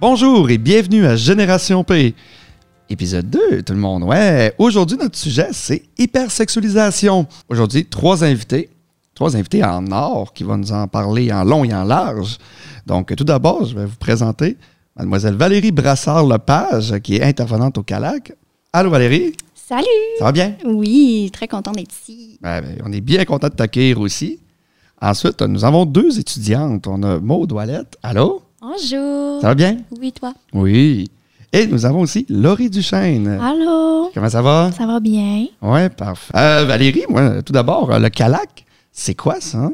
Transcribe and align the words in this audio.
Bonjour 0.00 0.48
et 0.48 0.58
bienvenue 0.58 1.06
à 1.06 1.16
Génération 1.16 1.82
P. 1.82 2.14
Épisode 2.88 3.28
2, 3.30 3.62
tout 3.62 3.72
le 3.72 3.80
monde. 3.80 4.04
Ouais, 4.04 4.54
aujourd'hui, 4.56 4.96
notre 4.96 5.18
sujet, 5.18 5.48
c'est 5.50 5.82
hypersexualisation. 5.98 7.26
Aujourd'hui, 7.48 7.84
trois 7.84 8.22
invités. 8.22 8.70
Trois 9.16 9.36
invités 9.36 9.64
en 9.64 9.90
or 9.90 10.32
qui 10.32 10.44
vont 10.44 10.56
nous 10.56 10.70
en 10.70 10.86
parler 10.86 11.32
en 11.32 11.42
long 11.42 11.64
et 11.64 11.74
en 11.74 11.82
large. 11.82 12.38
Donc, 12.86 13.12
tout 13.16 13.24
d'abord, 13.24 13.64
je 13.64 13.74
vais 13.74 13.86
vous 13.86 13.96
présenter 13.96 14.56
Mademoiselle 14.96 15.34
Valérie 15.34 15.72
Brassard-Lepage, 15.72 17.00
qui 17.00 17.16
est 17.16 17.24
intervenante 17.24 17.76
au 17.78 17.82
CALAC. 17.82 18.32
Allô, 18.72 18.90
Valérie? 18.90 19.32
Salut! 19.52 19.84
Ça 20.20 20.26
va 20.26 20.30
bien? 20.32 20.54
Oui, 20.64 21.28
très 21.32 21.48
content 21.48 21.72
d'être 21.72 21.92
ici. 21.92 22.38
Ben, 22.40 22.62
on 22.84 22.92
est 22.92 23.00
bien 23.00 23.24
content 23.24 23.48
de 23.48 23.54
t'accueillir 23.54 23.98
aussi. 24.00 24.38
Ensuite, 25.02 25.42
nous 25.42 25.64
avons 25.64 25.84
deux 25.86 26.20
étudiantes. 26.20 26.86
On 26.86 27.02
a 27.02 27.18
Maud 27.18 27.50
Ouellette. 27.50 27.98
Allô? 28.04 28.42
Bonjour! 28.60 29.40
Ça 29.40 29.48
va 29.48 29.54
bien? 29.54 29.76
Oui, 30.00 30.12
toi? 30.12 30.34
Oui. 30.52 31.08
Et 31.52 31.66
nous 31.66 31.86
avons 31.86 32.00
aussi 32.00 32.26
Laurie 32.28 32.68
Duchesne. 32.68 33.28
Allô? 33.40 34.10
Comment 34.12 34.28
ça 34.28 34.42
va? 34.42 34.70
Ça 34.76 34.84
va 34.86 34.98
bien? 35.00 35.46
Oui, 35.62 35.88
parfait. 35.96 36.32
Euh, 36.36 36.64
Valérie, 36.64 37.04
moi, 37.08 37.40
tout 37.42 37.52
d'abord, 37.52 37.90
euh, 37.92 37.98
le 38.00 38.08
CALAC, 38.10 38.64
c'est 38.92 39.14
quoi 39.14 39.40
ça? 39.40 39.70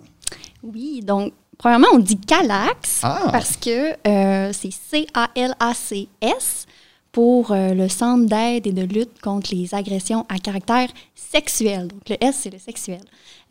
Oui, 0.62 1.00
donc, 1.02 1.32
premièrement, 1.58 1.88
on 1.94 1.98
dit 1.98 2.18
CALAX 2.18 3.00
Ah. 3.02 3.30
parce 3.32 3.56
que 3.56 3.94
euh, 4.06 4.50
c'est 4.52 4.70
C-A-L-A-C-S 4.70 6.66
pour 7.10 7.52
euh, 7.52 7.72
le 7.74 7.88
Centre 7.88 8.26
d'aide 8.26 8.66
et 8.66 8.72
de 8.72 8.82
lutte 8.82 9.20
contre 9.22 9.54
les 9.54 9.74
agressions 9.74 10.26
à 10.28 10.38
caractère 10.38 10.88
sexuel. 11.14 11.88
Donc, 11.88 12.08
le 12.10 12.16
S, 12.20 12.36
c'est 12.42 12.50
le 12.50 12.58
sexuel. 12.58 13.00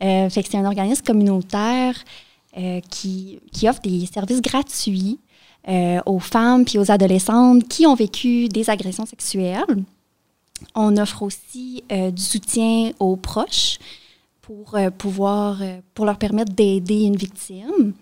Fait 0.00 0.42
que 0.42 0.48
c'est 0.50 0.58
un 0.58 0.64
organisme 0.66 1.02
communautaire 1.04 1.94
qui, 2.88 3.40
qui 3.52 3.68
offre 3.68 3.80
des 3.82 4.06
services 4.06 4.40
gratuits 4.40 5.18
euh, 5.68 6.00
aux 6.06 6.18
femmes 6.20 6.64
puis 6.64 6.78
aux 6.78 6.90
adolescentes 6.90 7.66
qui 7.68 7.86
ont 7.86 7.94
vécu 7.94 8.48
des 8.48 8.68
agressions 8.70 9.06
sexuelles. 9.06 9.84
On 10.74 10.96
offre 10.96 11.22
aussi 11.22 11.84
euh, 11.90 12.10
du 12.10 12.22
soutien 12.22 12.92
aux 13.00 13.16
proches 13.16 13.78
pour 14.42 14.74
euh, 14.74 14.90
pouvoir, 14.90 15.62
euh, 15.62 15.78
pour 15.94 16.04
leur 16.04 16.18
permettre 16.18 16.52
d'aider 16.52 17.02
une 17.02 17.16
victime. 17.16 17.94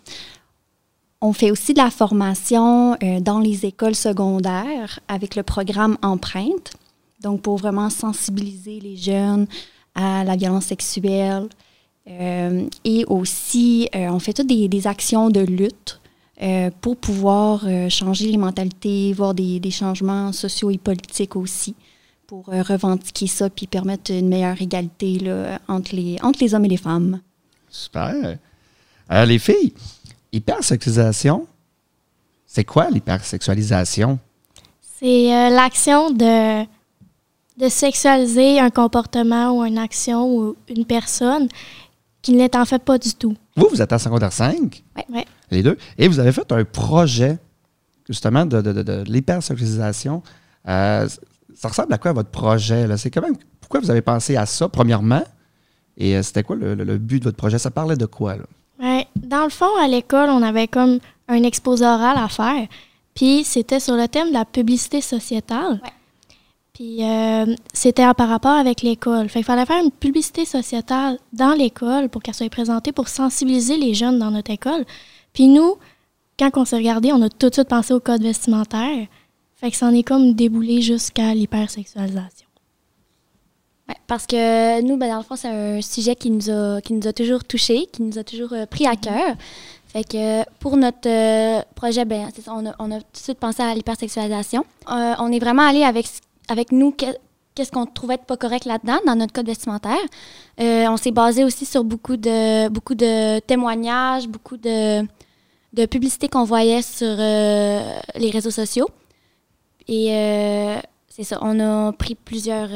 On 1.21 1.33
fait 1.33 1.53
aussi 1.53 1.73
de 1.73 1.79
la 1.79 1.91
formation 1.91 2.95
euh, 3.03 3.21
dans 3.21 3.39
les 3.39 3.65
écoles 3.65 3.95
secondaires 3.95 4.99
avec 5.07 5.37
le 5.37 5.45
programme 5.45 5.97
Empreinte, 6.03 6.73
donc 7.21 7.43
pour 7.43 7.57
vraiment 7.59 7.91
sensibiliser 7.91 8.81
les 8.81 8.97
jeunes 8.97 9.47
à 9.95 10.25
la 10.25 10.35
violence 10.35 10.67
sexuelle. 10.67 11.49
Euh, 12.09 12.67
et 12.85 13.05
aussi, 13.05 13.89
on 13.95 14.19
fait 14.19 14.33
toutes 14.33 14.49
des 14.49 14.87
actions 14.89 15.31
de 15.31 15.41
lutte 15.41 16.01
euh, 16.41 16.71
pour 16.81 16.97
pouvoir 16.97 17.65
euh, 17.65 17.89
changer 17.89 18.29
les 18.29 18.39
mentalités, 18.39 19.13
voir 19.13 19.35
des, 19.35 19.61
des 19.61 19.71
changements 19.71 20.33
sociaux 20.33 20.71
et 20.71 20.79
politiques 20.79 21.37
aussi, 21.37 21.75
pour 22.27 22.49
euh, 22.49 22.63
revendiquer 22.63 23.27
ça 23.27 23.51
puis 23.51 23.67
permettre 23.67 24.11
une 24.11 24.29
meilleure 24.29 24.61
égalité 24.61 25.19
là, 25.19 25.59
entre, 25.69 25.95
les, 25.95 26.17
entre 26.23 26.41
les 26.41 26.55
hommes 26.55 26.65
et 26.65 26.69
les 26.69 26.77
femmes. 26.79 27.21
Super. 27.69 28.39
Euh, 29.11 29.25
les 29.27 29.39
filles, 29.39 29.75
hypersexualisation, 30.33 31.47
c'est 32.47 32.65
quoi 32.65 32.89
l'hypersexualisation? 32.91 34.19
C'est 34.99 35.35
euh, 35.35 35.51
l'action 35.51 36.11
de, 36.11 36.65
de 37.59 37.69
sexualiser 37.69 38.61
un 38.61 38.71
comportement 38.71 39.59
ou 39.59 39.65
une 39.65 39.79
action 39.79 40.35
ou 40.35 40.57
une 40.69 40.87
personne 40.87 41.49
qui 42.23 42.33
ne 42.33 42.39
l'est 42.39 42.55
en 42.57 42.65
fait 42.65 42.83
pas 42.83 42.99
du 42.99 43.13
tout. 43.15 43.35
Vous, 43.57 43.69
vous 43.71 43.83
êtes 43.83 43.93
en 43.93 43.99
secondaire 43.99 44.33
5, 44.33 44.83
Ouais. 45.13 45.27
les 45.51 45.63
deux, 45.63 45.77
et 45.99 46.09
vous 46.09 46.19
avez 46.21 46.33
fait 46.33 46.51
un 46.53 46.65
projet, 46.65 47.39
justement, 48.09 48.47
de, 48.47 48.61
de, 48.63 48.73
de. 48.83 49.05
Euh, 50.69 51.09
ça 51.55 51.69
ressemble 51.69 51.93
à 51.93 51.99
quoi 51.99 52.13
votre 52.13 52.31
projet? 52.31 52.87
là? 52.87 52.97
C'est 52.97 53.11
quand 53.11 53.23
même. 53.23 53.37
Pourquoi 53.61 53.81
vous 53.81 53.91
avez 53.91 54.03
pensé 54.03 54.37
à 54.37 54.47
ça, 54.47 54.69
premièrement? 54.69 55.23
Et 55.97 56.17
euh, 56.17 56.23
c'était 56.23 56.43
quoi 56.43 56.57
le, 56.57 56.75
le- 56.75 56.85
le 56.85 56.99
but 56.99 57.19
de 57.21 57.25
votre 57.25 57.37
projet? 57.37 57.59
Ça 57.59 57.71
parlait 57.71 57.97
de 57.97 58.07
quoi, 58.07 58.37
là? 58.37 58.45
Ouais. 58.81 59.07
Dans 59.17 59.45
le 59.45 59.51
fond, 59.51 59.69
à 59.83 59.87
l'école, 59.89 60.31
on 60.31 60.43
avait 60.43 60.67
comme 60.69 60.99
un 61.29 61.43
exposé 61.43 61.85
oral 61.85 62.17
à 62.19 62.29
faire. 62.29 62.67
Puis 63.15 63.45
c'était 63.45 63.79
sur 63.81 63.95
le 63.95 64.09
thème 64.09 64.29
de 64.29 64.33
la 64.33 64.45
publicité 64.45 65.01
sociétale. 65.01 65.81
Ouais. 65.83 65.91
Puis 66.75 67.05
euh, 67.05 67.55
c'était 67.75 68.13
par 68.15 68.29
rapport 68.29 68.53
avec 68.53 68.83
l'école. 68.83 69.29
Fait 69.29 69.41
qu'il 69.41 69.45
fallait 69.45 69.67
faire 69.67 69.83
une 69.83 69.91
publicité 69.91 70.45
sociétale 70.45 71.19
dans 71.33 71.53
l'école 71.53 72.09
pour 72.09 72.23
qu'elle 72.23 72.35
soit 72.35 72.49
présentée 72.49 72.93
pour 72.93 73.09
sensibiliser 73.09 73.77
les 73.77 73.93
jeunes 73.95 74.19
dans 74.19 74.31
notre 74.31 74.51
école. 74.51 74.85
Puis 75.35 75.49
nous, 75.49 75.77
quand 76.39 76.51
on 76.57 76.65
s'est 76.65 76.77
regardé, 76.77 77.13
on 77.13 77.21
a 77.23 77.29
tout 77.29 77.49
de 77.49 77.55
suite 77.55 77.69
pensé 77.69 77.93
au 77.93 78.01
code 78.01 78.23
vestimentaire. 78.23 79.07
Fait 79.57 79.71
que 79.71 79.77
ça 79.77 79.87
en 79.87 79.95
est 79.95 80.03
comme 80.03 80.33
déboulé 80.33 80.81
jusqu'à 80.81 81.35
l'hypersexualisation. 81.35 82.49
Ouais, 83.89 83.97
parce 84.07 84.27
que 84.27 84.81
nous, 84.83 84.97
ben, 84.97 85.11
dans 85.11 85.19
le 85.19 85.23
fond, 85.23 85.37
c'est 85.37 85.49
un 85.49 85.81
sujet 85.83 86.17
qui 86.17 86.31
nous 86.31 86.51
a, 86.51 86.81
qui 86.81 86.95
nous 86.95 87.07
a 87.07 87.13
toujours 87.13 87.45
touchés, 87.45 87.87
qui 87.93 88.03
nous 88.03 88.19
a 88.19 88.25
toujours 88.25 88.53
euh, 88.53 88.67
pris 88.67 88.87
à 88.87 88.97
cœur. 88.97 89.37
Fait 89.89 90.05
que 90.05 90.43
pour 90.59 90.77
notre 90.77 91.07
euh, 91.09 91.61
projet, 91.75 92.05
ben, 92.05 92.29
ça, 92.43 92.55
on, 92.55 92.67
a, 92.67 92.75
on 92.79 92.91
a 92.91 92.97
tout 92.97 93.07
de 93.13 93.19
suite 93.19 93.39
pensé 93.39 93.63
à 93.63 93.75
l'hypersexualisation. 93.75 94.65
Euh, 94.91 95.15
on 95.19 95.31
est 95.31 95.39
vraiment 95.39 95.63
allé 95.63 95.85
avec, 95.85 96.07
avec 96.49 96.73
nous 96.73 96.93
que- 96.93 97.17
qu'est-ce 97.55 97.71
qu'on 97.71 97.87
trouvait 97.87 98.17
de 98.17 98.23
pas 98.23 98.37
correct 98.37 98.65
là-dedans, 98.65 98.99
dans 99.07 99.15
notre 99.15 99.33
code 99.33 99.47
vestimentaire. 99.47 99.99
Euh, 100.61 100.87
on 100.89 100.97
s'est 100.97 101.11
basé 101.11 101.45
aussi 101.45 101.67
sur 101.67 101.85
beaucoup 101.85 102.17
de, 102.17 102.69
beaucoup 102.69 102.95
de 102.95 103.41
témoignages, 103.41 104.27
beaucoup 104.29 104.57
de, 104.57 105.03
de 105.73 105.87
publicités 105.87 106.29
qu'on 106.29 106.45
voyait 106.45 106.83
sur 106.83 107.15
euh, 107.19 107.99
les 108.17 108.31
réseaux 108.31 108.51
sociaux. 108.51 108.89
Et 109.89 110.15
euh, 110.15 110.79
c'est 111.09 111.25
ça, 111.25 111.39
on 111.43 111.61
a 111.61 111.93
pris 111.93 112.15
plusieurs, 112.15 112.71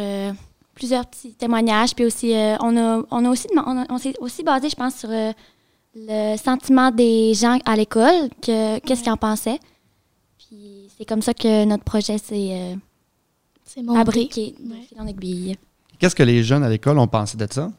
plusieurs 0.75 1.07
petits 1.07 1.33
témoignages. 1.35 1.95
Puis 1.95 2.05
aussi, 2.05 2.33
on, 2.61 2.77
a, 2.77 3.03
on, 3.11 3.25
a 3.25 3.31
aussi, 3.31 3.47
on, 3.89 3.99
s'est 3.99 4.15
aussi 4.21 4.43
basé, 4.43 4.69
je 4.69 4.77
pense, 4.77 4.97
sur 4.97 5.09
le 5.95 6.37
sentiment 6.37 6.91
des 6.91 7.33
gens 7.33 7.59
à 7.65 7.77
l'école, 7.77 8.29
que, 8.43 8.79
qu'est-ce 8.81 9.03
qu'ils 9.03 9.13
en 9.13 9.17
pensaient. 9.17 9.59
Puis 10.37 10.91
c'est 10.99 11.07
comme 11.07 11.23
ça 11.23 11.33
que 11.33 11.65
notre 11.65 11.85
projet 11.85 12.19
s'est 12.19 12.77
C'est 13.67 13.83
mon 13.83 13.95
fabriqué 13.95 14.55
de 14.59 14.71
Ouais. 14.73 14.87
en 14.99 15.07
aiguille. 15.07 15.57
Qu'est-ce 15.99 16.15
que 16.15 16.23
les 16.23 16.43
jeunes 16.43 16.63
à 16.63 16.69
l'école 16.69 16.99
ont 16.99 17.09
pensé 17.09 17.37
de 17.37 17.47
ça? 17.51 17.71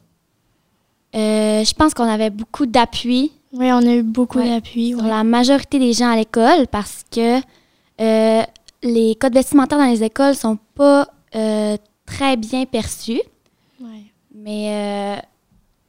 Euh, 1.14 1.64
je 1.64 1.72
pense 1.74 1.94
qu'on 1.94 2.04
avait 2.08 2.30
beaucoup 2.30 2.66
d'appui 2.66 3.32
Oui, 3.52 3.72
on 3.72 3.78
a 3.78 3.94
eu 3.94 4.02
beaucoup 4.02 4.38
Ouais. 4.38 4.48
d'appui. 4.50 4.90
sur 4.90 4.98
ouais. 5.02 5.08
la 5.08 5.24
majorité 5.24 5.78
des 5.78 5.92
gens 5.94 6.10
à 6.10 6.16
l'école 6.16 6.66
parce 6.70 7.04
que 7.10 7.38
euh, 8.00 8.42
les 8.82 9.14
codes 9.14 9.32
vestimentaires 9.34 9.78
dans 9.78 9.90
les 9.90 10.02
écoles 10.04 10.34
sont 10.34 10.58
pas 10.74 11.08
euh, 11.34 11.76
très 12.04 12.36
bien 12.36 12.66
perçus. 12.66 13.22
Ouais. 13.80 14.04
Mais 14.34 15.16
euh, 15.18 15.22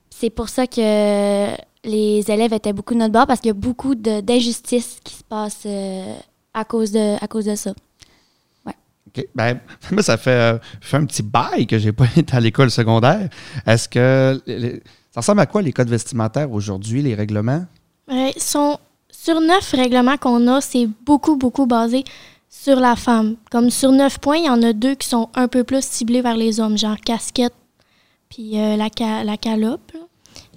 c'est 0.10 0.30
pour 0.30 0.48
ça 0.50 0.68
que 0.68 1.50
les 1.84 2.32
élèves 2.32 2.54
étaient 2.54 2.74
beaucoup 2.74 2.94
de 2.94 3.00
notre 3.00 3.14
bord 3.14 3.28
parce 3.28 3.42
qu'il 3.42 3.50
y 3.50 3.52
a 3.52 3.54
beaucoup 3.54 3.96
d'injustices 3.96 5.00
qui 5.04 5.16
se 5.16 5.24
passent 5.24 5.64
euh, 5.66 6.16
à, 6.54 6.64
cause 6.64 6.92
de, 6.92 7.22
à 7.24 7.28
cause 7.28 7.46
de 7.46 7.56
ça. 7.56 7.74
Ben, 9.36 9.60
ça 10.00 10.18
fait, 10.18 10.32
euh, 10.32 10.58
fait 10.82 10.98
un 10.98 11.06
petit 11.06 11.24
bail 11.24 11.68
que 11.68 11.78
j'ai 11.78 11.92
pas 11.92 12.06
été 12.16 12.36
à 12.36 12.40
l'école 12.40 12.72
secondaire. 12.72 13.30
Est-ce 13.66 13.90
que. 13.90 14.42
ça 15.12 15.20
ressemble 15.22 15.42
à 15.42 15.46
quoi 15.46 15.62
les 15.62 15.74
codes 15.74 15.90
vestimentaires 15.90 16.52
aujourd'hui, 16.52 17.02
les 17.02 17.16
règlements? 17.16 17.66
Ouais, 18.08 18.34
sont, 18.38 18.80
sur 19.10 19.40
neuf 19.42 19.72
règlements 19.72 20.18
qu'on 20.18 20.48
a, 20.48 20.62
c'est 20.62 20.88
beaucoup, 21.06 21.36
beaucoup 21.36 21.66
basé 21.66 22.04
sur 22.50 22.80
la 22.80 22.96
femme. 22.96 23.36
Comme 23.52 23.70
sur 23.70 23.92
neuf 23.92 24.20
points, 24.20 24.38
il 24.38 24.46
y 24.46 24.50
en 24.50 24.64
a 24.64 24.74
deux 24.74 24.96
qui 24.96 25.08
sont 25.08 25.30
un 25.36 25.48
peu 25.48 25.64
plus 25.64 25.84
ciblés 25.84 26.22
vers 26.22 26.36
les 26.36 26.60
hommes, 26.60 26.78
genre 26.78 26.98
casquette 27.00 27.54
puis 28.30 28.60
euh, 28.60 28.78
la, 28.78 29.24
la 29.24 29.38
calope. 29.38 29.92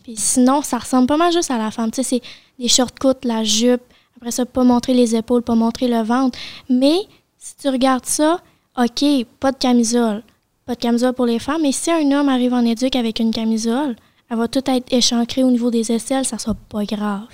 Puis 0.03 0.17
sinon, 0.17 0.62
ça 0.62 0.79
ressemble 0.79 1.06
pas 1.06 1.17
mal 1.17 1.32
juste 1.32 1.50
à 1.50 1.59
la 1.59 1.71
femme. 1.71 1.91
Tu 1.91 2.03
sais, 2.03 2.21
c'est 2.21 2.23
des 2.59 2.69
short 2.69 2.99
courtes, 2.99 3.25
la 3.25 3.44
jupe, 3.44 3.82
après 4.17 4.31
ça, 4.31 4.47
pas 4.47 4.65
montrer 4.65 4.94
les 4.94 5.17
épaules, 5.17 5.43
pas 5.43 5.55
montrer 5.55 5.88
le 5.88 6.03
ventre. 6.03 6.38
Mais 6.69 6.97
si 7.38 7.56
tu 7.56 7.69
regardes 7.69 8.06
ça, 8.06 8.41
OK, 8.79 9.05
pas 9.41 9.53
de 9.53 9.59
camisole. 9.59 10.23
Pas 10.67 10.75
de 10.75 10.81
camisole 10.81 11.13
pour 11.13 11.27
les 11.27 11.39
femmes. 11.39 11.63
Mais 11.63 11.73
si 11.73 11.91
un 11.91 12.11
homme 12.13 12.29
arrive 12.29 12.55
en 12.55 12.65
éduc 12.65 12.97
avec 12.97 13.19
une 13.21 13.31
camisole, 13.33 13.97
elle 14.31 14.37
va 14.39 14.49
tout 14.49 14.63
être 14.71 14.93
échancrée 14.93 15.45
au 15.45 15.51
niveau 15.51 15.71
des 15.71 15.93
aisselles, 15.93 16.25
ça 16.25 16.39
sera 16.39 16.55
pas 16.55 16.85
grave. 16.85 17.27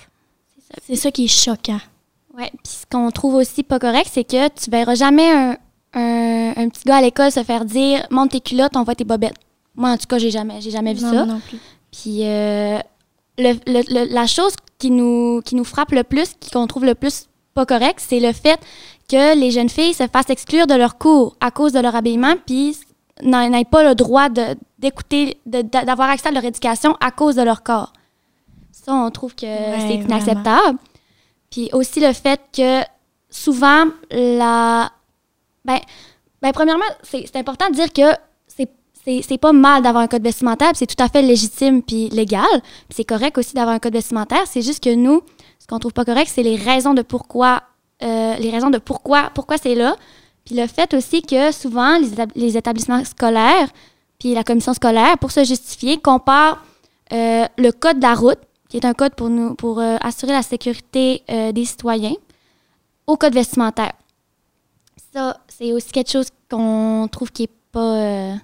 C'est 0.87 0.96
ça 0.96 1.11
qui 1.11 1.25
est 1.25 1.29
choquant. 1.29 1.81
Ouais. 2.37 2.50
Puis 2.62 2.73
ce 2.81 2.87
qu'on 2.90 3.11
trouve 3.11 3.35
aussi 3.37 3.62
pas 3.62 3.79
correct, 3.79 4.08
c'est 4.12 4.25
que 4.25 4.49
tu 4.49 4.70
verras 4.70 4.94
jamais 4.94 5.31
un, 5.31 5.56
un- 5.94 6.52
un 6.56 6.69
petit 6.69 6.82
gars 6.85 6.96
à 6.96 7.00
l'école 7.00 7.31
se 7.32 7.43
faire 7.43 7.64
dire 7.64 8.06
monte 8.11 8.31
tes 8.32 8.40
culottes, 8.40 8.76
on 8.76 8.82
voit 8.82 8.94
tes 8.94 9.05
bobettes. 9.05 9.37
Moi, 9.75 9.90
en 9.90 9.96
tout 9.96 10.06
cas, 10.08 10.19
j'ai 10.19 10.31
jamais, 10.31 10.61
j'ai 10.61 10.70
jamais 10.70 10.94
vu 10.94 11.05
non, 11.05 11.12
ça. 11.12 11.25
non 11.26 11.40
plus. 11.40 11.58
Puis 11.93 12.25
euh, 12.25 12.79
le- 13.38 13.58
le- 13.67 13.94
le- 14.06 14.12
la 14.12 14.26
chose 14.26 14.52
qui 14.79 14.90
nous, 14.90 15.40
qui 15.44 15.55
nous 15.55 15.64
frappe 15.64 15.93
le 15.93 16.05
plus, 16.05 16.31
qu'on 16.52 16.67
trouve 16.67 16.85
le 16.85 16.94
plus 16.94 17.26
pas 17.55 17.64
correct, 17.67 18.00
c'est 18.06 18.20
le 18.20 18.32
fait 18.32 18.58
que 19.08 19.37
les 19.38 19.50
jeunes 19.50 19.69
filles 19.69 19.94
se 19.94 20.06
fassent 20.06 20.31
exclure 20.31 20.66
de 20.66 20.75
leur 20.75 20.99
cours 20.99 21.37
à 21.40 21.50
cause 21.50 21.72
de 21.72 21.81
leur 21.81 21.94
habillement, 21.96 22.34
puis 22.46 22.76
n'aient 23.22 23.64
pas 23.64 23.82
le 23.82 23.94
droit 23.94 24.28
de- 24.28 24.56
d'écouter, 24.78 25.38
d'avoir 25.46 26.10
accès 26.10 26.28
à 26.28 26.32
leur 26.32 26.44
éducation 26.44 26.96
à 27.00 27.10
cause 27.10 27.34
de 27.37 27.43
leur 27.43 27.62
corps. 27.62 27.93
Ça, 28.70 28.94
on 28.94 29.10
trouve 29.10 29.34
que 29.34 29.46
Ouais, 29.46 29.78
c'est 29.81 29.94
inacceptable. 29.94 30.78
Puis 31.50 31.70
aussi 31.72 32.00
le 32.00 32.12
fait 32.12 32.40
que 32.56 32.82
souvent, 33.31 33.87
la. 34.10 34.90
Ben, 35.64 35.78
ben 36.43 36.52
premièrement, 36.52 36.84
c'est 37.02 37.34
important 37.37 37.69
de 37.70 37.75
dire 37.75 37.93
que 37.93 38.14
c'est 39.04 39.38
pas 39.38 39.52
mal 39.52 39.82
d'avoir 39.82 40.04
un 40.04 40.06
code 40.06 40.22
vestimentaire, 40.22 40.72
c'est 40.75 40.87
tout 40.87 41.02
à 41.02 41.08
fait 41.08 41.22
légitime 41.22 41.82
puis 41.82 42.11
légal. 42.11 42.44
c'est 42.90 43.04
correct 43.04 43.38
aussi 43.38 43.54
d'avoir 43.54 43.75
un 43.75 43.78
code 43.78 43.94
vestimentaire. 43.94 44.46
C'est 44.46 44.61
juste 44.61 44.84
que 44.84 44.94
nous, 44.94 45.22
ce 45.58 45.66
qu'on 45.66 45.78
trouve 45.78 45.94
pas 45.94 46.04
correct, 46.04 46.31
c'est 46.32 46.43
les 46.43 46.56
raisons 46.56 46.93
de 46.93 47.00
pourquoi, 47.02 47.62
euh, 48.02 48.36
les 48.36 48.50
raisons 48.50 48.70
de 48.70 48.78
pourquoi, 48.78 49.30
pourquoi 49.34 49.58
c'est 49.58 49.74
là. 49.74 49.96
Puis 50.44 50.54
le 50.54 50.66
fait 50.66 50.94
aussi 50.94 51.22
que 51.22 51.52
souvent, 51.52 51.98
les, 52.34 52.56
établissements 52.56 53.04
scolaires 53.04 53.68
puis 54.18 54.34
la 54.34 54.42
commission 54.42 54.74
scolaire, 54.74 55.16
pour 55.18 55.30
se 55.30 55.44
justifier, 55.44 55.98
comparent 55.98 56.58
euh, 57.12 57.46
le 57.56 57.70
code 57.70 57.98
de 57.98 58.02
la 58.02 58.14
route, 58.14 58.38
qui 58.68 58.76
est 58.76 58.84
un 58.84 58.92
code 58.92 59.14
pour, 59.14 59.28
nous, 59.28 59.54
pour 59.54 59.78
euh, 59.78 59.96
assurer 60.00 60.32
la 60.32 60.42
sécurité 60.42 61.22
des 61.28 61.64
citoyens, 61.64 62.14
au 63.06 63.16
code 63.16 63.34
vestimentaire. 63.34 63.92
Ça, 65.12 65.38
c'est 65.46 65.72
aussi 65.72 65.92
quelque 65.92 66.10
chose 66.10 66.28
qu'on 66.50 67.08
trouve 67.10 67.30
qui 67.30 67.44
est 67.44 67.50
pas 67.70 68.34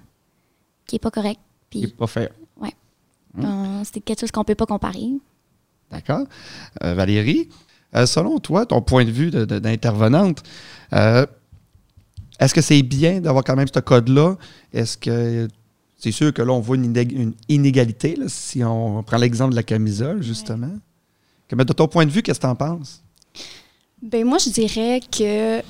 qui 0.85 0.95
n'est 0.95 0.99
pas 0.99 1.11
correct. 1.11 1.41
qui 1.69 1.81
n'est 1.81 1.87
pas 1.87 2.07
fait. 2.07 2.31
Oui. 2.57 2.69
Hum. 3.37 3.81
c'est 3.83 3.99
quelque 3.99 4.21
chose 4.21 4.31
qu'on 4.31 4.41
ne 4.41 4.45
peut 4.45 4.55
pas 4.55 4.65
comparer. 4.65 5.09
D'accord. 5.91 6.25
Euh, 6.83 6.93
Valérie, 6.93 7.49
euh, 7.95 8.05
selon 8.05 8.39
toi, 8.39 8.65
ton 8.65 8.81
point 8.81 9.05
de 9.05 9.11
vue 9.11 9.31
d'intervenante, 9.31 10.43
euh, 10.93 11.25
est-ce 12.39 12.53
que 12.53 12.61
c'est 12.61 12.81
bien 12.83 13.21
d'avoir 13.21 13.43
quand 13.43 13.55
même 13.55 13.67
ce 13.73 13.79
code-là? 13.79 14.35
Est-ce 14.73 14.97
que 14.97 15.47
c'est 15.97 16.11
sûr 16.11 16.33
que 16.33 16.41
là, 16.41 16.51
on 16.51 16.59
voit 16.59 16.75
une, 16.75 17.33
inégalité, 17.47 18.17
si 18.27 18.63
on 18.63 19.01
prend 19.03 19.17
l'exemple 19.17 19.51
de 19.51 19.55
la 19.55 19.63
camisole, 19.63 20.21
justement? 20.21 20.71
de 21.49 21.73
ton 21.73 21.87
point 21.87 22.05
de 22.05 22.11
vue, 22.11 22.21
qu'est-ce 22.21 22.39
que 22.39 22.45
tu 22.45 22.51
en 22.51 22.55
penses? 22.55 23.03
Ben 24.01 24.25
moi, 24.25 24.39
je 24.39 24.49
dirais 24.49 24.99
que 24.99 25.61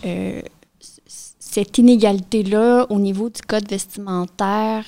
cette 1.55 1.77
inégalité-là 1.77 2.85
au 2.89 2.99
niveau 2.99 3.29
du 3.29 3.41
code 3.41 3.69
vestimentaire, 3.69 4.83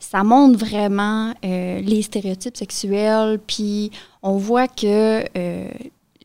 ça 0.00 0.24
montre 0.24 0.58
vraiment 0.58 1.34
euh, 1.44 1.80
les 1.80 2.02
stéréotypes 2.02 2.56
sexuels, 2.56 3.38
puis 3.46 3.90
on 4.22 4.36
voit 4.36 4.68
que 4.68 5.22
euh, 5.36 5.68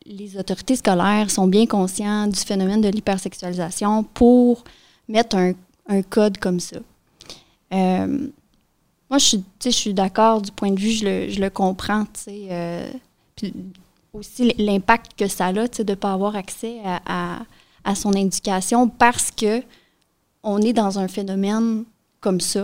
les 0.06 0.36
autorités 0.36 0.76
scolaires 0.76 1.30
sont 1.30 1.46
bien 1.46 1.66
conscients 1.66 2.26
du 2.26 2.38
phénomène 2.38 2.80
de 2.80 2.88
l'hypersexualisation 2.88 4.02
pour 4.02 4.64
mettre 5.08 5.36
un, 5.36 5.54
code 6.08 6.38
comme 6.38 6.60
ça. 6.60 6.78
Euh, 7.72 8.28
moi, 9.10 9.18
je 9.18 9.24
suis, 9.60 9.72
suis 9.72 9.94
d'accord 9.94 10.40
du 10.40 10.50
point 10.50 10.70
de 10.70 10.80
vue, 10.80 10.92
je 10.92 11.04
le, 11.04 11.28
je 11.28 11.40
le 11.40 11.50
comprends, 11.50 12.06
puis 13.36 13.52
aussi 14.12 14.54
l'impact 14.58 15.12
que 15.16 15.26
ça 15.26 15.46
a, 15.46 15.52
de 15.52 15.82
ne 15.82 15.94
pas 15.94 16.12
avoir 16.12 16.36
accès 16.36 16.80
à, 16.84 17.40
à 17.84 17.94
son 17.94 18.12
éducation 18.12 18.88
parce 18.88 19.30
que 19.30 19.62
on 20.42 20.60
est 20.60 20.72
dans 20.72 20.98
un 20.98 21.08
phénomène 21.08 21.84
comme 22.20 22.40
ça. 22.40 22.62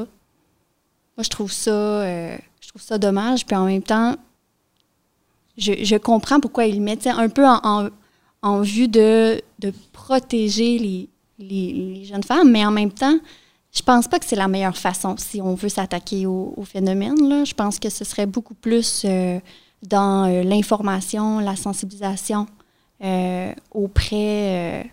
Moi, 1.16 1.24
je 1.24 1.28
trouve 1.28 1.52
ça, 1.52 1.70
euh, 1.70 2.36
je 2.60 2.68
trouve 2.68 2.82
ça 2.82 2.98
dommage. 2.98 3.46
Puis 3.46 3.56
en 3.56 3.64
même 3.64 3.82
temps, 3.82 4.16
je, 5.56 5.96
comprends 5.96 6.40
pourquoi 6.40 6.66
il 6.66 6.80
met 6.80 7.06
un 7.08 7.28
peu 7.28 7.44
en, 7.46 8.60
vue 8.62 8.88
de, 8.88 9.42
protéger 9.92 11.08
les, 11.38 12.04
jeunes 12.04 12.22
femmes, 12.22 12.50
mais 12.50 12.64
en 12.64 12.70
même 12.70 12.92
temps, 12.92 13.18
je 13.72 13.82
pense 13.82 14.08
pas 14.08 14.18
que 14.18 14.26
c'est 14.26 14.36
la 14.36 14.48
meilleure 14.48 14.76
façon 14.76 15.16
si 15.16 15.40
on 15.40 15.54
veut 15.54 15.68
s'attaquer 15.68 16.26
au, 16.26 16.64
phénomène. 16.64 17.44
Je 17.44 17.54
pense 17.54 17.78
que 17.78 17.90
ce 17.90 18.04
serait 18.04 18.26
beaucoup 18.26 18.54
plus 18.54 19.02
euh, 19.04 19.38
dans 19.86 20.28
euh, 20.28 20.42
l'information, 20.42 21.38
la 21.38 21.56
sensibilisation 21.56 22.46
auprès 23.72 24.90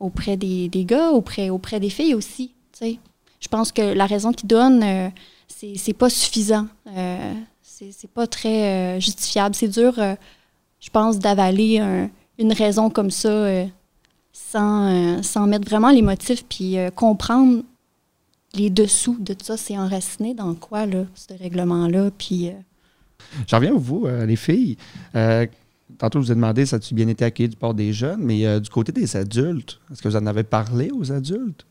auprès 0.00 0.36
des, 0.36 0.68
gars, 0.84 1.10
auprès, 1.10 1.50
auprès 1.50 1.80
des 1.80 1.90
filles 1.90 2.14
aussi. 2.14 2.52
Je 2.80 3.48
pense 3.48 3.72
que 3.72 3.82
la 3.82 4.06
raison 4.06 4.32
qu'ils 4.32 4.48
donnent, 4.48 4.82
euh, 4.82 5.08
c'est 5.48 5.92
pas 5.92 6.10
suffisant. 6.10 6.66
Euh, 7.82 7.90
c'est 7.92 8.10
pas 8.10 8.26
très 8.26 8.96
euh, 8.96 9.00
justifiable. 9.00 9.54
C'est 9.54 9.68
dur, 9.68 9.94
je 10.80 10.90
pense, 10.90 11.18
d'avaler 11.18 12.08
une 12.38 12.52
raison 12.52 12.90
comme 12.90 13.10
ça 13.10 13.66
sans, 14.32 15.22
sans 15.22 15.46
mettre 15.46 15.68
vraiment 15.68 15.90
les 15.90 16.02
motifs 16.02 16.44
puis 16.44 16.76
comprendre 16.94 17.62
les 18.54 18.70
dessous 18.70 19.16
de 19.20 19.34
tout 19.34 19.44
ça. 19.44 19.56
C'est 19.56 19.78
enraciné 19.78 20.34
dans 20.34 20.54
quoi, 20.54 20.86
là, 20.86 21.04
ce 21.14 21.34
règlement-là. 21.34 22.10
Puis. 22.16 22.52
J'en 23.46 23.56
reviens 23.58 23.74
à 23.74 23.78
vous, 23.78 24.06
les 24.06 24.36
filles 24.36 24.76
tantôt, 25.98 26.20
je 26.20 26.26
vous 26.26 26.32
ai 26.32 26.34
demandé, 26.34 26.66
ça 26.66 26.76
a-tu 26.76 26.94
bien 26.94 27.08
été 27.08 27.24
accueilli 27.24 27.48
du 27.48 27.56
part 27.56 27.74
des 27.74 27.92
jeunes, 27.92 28.20
mais 28.22 28.46
euh, 28.46 28.60
du 28.60 28.70
côté 28.70 28.92
des 28.92 29.16
adultes, 29.16 29.80
est-ce 29.90 30.02
que 30.02 30.08
vous 30.08 30.16
en 30.16 30.26
avez 30.26 30.42
parlé 30.42 30.90
aux 30.90 31.12
adultes? 31.12 31.66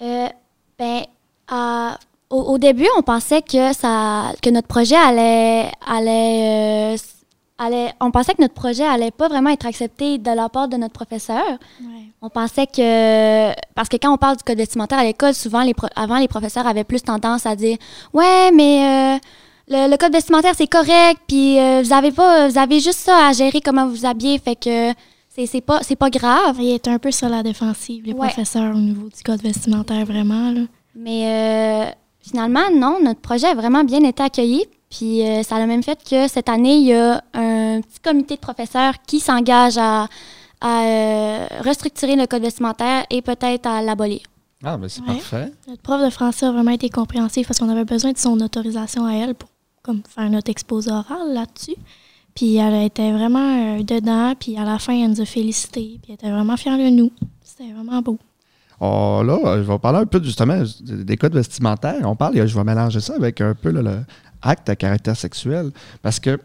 Euh, 0.00 0.28
ben, 0.78 1.04
au, 2.30 2.58
début, 2.58 2.86
on 2.96 3.02
pensait 3.02 3.42
que 3.42 3.72
ça, 3.72 4.32
que 4.40 4.50
notre 4.50 4.68
projet 4.68 4.96
allait, 4.96 5.70
allait, 5.86 6.94
euh, 6.94 6.96
allait, 7.58 7.92
on 8.00 8.10
pensait 8.10 8.34
que 8.34 8.42
notre 8.42 8.54
projet 8.54 8.84
allait 8.84 9.10
pas 9.10 9.28
vraiment 9.28 9.50
être 9.50 9.66
accepté 9.66 10.18
de 10.18 10.30
la 10.30 10.48
part 10.48 10.68
de 10.68 10.76
notre 10.76 10.92
professeur. 10.92 11.44
On 12.22 12.28
pensait 12.28 12.66
que, 12.66 13.52
parce 13.74 13.88
que 13.88 13.96
quand 13.96 14.12
on 14.12 14.18
parle 14.18 14.36
du 14.36 14.44
code 14.44 14.58
vestimentaire 14.58 14.98
à 14.98 15.04
l'école, 15.04 15.34
souvent, 15.34 15.62
les 15.62 15.74
avant, 15.96 16.18
les 16.18 16.28
professeurs 16.28 16.66
avaient 16.66 16.84
plus 16.84 17.02
tendance 17.02 17.46
à 17.46 17.56
dire, 17.56 17.78
ouais, 18.12 18.50
mais 18.52 19.18
le, 19.70 19.96
code 19.96 20.12
vestimentaire, 20.12 20.54
c'est 20.56 20.66
correct, 20.66 21.20
puis 21.26 21.58
euh, 21.58 21.82
vous 21.82 21.92
avez 21.92 22.10
pas, 22.10 22.48
vous 22.48 22.58
avez 22.58 22.80
juste 22.80 22.98
ça 22.98 23.28
à 23.28 23.32
gérer 23.32 23.60
comment 23.60 23.86
vous 23.86 24.04
habillez, 24.04 24.38
fait 24.38 24.56
que 24.56 24.92
c'est 25.28 25.60
pas, 25.60 25.80
pas 25.98 26.10
grave. 26.10 26.56
Il 26.58 26.70
est 26.70 26.88
un 26.88 26.98
peu 26.98 27.10
sur 27.10 27.28
la 27.28 27.42
défensive, 27.42 28.04
les 28.04 28.14
professeurs, 28.14 28.74
au 28.74 28.78
niveau 28.78 29.08
du 29.08 29.22
code 29.22 29.40
vestimentaire, 29.40 30.04
vraiment. 30.04 30.50
Là. 30.50 30.62
Mais 30.94 31.24
euh, 31.24 31.90
finalement, 32.30 32.70
non, 32.72 32.98
notre 33.02 33.20
projet 33.20 33.48
a 33.48 33.54
vraiment 33.54 33.84
bien 33.84 34.02
été 34.04 34.22
accueilli. 34.22 34.64
Puis 34.90 35.26
euh, 35.26 35.42
ça 35.42 35.56
a 35.56 35.66
même 35.66 35.82
fait 35.82 35.98
que 36.02 36.26
cette 36.28 36.48
année, 36.48 36.76
il 36.76 36.86
y 36.86 36.94
a 36.94 37.22
un 37.34 37.80
petit 37.80 38.00
comité 38.02 38.34
de 38.34 38.40
professeurs 38.40 38.94
qui 39.06 39.20
s'engage 39.20 39.78
à, 39.78 40.08
restructurer 41.64 42.16
le 42.16 42.26
code 42.26 42.42
vestimentaire 42.42 43.06
et 43.08 43.22
peut-être 43.22 43.66
à 43.66 43.80
l'abolir. 43.80 44.20
Ah, 44.62 44.76
ben 44.76 44.88
c'est 44.90 45.02
parfait. 45.02 45.50
Notre 45.68 45.80
prof 45.80 46.04
de 46.04 46.10
français 46.10 46.44
a 46.44 46.52
vraiment 46.52 46.72
été 46.72 46.90
compréhensif 46.90 47.46
parce 47.46 47.58
qu'on 47.58 47.70
avait 47.70 47.86
besoin 47.86 48.12
de 48.12 48.18
son 48.18 48.38
autorisation 48.40 49.06
à 49.06 49.14
elle 49.14 49.34
pour 49.34 49.48
comme 49.82 50.02
faire 50.06 50.28
notre 50.28 50.50
exposé 50.50 50.90
oral 50.90 51.32
là-dessus. 51.32 51.76
Puis 52.34 52.56
elle 52.56 52.84
était 52.84 53.10
vraiment 53.10 53.78
euh, 53.78 53.82
dedans, 53.82 54.34
puis 54.38 54.58
à 54.58 54.64
la 54.64 54.78
fin, 54.78 54.92
elle 54.92 55.10
nous 55.10 55.20
a 55.22 55.24
félicité, 55.24 55.98
puis 56.02 56.10
elle 56.10 56.14
était 56.14 56.30
vraiment 56.30 56.58
fière 56.58 56.76
de 56.76 56.90
nous. 56.90 57.10
C'était 57.42 57.72
vraiment 57.72 58.02
beau. 58.02 58.18
Oh, 58.80 59.22
là, 59.24 59.58
je 59.58 59.70
vais 59.70 59.78
parler 59.78 59.98
un 59.98 60.06
peu 60.06 60.22
justement 60.22 60.62
des 60.80 61.16
codes 61.18 61.34
vestimentaires. 61.34 62.00
On 62.04 62.16
parle, 62.16 62.46
je 62.46 62.54
vais 62.54 62.64
mélanger 62.64 63.00
ça 63.00 63.14
avec 63.14 63.40
un 63.42 63.54
peu 63.54 63.70
le 63.70 64.04
acte 64.42 64.70
à 64.70 64.76
caractère 64.76 65.16
sexuel. 65.16 65.70
Parce 66.02 66.18
que 66.18 66.40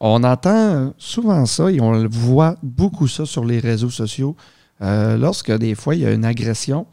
on 0.00 0.22
entend 0.22 0.94
souvent 0.98 1.44
ça 1.46 1.72
et 1.72 1.80
on 1.80 2.06
voit 2.08 2.56
beaucoup 2.62 3.08
ça 3.08 3.24
sur 3.26 3.44
les 3.44 3.58
réseaux 3.58 3.90
sociaux. 3.90 4.36
Euh, 4.80 5.16
lorsque 5.16 5.50
des 5.50 5.74
fois 5.74 5.96
il 5.96 6.02
y 6.02 6.06
a 6.06 6.12
une 6.12 6.24
agression, 6.24 6.86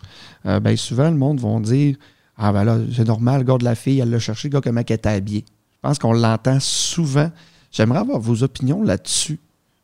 euh, 0.47 0.59
bien 0.59 0.75
souvent 0.75 1.11
le 1.11 1.17
monde 1.17 1.39
va 1.39 1.59
dire 1.59 1.97
Ah 2.37 2.51
ben 2.51 2.63
là, 2.63 2.77
c'est 2.95 3.05
normal, 3.05 3.41
le 3.41 3.45
gars 3.45 3.57
de 3.57 3.63
la 3.63 3.75
fille, 3.75 3.99
elle 3.99 4.09
l'a 4.09 4.19
cherché, 4.19 4.47
le 4.47 4.53
gars 4.53 4.61
comment 4.61 4.81
elle 4.87 4.95
était 4.95 5.09
habillée. 5.09 5.45
Je 5.47 5.89
pense 5.89 5.99
qu'on 5.99 6.13
l'entend 6.13 6.59
souvent. 6.59 7.29
J'aimerais 7.71 7.99
avoir 7.99 8.19
vos 8.19 8.41
opinions 8.41 8.81
là-dessus. 8.81 9.39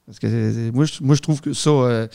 Parce 0.07 0.17
que 0.17 0.71
moi, 0.71 0.85
je, 0.85 1.21
trouve 1.21 1.41
que 1.41 1.53
ça 1.53 1.69
euh, 1.69 2.07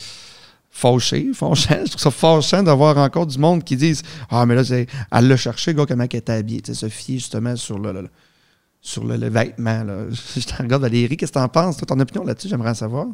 fauché, 0.77 1.31
fauchant. 1.33 1.79
Je 1.85 1.89
trouve 1.89 2.01
ça 2.01 2.11
fâchant 2.11 2.63
d'avoir 2.63 2.97
encore 2.97 3.25
du 3.25 3.39
monde 3.39 3.63
qui 3.63 3.75
disent 3.75 4.03
Ah, 4.29 4.45
mais 4.45 4.55
là, 4.55 4.63
elle 5.11 5.27
l'a 5.27 5.37
cherché, 5.37 5.73
gars, 5.73 5.85
comment 5.87 6.05
elle 6.09 6.19
était 6.19 6.33
habillée. 6.33 6.61
Tu 6.61 6.73
sais, 6.73 6.79
se 6.79 6.89
fier 6.89 7.17
justement 7.17 7.55
sur 7.55 7.79
le, 7.79 8.07
sur 8.79 9.03
le, 9.03 9.29
vêtement. 9.29 9.83
Là. 9.83 10.05
Je 10.35 10.45
te 10.45 10.61
regarde, 10.61 10.83
Valérie, 10.83 11.17
qu'est-ce 11.17 11.31
que 11.31 11.39
tu 11.39 11.43
en 11.43 11.49
penses? 11.49 11.77
ton 11.77 11.99
opinion 11.99 12.23
là-dessus, 12.23 12.47
j'aimerais 12.47 12.75
savoir. 12.75 13.07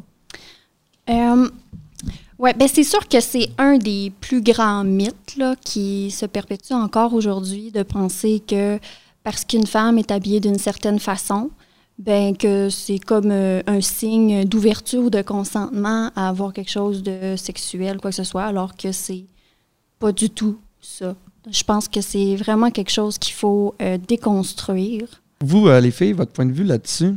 Euh, 1.08 1.48
oui, 2.38 2.50
ben 2.56 2.68
c'est 2.68 2.84
sûr 2.84 3.08
que 3.08 3.20
c'est 3.20 3.48
un 3.56 3.78
des 3.78 4.12
plus 4.20 4.42
grands 4.42 4.84
mythes 4.84 5.36
là, 5.36 5.54
qui 5.62 6.10
se 6.10 6.26
perpétue 6.26 6.72
encore 6.72 7.14
aujourd'hui 7.14 7.70
de 7.70 7.82
penser 7.82 8.42
que 8.46 8.78
parce 9.22 9.44
qu'une 9.44 9.66
femme 9.66 9.96
est 9.96 10.10
habillée 10.10 10.40
d'une 10.40 10.58
certaine 10.58 10.98
façon, 10.98 11.50
ben 11.98 12.36
que 12.36 12.70
c'est 12.70 12.98
comme 12.98 13.30
euh, 13.30 13.62
un 13.66 13.80
signe 13.80 14.44
d'ouverture 14.44 15.04
ou 15.04 15.10
de 15.10 15.22
consentement 15.22 16.10
à 16.16 16.28
avoir 16.28 16.52
quelque 16.52 16.70
chose 16.70 17.02
de 17.02 17.36
sexuel, 17.36 17.98
quoi 17.98 18.10
que 18.10 18.16
ce 18.16 18.24
soit, 18.24 18.44
alors 18.44 18.76
que 18.76 18.92
c'est 18.92 19.24
pas 19.98 20.12
du 20.12 20.30
tout 20.30 20.58
ça. 20.80 21.14
Je 21.50 21.62
pense 21.62 21.88
que 21.88 22.00
c'est 22.00 22.36
vraiment 22.36 22.70
quelque 22.70 22.90
chose 22.90 23.18
qu'il 23.18 23.34
faut 23.34 23.74
euh, 23.80 23.98
déconstruire. 23.98 25.22
Vous, 25.40 25.68
euh, 25.68 25.80
les 25.80 25.90
filles, 25.90 26.12
votre 26.12 26.32
point 26.32 26.46
de 26.46 26.52
vue 26.52 26.64
là-dessus? 26.64 27.14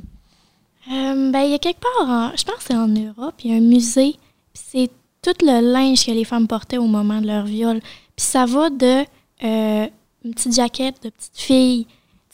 ben, 0.89 1.41
il 1.41 1.51
y 1.51 1.53
a 1.53 1.59
quelque 1.59 1.81
part, 1.81 2.31
je 2.37 2.45
pense 2.45 2.55
que 2.55 2.63
c'est 2.63 2.73
en 2.73 2.87
Europe, 2.87 3.35
il 3.43 3.51
y 3.51 3.53
a 3.53 3.57
un 3.57 3.61
musée, 3.61 4.15
c'est 4.53 4.89
tout 5.21 5.33
le 5.41 5.59
linge 5.59 6.05
que 6.05 6.11
les 6.11 6.23
femmes 6.23 6.47
portaient 6.47 6.77
au 6.77 6.87
moment 6.87 7.19
de 7.19 7.27
leur 7.27 7.45
viol. 7.45 7.81
Puis 8.15 8.25
ça 8.25 8.45
va 8.45 8.69
de 8.69 9.03
une 9.41 10.33
petite 10.33 10.55
jaquette 10.55 11.03
de 11.03 11.09
petite 11.09 11.37
fille 11.37 11.87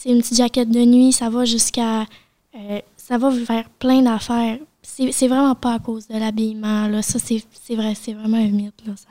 c'est 0.04 0.10
une 0.10 0.20
petite 0.20 0.36
jaquette 0.36 0.70
de 0.70 0.84
nuit, 0.84 1.14
ça 1.14 1.30
va 1.30 1.46
jusqu'à. 1.46 2.06
Euh, 2.56 2.80
ça 2.96 3.18
va 3.18 3.30
vers 3.30 3.70
plein 3.70 4.02
d'affaires. 4.02 4.60
c'est 4.82 5.28
vraiment 5.28 5.56
pas 5.56 5.76
à 5.76 5.80
cause 5.80 6.08
de 6.08 6.18
l'habillement. 6.18 6.88
Là. 6.88 7.02
Ça, 7.02 7.20
c'est 7.20 7.76
vrai, 7.76 7.96
c'est 7.96 8.14
vraiment 8.14 8.38
un 8.38 8.50
mythe. 8.50 8.82
Ça. 8.86 9.08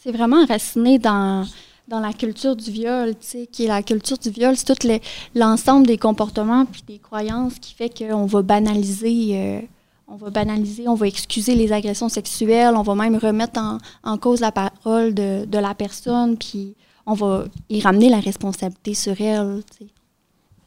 C'est 0.00 0.12
vraiment 0.12 0.42
enraciné 0.42 0.98
dans, 0.98 1.44
dans 1.88 2.00
la 2.00 2.12
culture 2.12 2.54
du 2.54 2.70
viol, 2.70 3.10
tu 3.10 3.26
sais, 3.26 3.46
qui 3.50 3.64
est 3.64 3.68
la 3.68 3.82
culture 3.82 4.18
du 4.18 4.30
viol, 4.30 4.56
c'est 4.56 4.74
tout 4.74 4.88
l'ensemble 5.34 5.86
des 5.86 5.98
comportements 5.98 6.64
puis 6.64 6.82
des 6.86 6.98
croyances 6.98 7.58
qui 7.58 7.74
fait 7.74 7.90
qu'on 7.90 8.26
va 8.26 8.42
banaliser, 8.42 9.30
euh, 9.32 9.60
on 10.06 10.16
va 10.16 10.30
banaliser, 10.30 10.86
on 10.86 10.94
va 10.94 11.08
excuser 11.08 11.54
les 11.54 11.72
agressions 11.72 12.08
sexuelles, 12.08 12.74
on 12.76 12.82
va 12.82 12.94
même 12.94 13.16
remettre 13.16 13.60
en, 13.60 13.78
en 14.04 14.18
cause 14.18 14.40
la 14.40 14.52
parole 14.52 15.12
de, 15.14 15.44
de 15.44 15.58
la 15.58 15.74
personne, 15.74 16.36
puis 16.36 16.74
on 17.04 17.14
va 17.14 17.44
y 17.68 17.80
ramener 17.80 18.08
la 18.08 18.20
responsabilité 18.20 18.94
sur 18.94 19.20
elle, 19.20 19.62
tu 19.76 19.86
sais. 19.86 19.90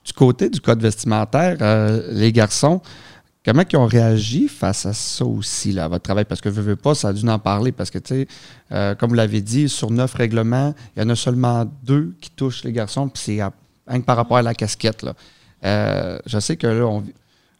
Du 0.09 0.13
côté 0.13 0.49
du 0.49 0.59
code 0.59 0.81
vestimentaire, 0.81 1.57
euh, 1.61 2.01
les 2.11 2.31
garçons, 2.31 2.81
comment 3.45 3.61
ils 3.71 3.77
ont 3.77 3.85
réagi 3.85 4.47
face 4.47 4.87
à 4.87 4.93
ça 4.93 5.23
aussi, 5.23 5.71
là, 5.71 5.85
à 5.85 5.87
votre 5.87 6.01
travail? 6.01 6.25
Parce 6.25 6.41
que 6.41 6.49
veux, 6.49 6.63
veux 6.63 6.75
pas, 6.75 6.95
ça 6.95 7.09
a 7.09 7.13
dû 7.13 7.27
en 7.29 7.37
parler. 7.37 7.71
Parce 7.71 7.91
que, 7.91 7.99
tu 7.99 8.15
sais, 8.15 8.27
euh, 8.71 8.95
comme 8.95 9.09
vous 9.09 9.15
l'avez 9.15 9.41
dit, 9.41 9.69
sur 9.69 9.91
neuf 9.91 10.15
règlements, 10.15 10.73
il 10.95 11.03
y 11.03 11.05
en 11.05 11.09
a 11.09 11.15
seulement 11.15 11.71
deux 11.83 12.15
qui 12.21 12.31
touchent 12.31 12.63
les 12.63 12.71
garçons, 12.71 13.07
puis 13.07 13.21
c'est 13.23 13.39
rien 13.87 13.99
que 13.99 14.05
par 14.05 14.17
rapport 14.17 14.37
à 14.37 14.41
la 14.41 14.55
casquette. 14.55 15.05
Euh, 15.63 16.17
je 16.25 16.39
sais 16.39 16.57
que 16.57 16.65
là, 16.65 16.87
on, 16.87 17.03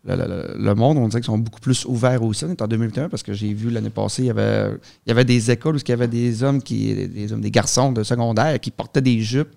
le, 0.06 0.74
monde, 0.74 0.98
on 0.98 1.08
dirait 1.08 1.22
qu'ils 1.22 1.28
sont 1.28 1.38
beaucoup 1.38 1.60
plus 1.60 1.86
ouverts 1.86 2.24
aussi. 2.24 2.46
On 2.46 2.50
est 2.50 2.62
en 2.64 2.68
2021 2.68 3.10
parce 3.10 3.22
que 3.22 3.34
j'ai 3.34 3.54
vu 3.54 3.70
l'année 3.70 3.92
passée, 3.92 4.24
il 4.24 4.28
y 4.28 4.32
avait, 4.32 4.72
il 5.06 5.10
y 5.10 5.12
avait 5.12 5.26
des 5.26 5.52
écoles 5.52 5.76
où 5.76 5.80
il 5.80 5.88
y 5.88 5.92
avait 5.92 6.08
des 6.08 6.42
hommes, 6.42 6.64
qui, 6.64 6.96
des, 6.96 7.32
hommes, 7.32 7.42
des 7.42 7.52
garçons 7.52 7.92
de 7.92 8.02
secondaire 8.02 8.60
qui 8.60 8.72
portaient 8.72 9.02
des 9.02 9.20
jupes 9.20 9.54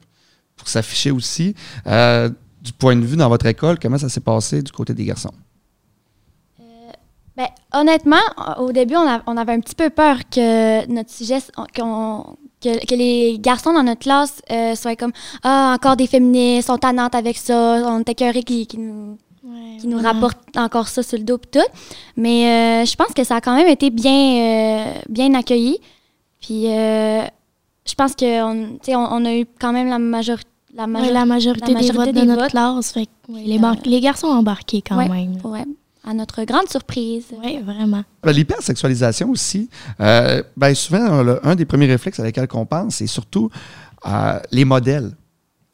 pour 0.56 0.68
s'afficher 0.68 1.10
aussi. 1.10 1.54
Du 2.62 2.72
point 2.72 2.96
de 2.96 3.04
vue 3.04 3.16
dans 3.16 3.28
votre 3.28 3.46
école, 3.46 3.78
comment 3.78 3.98
ça 3.98 4.08
s'est 4.08 4.20
passé 4.20 4.62
du 4.62 4.72
côté 4.72 4.94
des 4.94 5.04
garçons? 5.04 5.32
Ben, 7.36 7.48
honnêtement, 7.72 8.20
au 8.58 8.72
début, 8.72 8.94
on, 8.94 9.08
a- 9.08 9.22
on 9.26 9.36
avait 9.38 9.52
un 9.52 9.60
petit 9.60 9.74
peu 9.74 9.88
peur 9.88 10.18
que 10.30 10.86
notre 10.86 11.10
sujet, 11.10 11.38
que, 11.56 12.86
que 12.86 12.94
les 12.94 13.38
garçons 13.40 13.72
dans 13.72 13.82
notre 13.82 14.00
classe 14.02 14.42
euh, 14.50 14.74
soient 14.74 14.96
comme 14.96 15.12
Ah, 15.42 15.72
encore 15.74 15.96
des 15.96 16.06
féministes, 16.06 16.66
sont 16.68 16.76
tannantes 16.76 17.14
avec 17.14 17.38
ça, 17.38 17.82
on 17.86 18.00
est 18.00 18.08
écœurés 18.10 18.42
qui, 18.42 18.66
qui 18.66 18.78
nous, 18.78 19.16
Ouais, 19.44 19.76
qui 19.80 19.88
nous 19.88 19.98
encore 20.56 20.86
ça 20.88 21.02
sur 21.02 21.18
le 21.18 21.24
dos 21.24 21.38
tout. 21.38 21.58
Mais 22.16 22.82
euh, 22.82 22.84
je 22.84 22.94
pense 22.96 23.12
que 23.14 23.24
ça 23.24 23.36
a 23.36 23.40
quand 23.40 23.56
même 23.56 23.66
été 23.68 23.90
bien, 23.90 24.86
euh, 24.92 24.92
bien 25.08 25.34
accueilli. 25.34 25.80
Puis 26.40 26.66
euh, 26.68 27.22
je 27.86 27.94
pense 27.96 28.14
qu'on 28.14 28.78
on, 28.88 28.94
on 28.94 29.24
a 29.24 29.34
eu 29.34 29.46
quand 29.58 29.72
même 29.72 29.88
la, 29.88 29.98
major 29.98 30.36
la 30.74 30.84
Ouais, 30.84 30.88
majorité. 30.88 31.12
la 31.14 31.24
majorité, 31.26 31.66
la 31.66 31.74
majorité 31.74 31.92
des 31.92 31.98
votes 31.98 32.14
des 32.14 32.20
de 32.22 32.26
notre 32.26 32.40
votes. 32.42 32.50
classe. 32.50 32.92
Fait 32.92 33.06
que, 33.06 33.32
ouais, 33.32 33.42
les, 33.44 33.58
Euh, 33.96 34.00
garçons 34.00 34.26
ont 34.28 34.30
embarqué 34.38 34.82
quand 34.82 34.96
ouais. 34.96 35.08
même. 35.08 35.36
Ouais, 35.44 35.64
à 36.04 36.14
notre 36.14 36.42
grande 36.44 36.68
surprise. 36.68 37.26
Oui, 37.44 37.58
vraiment. 37.64 38.02
Ben, 38.22 38.32
L'hypersexualisation 38.32 39.30
aussi, 39.30 39.68
euh, 40.00 40.42
ben, 40.56 40.74
souvent, 40.74 41.22
le- 41.22 41.46
un 41.46 41.54
des 41.54 41.64
premiers 41.64 41.86
réflexes 41.86 42.18
à 42.20 42.24
lesquels 42.24 42.48
on 42.54 42.66
pense, 42.66 42.96
c'est 42.96 43.06
surtout 43.06 43.50
euh, 44.06 44.38
les 44.50 44.64
modèles. 44.64 45.12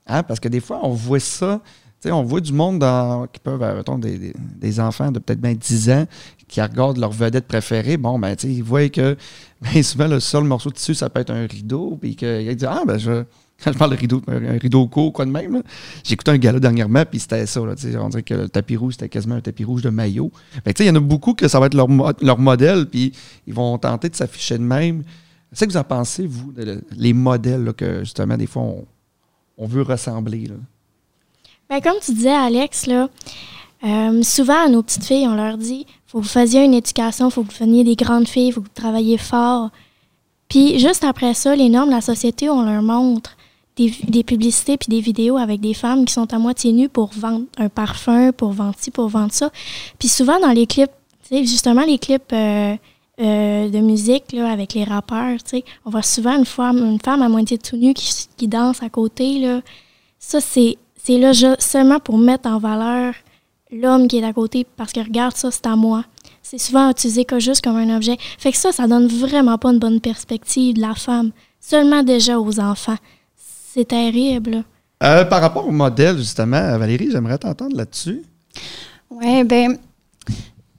Hein? 0.07 0.23
Parce 0.23 0.41
que 0.41 0.49
des 0.49 0.61
fois, 0.61 0.81
on 0.83 0.91
voit 0.91 1.21
ça, 1.21 1.61
tu 2.01 2.09
sais, 2.09 2.13
on 2.13 2.23
voit 2.23 2.41
du 2.41 2.53
monde 2.53 2.79
dans, 2.79 3.27
qui 3.27 3.41
peuvent, 3.41 3.63
euh, 3.63 3.77
mettons, 3.77 3.99
des, 3.99 4.19
des- 4.19 4.35
des 4.37 4.81
enfants 4.81 5.11
de 5.11 5.19
peut-être 5.19 5.41
bien 5.41 5.55
10 5.55 5.91
ans 5.91 6.05
qui 6.47 6.61
regardent 6.61 6.99
leur 6.99 7.11
vedette 7.13 7.47
préférée. 7.47 7.97
Bon, 7.97 8.19
ben, 8.19 8.35
tu 8.37 8.47
sais, 8.49 8.53
ils 8.53 8.63
voient 8.63 8.89
que 8.89 9.17
ben, 9.63 9.83
souvent, 9.83 10.09
le 10.09 10.21
seul 10.21 10.45
morceau 10.45 10.71
de 10.71 10.75
tissu, 10.75 10.95
ça 10.95 11.09
peut 11.09 11.21
être 11.21 11.31
un 11.31 11.47
rideau, 11.47 11.97
puis 12.01 12.17
qu'ils 12.17 12.55
disent 12.57 12.69
Ah, 12.71 12.83
ben, 12.87 12.99
je. 12.99 13.25
Quand 13.63 13.73
je 13.73 13.79
parle 13.79 13.91
de 13.93 13.97
rideau, 13.97 14.23
un 14.29 14.45
un 14.45 14.59
rideau 14.59 14.87
court, 14.87 15.13
quoi 15.13 15.25
de 15.25 15.31
même, 15.31 15.63
j'ai 16.05 16.15
écouté 16.15 16.31
un 16.31 16.39
gala 16.39 16.61
dernièrement, 16.61 17.05
puis 17.05 17.19
c'était 17.19 17.47
ça. 17.47 17.61
Là, 17.61 17.75
on 18.01 18.09
dirait 18.09 18.23
que 18.23 18.35
le 18.35 18.49
tapis 18.49 18.77
rouge, 18.77 18.95
c'était 18.95 19.09
quasiment 19.09 19.35
un 19.35 19.41
tapis 19.41 19.65
rouge 19.65 19.83
de 19.83 19.91
maillot. 19.91 20.31
Il 20.67 20.87
y 20.87 20.91
en 20.91 20.95
a 20.95 21.01
beaucoup 21.01 21.35
que 21.35 21.49
ça 21.49 21.59
va 21.59 21.67
être 21.67 21.75
leur, 21.75 21.89
leur 22.21 22.39
modèle, 22.39 22.87
puis 22.87 23.13
ils 23.47 23.55
vont 23.55 23.77
tenter 23.79 24.09
de 24.09 24.17
s'afficher 24.17 24.59
de 24.59 24.63
même. 24.63 25.03
C'est 25.53 25.67
que 25.67 25.73
vous 25.73 25.79
en 25.79 25.85
pensez, 25.85 26.27
vous, 26.27 26.53
les 26.93 27.13
modèles 27.13 27.65
là, 27.65 27.73
que 27.73 28.01
justement, 28.01 28.37
des 28.37 28.47
fois, 28.47 28.63
on, 28.63 28.87
on 29.57 29.67
veut 29.67 29.83
ressembler. 29.83 30.51
Ben, 31.69 31.81
comme 31.81 31.97
tu 32.01 32.13
disais, 32.13 32.31
Alex, 32.31 32.87
là, 32.87 33.09
euh, 33.85 34.23
souvent 34.23 34.67
à 34.67 34.69
nos 34.69 34.83
petites 34.83 35.05
filles, 35.05 35.27
on 35.27 35.35
leur 35.35 35.59
dit 35.59 35.87
faut 36.07 36.21
que 36.21 36.25
vous 36.25 36.31
fassiez 36.31 36.65
une 36.65 36.75
éducation, 36.75 37.29
faut 37.29 37.43
que 37.43 37.53
vous 37.53 37.59
deveniez 37.59 37.85
des 37.85 37.97
grandes 37.97 38.29
filles, 38.29 38.53
faut 38.53 38.61
que 38.61 38.67
vous 38.67 38.73
travailliez 38.75 39.19
fort. 39.19 39.71
Puis 40.49 40.79
juste 40.79 41.05
après 41.05 41.35
ça, 41.35 41.55
les 41.55 41.69
normes 41.69 41.91
la 41.91 42.01
société, 42.01 42.49
on 42.49 42.63
leur 42.63 42.83
montre 42.83 43.37
des, 43.79 44.25
publicités 44.25 44.77
puis 44.77 44.89
des 44.89 45.01
vidéos 45.01 45.37
avec 45.37 45.61
des 45.61 45.75
femmes 45.75 46.05
qui 46.05 46.13
sont 46.13 46.33
à 46.33 46.39
moitié 46.39 46.73
nues 46.73 46.89
pour 46.89 47.11
vendre 47.15 47.45
un 47.57 47.69
parfum, 47.69 48.33
pour 48.33 48.53
vendre 48.53 48.75
pour 48.93 49.09
vendre 49.09 49.33
ça. 49.33 49.51
Puis 49.99 50.09
souvent 50.09 50.39
dans 50.41 50.51
les 50.51 50.67
clips, 50.67 50.91
justement 51.31 51.85
les 51.85 51.99
clips 51.99 52.33
euh, 52.33 52.77
euh, 53.21 53.69
de 53.69 53.79
musique 53.79 54.33
là, 54.33 54.51
avec 54.51 54.75
les 54.75 54.85
rappeurs, 54.85 55.39
on 55.85 55.91
voit 55.91 56.03
souvent 56.03 56.37
une 56.37 56.45
femme, 56.45 56.79
une 56.79 57.01
femme 57.01 57.23
à 57.23 57.29
moitié 57.29 57.59
tout 57.59 57.77
nue 57.77 57.95
qui, 57.95 58.29
qui 58.37 58.49
danse 58.49 58.83
à 58.83 58.89
côté. 58.89 59.39
Là. 59.39 59.61
Ça, 60.19 60.41
c'est 60.41 60.77
là 61.09 61.33
seulement 61.59 62.01
pour 62.01 62.19
mettre 62.19 62.49
en 62.49 62.59
valeur 62.59 63.15
l'homme 63.71 64.09
qui 64.09 64.19
est 64.19 64.25
à 64.25 64.33
côté 64.33 64.67
parce 64.77 64.93
que 64.93 65.01
regarde 65.01 65.37
ça, 65.37 65.51
c'est 65.51 65.67
à 65.67 65.77
moi. 65.77 66.05
C'est 66.43 66.59
souvent 66.59 66.91
utilisé 66.91 67.25
que 67.25 67.39
juste 67.39 67.63
comme 67.63 67.77
un 67.77 67.95
objet. 67.95 68.17
Fait 68.39 68.53
que 68.53 68.57
ça, 68.57 68.73
ça 68.73 68.87
donne 68.87 69.07
vraiment 69.07 69.59
pas 69.59 69.71
une 69.71 69.79
bonne 69.79 70.01
perspective 70.01 70.75
de 70.75 70.81
la 70.81 70.95
femme. 70.95 71.33
Seulement 71.61 72.03
déjà 72.03 72.41
aux 72.41 72.61
enfants. 72.61 72.97
C'est 73.79 73.85
terrible. 73.85 74.65
Euh, 75.05 75.25
par 75.25 75.41
rapport 75.41 75.69
au 75.69 75.71
modèle, 75.71 76.17
justement, 76.19 76.77
Valérie, 76.79 77.11
j'aimerais 77.13 77.39
t'entendre 77.39 77.77
là-dessus. 77.77 78.25
Oui, 79.09 79.45
ben, 79.45 79.79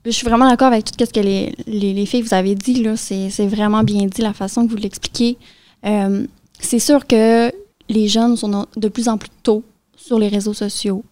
je 0.04 0.12
suis 0.12 0.28
vraiment 0.28 0.50
d'accord 0.50 0.68
avec 0.68 0.84
tout 0.84 1.06
ce 1.06 1.10
que 1.14 1.22
les, 1.22 1.56
les, 1.66 1.94
les 1.94 2.06
filles 2.06 2.24
vous 2.24 2.34
avez 2.34 2.56
dit. 2.56 2.84
là. 2.84 2.98
C'est 2.98 3.30
c'est 3.30 3.48
vraiment 3.48 3.84
bien 3.84 4.06
dit 4.08 4.22
la 4.22 4.34
façon 4.34 4.66
que 4.66 4.72
vous 4.72 4.76
l'expliquez. 4.76 5.38
Euh, 5.86 6.28
c'est 6.60 6.80
sûr 6.80 7.08
que 7.08 7.50
les 7.88 8.10
jeunes 8.10 8.36
sont 8.36 8.66
de 8.76 8.88
plus 8.90 9.08
en 9.08 9.18
plus 9.18 9.32
tôt 9.44 9.64
sur 9.96 10.20
les 10.20 10.28
réseaux 10.28 10.54
sociaux. 10.54 11.06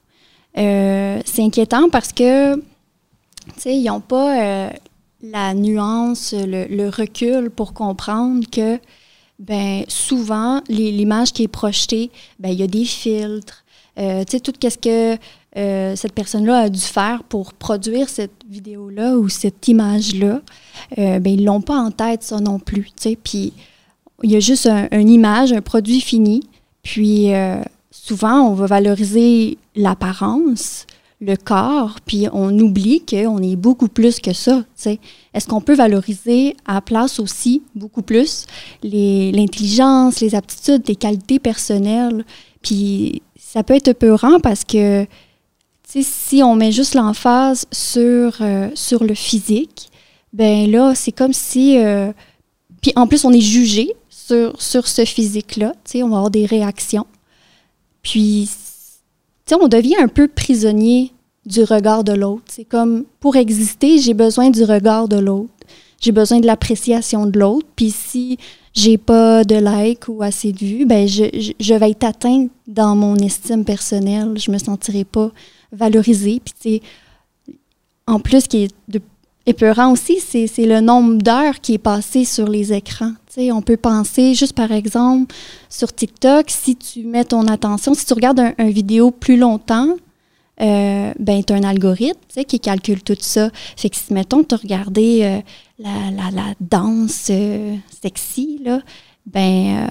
Euh, 0.57 1.21
c'est 1.23 1.41
inquiétant 1.41 1.87
parce 1.89 2.11
que, 2.11 2.55
tu 2.57 2.61
sais, 3.59 3.77
ils 3.77 3.85
n'ont 3.85 4.01
pas 4.01 4.41
euh, 4.41 4.69
la 5.23 5.53
nuance, 5.53 6.33
le, 6.37 6.65
le 6.65 6.89
recul 6.89 7.49
pour 7.49 7.73
comprendre 7.73 8.43
que, 8.51 8.77
ben, 9.39 9.83
souvent, 9.87 10.61
l'image 10.69 11.31
qui 11.33 11.43
est 11.43 11.47
projetée, 11.47 12.11
ben, 12.39 12.49
il 12.49 12.59
y 12.59 12.63
a 12.63 12.67
des 12.67 12.85
filtres. 12.85 13.63
Euh, 13.99 14.23
tu 14.23 14.31
sais, 14.31 14.39
tout 14.39 14.53
ce 14.61 14.77
que 14.77 15.17
euh, 15.57 15.95
cette 15.95 16.13
personne-là 16.13 16.57
a 16.59 16.69
dû 16.69 16.79
faire 16.79 17.23
pour 17.23 17.53
produire 17.53 18.09
cette 18.09 18.43
vidéo-là 18.47 19.15
ou 19.17 19.27
cette 19.29 19.67
image-là, 19.67 20.41
euh, 20.99 21.19
ben, 21.19 21.33
ils 21.33 21.43
l'ont 21.43 21.61
pas 21.61 21.77
en 21.77 21.89
tête, 21.91 22.23
ça 22.23 22.39
non 22.39 22.59
plus. 22.59 22.83
tu 22.85 22.91
sais. 23.09 23.17
Puis 23.21 23.53
il 24.23 24.31
y 24.31 24.35
a 24.35 24.39
juste 24.39 24.67
un- 24.67 24.87
une 24.91 25.09
image, 25.09 25.51
un 25.53 25.61
produit 25.61 26.01
fini. 26.01 26.41
Puis 26.83 27.33
euh, 27.33 27.61
souvent, 27.91 28.41
on 28.41 28.53
va 28.53 28.65
valoriser 28.67 29.57
l'apparence, 29.75 30.85
le 31.19 31.35
corps, 31.35 31.97
puis 32.05 32.27
on 32.31 32.57
oublie 32.59 33.03
qu'on 33.03 33.41
est 33.41 33.55
beaucoup 33.55 33.87
plus 33.87 34.19
que 34.19 34.33
ça. 34.33 34.63
Est-ce 35.33 35.47
qu'on 35.47 35.61
peut 35.61 35.73
valoriser 35.73 36.55
à 36.65 36.75
la 36.75 36.81
place 36.81 37.19
aussi 37.19 37.63
beaucoup 37.73 38.03
plus 38.03 38.45
l'intelligence, 38.83 40.19
les 40.19 40.35
aptitudes, 40.35 40.87
les 40.87 40.95
qualités 40.95 41.39
personnelles? 41.39 42.23
Puis 42.61 43.23
ça 43.35 43.63
peut 43.63 43.73
être 43.75 43.93
peurant 43.93 44.39
parce 44.39 44.63
que 44.63 45.07
si 45.87 46.43
on 46.43 46.55
met 46.55 46.71
juste 46.71 46.93
l'emphase 46.93 47.65
sur, 47.71 48.37
euh, 48.41 48.69
sur 48.75 49.03
le 49.03 49.15
physique, 49.15 49.89
ben 50.33 50.69
là, 50.69 50.93
c'est 50.93 51.11
comme 51.11 51.33
si. 51.33 51.79
euh, 51.79 52.11
puis 52.81 52.91
en 52.95 53.07
plus, 53.07 53.25
on 53.25 53.31
est 53.31 53.41
jugé 53.41 53.93
sur, 54.09 54.61
sur 54.61 54.87
ce 54.87 55.05
physique-là. 55.05 55.73
On 55.95 56.09
va 56.09 56.17
avoir 56.17 56.29
des 56.29 56.45
réactions. 56.45 57.07
Puis, 58.03 58.49
on 59.55 59.67
devient 59.67 59.97
un 59.99 60.07
peu 60.07 60.27
prisonnier 60.27 61.13
du 61.45 61.63
regard 61.63 62.03
de 62.03 62.13
l'autre. 62.13 62.43
C'est 62.49 62.65
comme, 62.65 63.05
pour 63.19 63.35
exister, 63.35 63.99
j'ai 63.99 64.13
besoin 64.13 64.49
du 64.49 64.63
regard 64.63 65.07
de 65.07 65.17
l'autre. 65.17 65.51
J'ai 65.99 66.11
besoin 66.11 66.39
de 66.39 66.45
l'appréciation 66.45 67.25
de 67.25 67.39
l'autre. 67.39 67.67
Puis 67.75 67.91
si 67.91 68.37
j'ai 68.73 68.97
pas 68.97 69.43
de 69.43 69.55
like 69.55 70.07
ou 70.07 70.21
assez 70.21 70.51
de 70.51 70.59
vues, 70.59 70.85
ben 70.85 71.07
je, 71.07 71.73
vais 71.73 71.91
être 71.91 72.03
atteinte 72.03 72.51
dans 72.67 72.95
mon 72.95 73.15
estime 73.15 73.65
personnelle. 73.65 74.37
Je 74.37 74.51
me 74.51 74.57
sentirai 74.57 75.03
pas 75.05 75.31
valorisée. 75.71 76.41
Puis 76.43 76.81
en 78.05 78.19
plus, 78.19 78.47
qui 78.47 78.65
est 78.65 78.75
de 78.87 79.01
épeurant 79.47 79.91
aussi, 79.91 80.19
c'est 80.19 80.65
le 80.65 80.81
nombre 80.81 81.15
d'heures 81.15 81.59
qui 81.61 81.73
est 81.73 81.79
passé 81.79 82.25
sur 82.25 82.47
les 82.47 82.73
écrans. 82.73 83.13
On 83.51 83.61
peut 83.61 83.77
penser, 83.77 84.33
juste 84.33 84.53
par 84.53 84.71
exemple, 84.71 85.33
sur 85.69 85.93
TikTok, 85.93 86.49
si 86.49 86.75
tu 86.75 87.03
mets 87.03 87.25
ton 87.25 87.47
attention, 87.47 87.93
si 87.93 88.05
tu 88.05 88.13
regardes 88.13 88.39
un, 88.39 88.53
un 88.57 88.69
vidéo 88.69 89.11
plus 89.11 89.37
longtemps, 89.37 89.95
euh, 90.59 91.13
ben, 91.19 91.43
tu 91.43 91.53
as 91.53 91.55
un 91.55 91.63
algorithme 91.63 92.19
qui 92.47 92.59
calcule 92.59 93.03
tout 93.03 93.17
ça. 93.19 93.49
Fait 93.75 93.89
que 93.89 93.95
si, 93.95 94.13
mettons, 94.13 94.43
tu 94.43 94.55
as 94.55 94.59
euh, 94.59 95.39
la, 95.79 96.53
danse 96.59 97.27
euh, 97.29 97.75
sexy, 98.01 98.59
là, 98.63 98.81
ben 99.27 99.89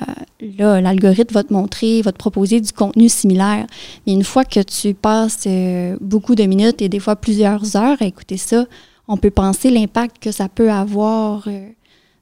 là, 0.59 0.81
l'algorithme 0.81 1.35
va 1.35 1.45
te 1.45 1.53
montrer, 1.53 2.03
va 2.03 2.11
te 2.11 2.17
proposer 2.17 2.61
du 2.61 2.73
contenu 2.73 3.09
similaire. 3.09 3.67
Mais 4.07 4.15
une 4.15 4.25
fois 4.25 4.45
que 4.45 4.61
tu 4.61 4.95
passes 4.95 5.47
beaucoup 6.01 6.35
de 6.35 6.45
minutes 6.45 6.81
et 6.81 6.89
des 6.89 7.01
fois 7.01 7.17
plusieurs 7.17 7.77
heures 7.77 7.99
à 8.01 8.07
écouter 8.07 8.39
ça, 8.39 8.65
on 9.09 9.17
peut 9.17 9.31
penser 9.31 9.71
l'impact 9.71 10.19
que 10.21 10.33
ça 10.33 10.49
peut 10.49 10.71
avoir 10.71 11.47
euh, 11.47 11.69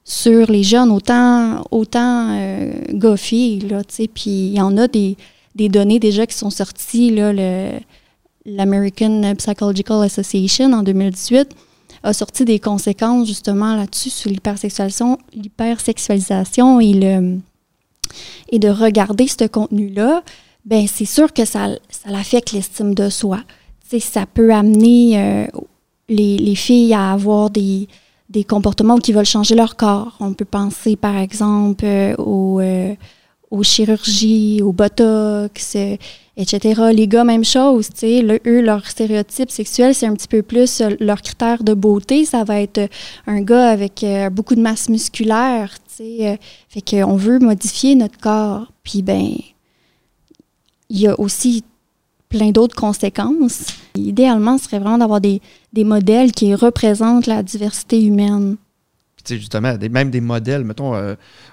sur 0.05 0.51
les 0.51 0.63
jeunes, 0.63 0.91
autant, 0.91 1.65
autant 1.71 2.39
euh, 2.39 2.73
gars, 2.93 3.17
filles, 3.17 3.61
là, 3.61 3.83
tu 3.85 3.95
sais. 3.95 4.09
Puis 4.09 4.31
il 4.31 4.55
y 4.55 4.61
en 4.61 4.77
a 4.77 4.87
des, 4.87 5.17
des 5.55 5.69
données 5.69 5.99
déjà 5.99 6.27
qui 6.27 6.37
sont 6.37 6.51
sorties, 6.51 7.11
là, 7.11 7.33
le, 7.33 7.79
l'American 8.45 9.35
Psychological 9.37 10.03
Association 10.03 10.73
en 10.73 10.83
2018 10.83 11.49
a 12.03 12.13
sorti 12.13 12.45
des 12.45 12.59
conséquences 12.59 13.27
justement 13.27 13.75
là-dessus 13.77 14.11
sur 14.11 14.31
l'hypersexualisation, 14.31 15.19
l'hypersexualisation 15.33 16.81
et 16.81 16.93
le 16.93 17.39
et 18.51 18.59
de 18.59 18.69
regarder 18.69 19.27
ce 19.27 19.47
contenu-là, 19.47 20.23
ben 20.65 20.87
c'est 20.87 21.05
sûr 21.05 21.33
que 21.33 21.45
ça, 21.45 21.71
ça 21.89 22.11
affecte 22.11 22.53
l'estime 22.53 22.95
de 22.95 23.09
soi. 23.09 23.41
sais, 23.89 24.01
ça 24.01 24.27
peut 24.27 24.53
amener 24.53 25.19
euh, 25.19 25.47
les, 26.09 26.37
les, 26.39 26.55
filles 26.55 26.95
à 26.95 27.13
avoir 27.13 27.51
des, 27.51 27.89
des 28.29 28.45
comportements 28.45 28.99
qui 28.99 29.13
veulent 29.13 29.25
changer 29.25 29.55
leur 29.55 29.77
corps. 29.77 30.17
On 30.21 30.33
peut 30.33 30.45
penser 30.45 30.97
par 30.97 31.17
exemple 31.17 31.85
euh, 31.85 32.15
aux, 32.17 32.61
euh, 32.61 32.95
aux 33.51 33.63
chirurgies, 33.63 34.61
au 34.63 34.73
botox, 34.73 35.77
etc. 36.37 36.83
Les 36.93 37.07
gars, 37.07 37.25
même 37.25 37.45
chose, 37.45 37.89
sais, 37.95 38.25
eux, 38.47 38.61
leur 38.61 38.87
stéréotype 38.87 39.51
sexuel, 39.51 39.95
c'est 39.95 40.07
un 40.07 40.15
petit 40.15 40.29
peu 40.29 40.43
plus 40.43 40.81
euh, 40.81 40.91
leur 41.01 41.23
critère 41.23 41.63
de 41.63 41.75
beauté. 41.75 42.25
Ça 42.25 42.45
va 42.45 42.61
être 42.61 42.79
euh, 42.79 42.89
un 43.27 43.41
gars 43.41 43.69
avec 43.69 44.03
euh, 44.03 44.31
beaucoup 44.31 44.55
de 44.55 44.61
masse 44.61 44.89
musculaire, 44.89 45.75
tu 45.89 46.05
sais. 46.05 46.39
fait 46.69 46.83
qu'on 46.83 47.17
veut 47.17 47.39
modifier 47.39 47.95
notre 47.95 48.19
corps. 48.19 48.73
Puis, 48.83 49.03
ben, 49.03 49.35
il 50.91 51.01
y 51.01 51.07
a 51.07 51.19
aussi 51.19 51.65
plein 52.37 52.51
d'autres 52.51 52.77
conséquences. 52.77 53.67
Idéalement, 53.95 54.59
ce 54.59 54.65
serait 54.65 54.79
vraiment 54.79 54.99
d'avoir 54.99 55.21
des, 55.21 55.41
des 55.73 55.85
modèles 55.85 56.33
qui 56.33 56.55
représentent 56.55 57.27
la 57.27 57.43
diversité 57.43 58.03
humaine. 58.03 58.57
Tu 59.25 59.35
sais, 59.35 59.39
justement, 59.39 59.77
des, 59.77 59.89
même 59.89 60.11
des 60.11 60.21
modèles, 60.21 60.65
mettons, 60.65 60.95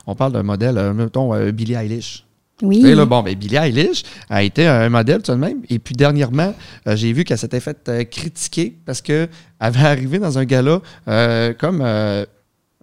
on 0.08 0.16
parle 0.16 0.34
d'un 0.34 0.44
modèle, 0.44 0.94
mettons, 0.94 1.52
Billie 1.52 1.76
Eilish. 1.76 2.26
Oui. 2.62 2.82
là, 2.82 3.06
bon, 3.06 3.24
ben, 3.24 3.36
Billie 3.36 3.56
Eilish 3.56 4.04
a 4.30 4.44
été 4.44 4.68
un 4.68 4.90
modèle 4.90 5.22
tout 5.22 5.32
de 5.32 5.38
même. 5.38 5.62
Et 5.70 5.80
puis 5.80 5.96
dernièrement, 5.96 6.54
euh, 6.88 6.96
j'ai 6.96 7.12
vu 7.14 7.24
qu'elle 7.24 7.38
s'était 7.38 7.60
faite 7.60 7.88
euh, 7.90 8.04
critiquer 8.04 8.76
parce 8.86 9.02
qu'elle 9.02 9.30
avait 9.60 9.86
arrivé 9.86 10.20
dans 10.20 10.38
un 10.38 10.46
gala 10.46 10.82
euh, 11.08 11.54
comme 11.54 11.82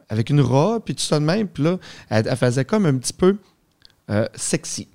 avec 0.09 0.31
une 0.31 0.41
robe, 0.41 0.83
puis 0.85 0.95
tout 0.95 1.03
ça 1.03 1.19
de 1.19 1.25
même. 1.25 1.49
Puis 1.49 1.63
là, 1.63 1.79
elle, 2.11 2.37
faisait 2.37 2.65
comme 2.65 2.87
un 2.87 2.97
petit 2.97 3.13
peu 3.13 3.37
sexy. 4.35 4.89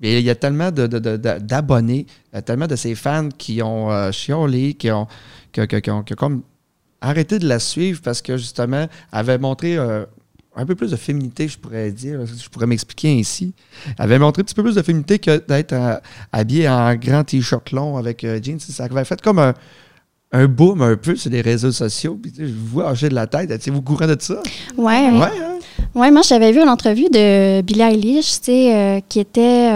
Et 0.00 0.18
il 0.18 0.24
y 0.24 0.30
a 0.30 0.34
tellement 0.34 0.70
d'abonnés, 0.70 2.06
tellement 2.44 2.68
de 2.68 2.76
ses 2.76 2.94
fans 2.94 3.28
qui 3.36 3.62
ont 3.62 4.12
chiolé, 4.12 4.74
qui 4.74 4.92
ont, 4.92 5.08
qui, 5.52 5.66
qui, 5.66 5.90
ont, 5.90 6.04
comme 6.16 6.42
arrêté 7.00 7.40
de 7.40 7.48
la 7.48 7.58
suivre 7.58 8.00
parce 8.02 8.22
que 8.22 8.36
justement, 8.36 8.82
elle 8.82 9.18
avait 9.18 9.38
montré 9.38 9.76
un 10.58 10.66
peu 10.66 10.74
plus 10.74 10.90
de 10.90 10.96
féminité, 10.96 11.46
je 11.46 11.56
pourrais 11.56 11.92
dire, 11.92 12.26
je 12.26 12.48
pourrais 12.48 12.66
m'expliquer 12.66 13.16
ainsi. 13.18 13.54
Elle 13.96 14.04
avait 14.04 14.18
montré 14.18 14.40
un 14.40 14.44
petit 14.44 14.56
peu 14.56 14.64
plus 14.64 14.74
de 14.74 14.82
féminité 14.82 15.20
que 15.20 15.38
d'être 15.46 15.72
euh, 15.72 15.96
habillée 16.32 16.68
en 16.68 16.94
grand 16.96 17.22
t-shirt 17.22 17.70
long 17.70 17.96
avec 17.96 18.24
euh, 18.24 18.40
jeans. 18.42 18.58
Ça 18.58 18.84
avait 18.84 19.04
fait 19.04 19.20
comme 19.22 19.38
un, 19.38 19.54
un 20.32 20.46
boom 20.46 20.82
un 20.82 20.96
peu 20.96 21.16
sur 21.16 21.30
les 21.30 21.40
réseaux 21.40 21.72
sociaux. 21.72 22.18
Puis, 22.20 22.32
je 22.38 22.44
vous 22.44 22.66
vois 22.66 22.92
de 22.92 23.14
la 23.14 23.26
tête. 23.26 23.50
Êtes-vous 23.50 23.78
au 23.78 23.82
courant 23.82 24.06
de 24.06 24.16
ça? 24.20 24.40
Oui. 24.76 24.84
Ouais, 24.84 25.10
ouais, 25.10 25.22
hein? 25.22 25.58
ouais, 25.94 26.10
moi, 26.10 26.22
j'avais 26.22 26.52
vu 26.52 26.60
une 26.60 26.68
entrevue 26.68 27.08
de 27.10 27.62
Billie 27.62 27.82
Eilish, 27.82 28.40
tu 28.40 28.44
sais, 28.44 28.74
euh, 28.74 29.00
qui 29.08 29.20
était. 29.20 29.70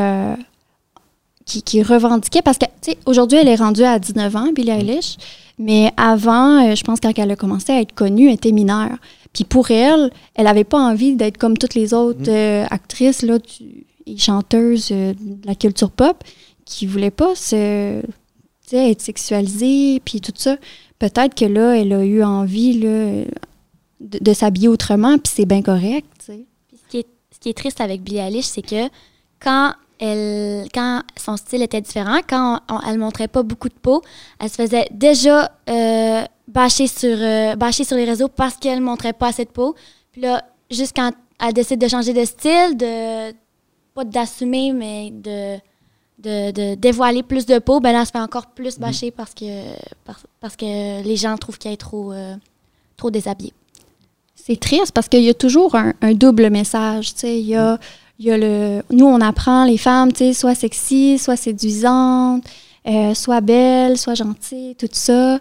qui, 1.47 1.63
qui, 1.63 1.83
revendiquait, 1.83 2.43
parce 2.43 2.59
que, 2.59 2.67
tu 2.83 2.93
sais, 2.93 2.99
aujourd'hui, 3.07 3.39
elle 3.39 3.49
est 3.49 3.57
rendue 3.57 3.85
à 3.85 3.99
19 3.99 4.37
ans, 4.37 4.53
Billie 4.53 4.71
Eilish, 4.71 5.17
mais 5.59 5.93
avant, 5.97 6.75
je 6.75 6.83
pense, 6.85 7.01
quand 7.01 7.13
elle 7.17 7.31
a 7.31 7.37
commencé 7.37 7.73
à 7.73 7.81
être 7.81 7.95
connue, 7.95 8.29
elle 8.29 8.35
était 8.35 8.53
mineure. 8.53 8.99
Puis 9.33 9.45
pour 9.45 9.71
elle, 9.71 10.11
elle 10.35 10.45
n'avait 10.45 10.65
pas 10.65 10.79
envie 10.79 11.15
d'être 11.15 11.39
comme 11.39 11.57
toutes 11.57 11.75
les 11.75 11.95
autres 11.95 12.31
mm. 12.31 12.35
euh, 12.35 12.65
actrices 12.71 13.23
là, 13.23 13.39
et 14.07 14.19
chanteuses 14.19 14.89
euh, 14.93 15.15
de 15.15 15.47
la 15.47 15.55
culture 15.55 15.91
pop 15.91 16.23
qui 16.65 16.87
ne 16.87 16.91
voulaient 16.91 17.11
pas 17.11 17.35
se, 17.35 18.03
être 18.73 19.01
sexualisées, 19.01 20.01
puis 20.05 20.21
tout 20.21 20.33
ça. 20.35 20.57
Peut-être 20.99 21.35
que 21.35 21.45
là, 21.45 21.77
elle 21.77 21.93
a 21.93 22.05
eu 22.05 22.23
envie 22.23 22.79
là, 22.79 23.25
de, 24.01 24.33
s'habiller 24.33 24.69
autrement, 24.69 25.19
puis 25.19 25.33
c'est 25.35 25.47
bien 25.47 25.63
correct. 25.63 26.07
Ce 26.21 26.33
qui, 26.89 26.99
est, 26.99 27.07
ce 27.33 27.41
qui 27.41 27.49
est 27.49 27.57
triste 27.57 27.81
avec 27.81 28.03
Billie 28.03 28.19
Eilish, 28.19 28.47
c'est 28.47 28.63
que 28.63 28.89
quand 29.41 29.73
elle, 29.99 30.67
quand 30.75 31.03
son 31.17 31.37
style 31.37 31.63
était 31.63 31.81
différent, 31.81 32.21
quand 32.29 32.61
elle 32.89 32.99
montrait 32.99 33.29
pas 33.29 33.43
beaucoup 33.43 33.69
de 33.69 33.75
peau, 33.75 34.03
elle 34.41 34.49
se 34.49 34.57
faisait 34.57 34.89
déjà 34.91 35.53
euh, 35.69 36.25
bâcher 36.49 36.87
sur, 36.87 37.17
euh, 37.21 37.55
sur 37.71 37.97
les 37.97 38.05
réseaux 38.05 38.29
parce 38.29 38.57
qu'elle 38.57 38.81
montrait 38.81 39.13
pas 39.13 39.29
assez 39.29 39.45
de 39.45 39.51
peau. 39.51 39.75
Puis 40.11 40.23
là, 40.23 40.45
juste 40.71 40.95
quand 40.97 41.13
elle 41.41 41.53
décide 41.53 41.81
de 41.81 41.89
changer 41.89 42.13
de 42.13 42.25
style, 42.25 42.77
de 42.77 43.33
pas 43.95 44.05
d'assumer, 44.05 44.73
mais 44.73 45.11
de, 45.11 45.59
de, 46.23 46.75
dévoiler 46.75 47.23
plus 47.23 47.47
de 47.47 47.59
peau, 47.59 47.81
ben 47.81 47.93
là, 47.93 48.05
se 48.05 48.11
fait 48.11 48.19
encore 48.19 48.47
plus 48.47 48.77
mhm. 48.77 48.83
bâcher 48.83 49.11
parce 49.11 49.35
que, 49.35 49.45
parce, 50.41 50.57
que 50.57 51.03
les 51.03 51.17
gens 51.17 51.37
trouvent 51.37 51.59
qu'elle 51.59 51.73
est 51.73 51.77
trop, 51.77 52.13
euh, 52.13 52.35
trop 52.97 53.11
déshabillée. 53.11 53.53
C'est 54.35 54.59
triste 54.59 54.93
parce 54.93 55.09
qu'il 55.09 55.23
y 55.23 55.29
a 55.29 55.35
toujours 55.35 55.77
un, 55.77 56.15
double 56.15 56.51
message. 56.51 57.13
Il 57.23 57.41
y 57.41 57.55
a, 57.55 57.79
y 58.19 58.31
a 58.31 58.37
le. 58.37 58.83
Nous, 58.91 59.07
on 59.07 59.21
apprend 59.21 59.65
les 59.65 59.79
femmes, 59.79 60.11
soit 60.33 60.57
sexy, 60.57 61.19
soit 61.19 61.37
séduisantes, 61.37 62.45
euh, 62.89 63.15
soit 63.15 63.41
belles, 63.41 63.99
soit 63.99 64.15
gentilles, 64.15 64.75
tout 64.77 64.89
ça. 64.91 65.39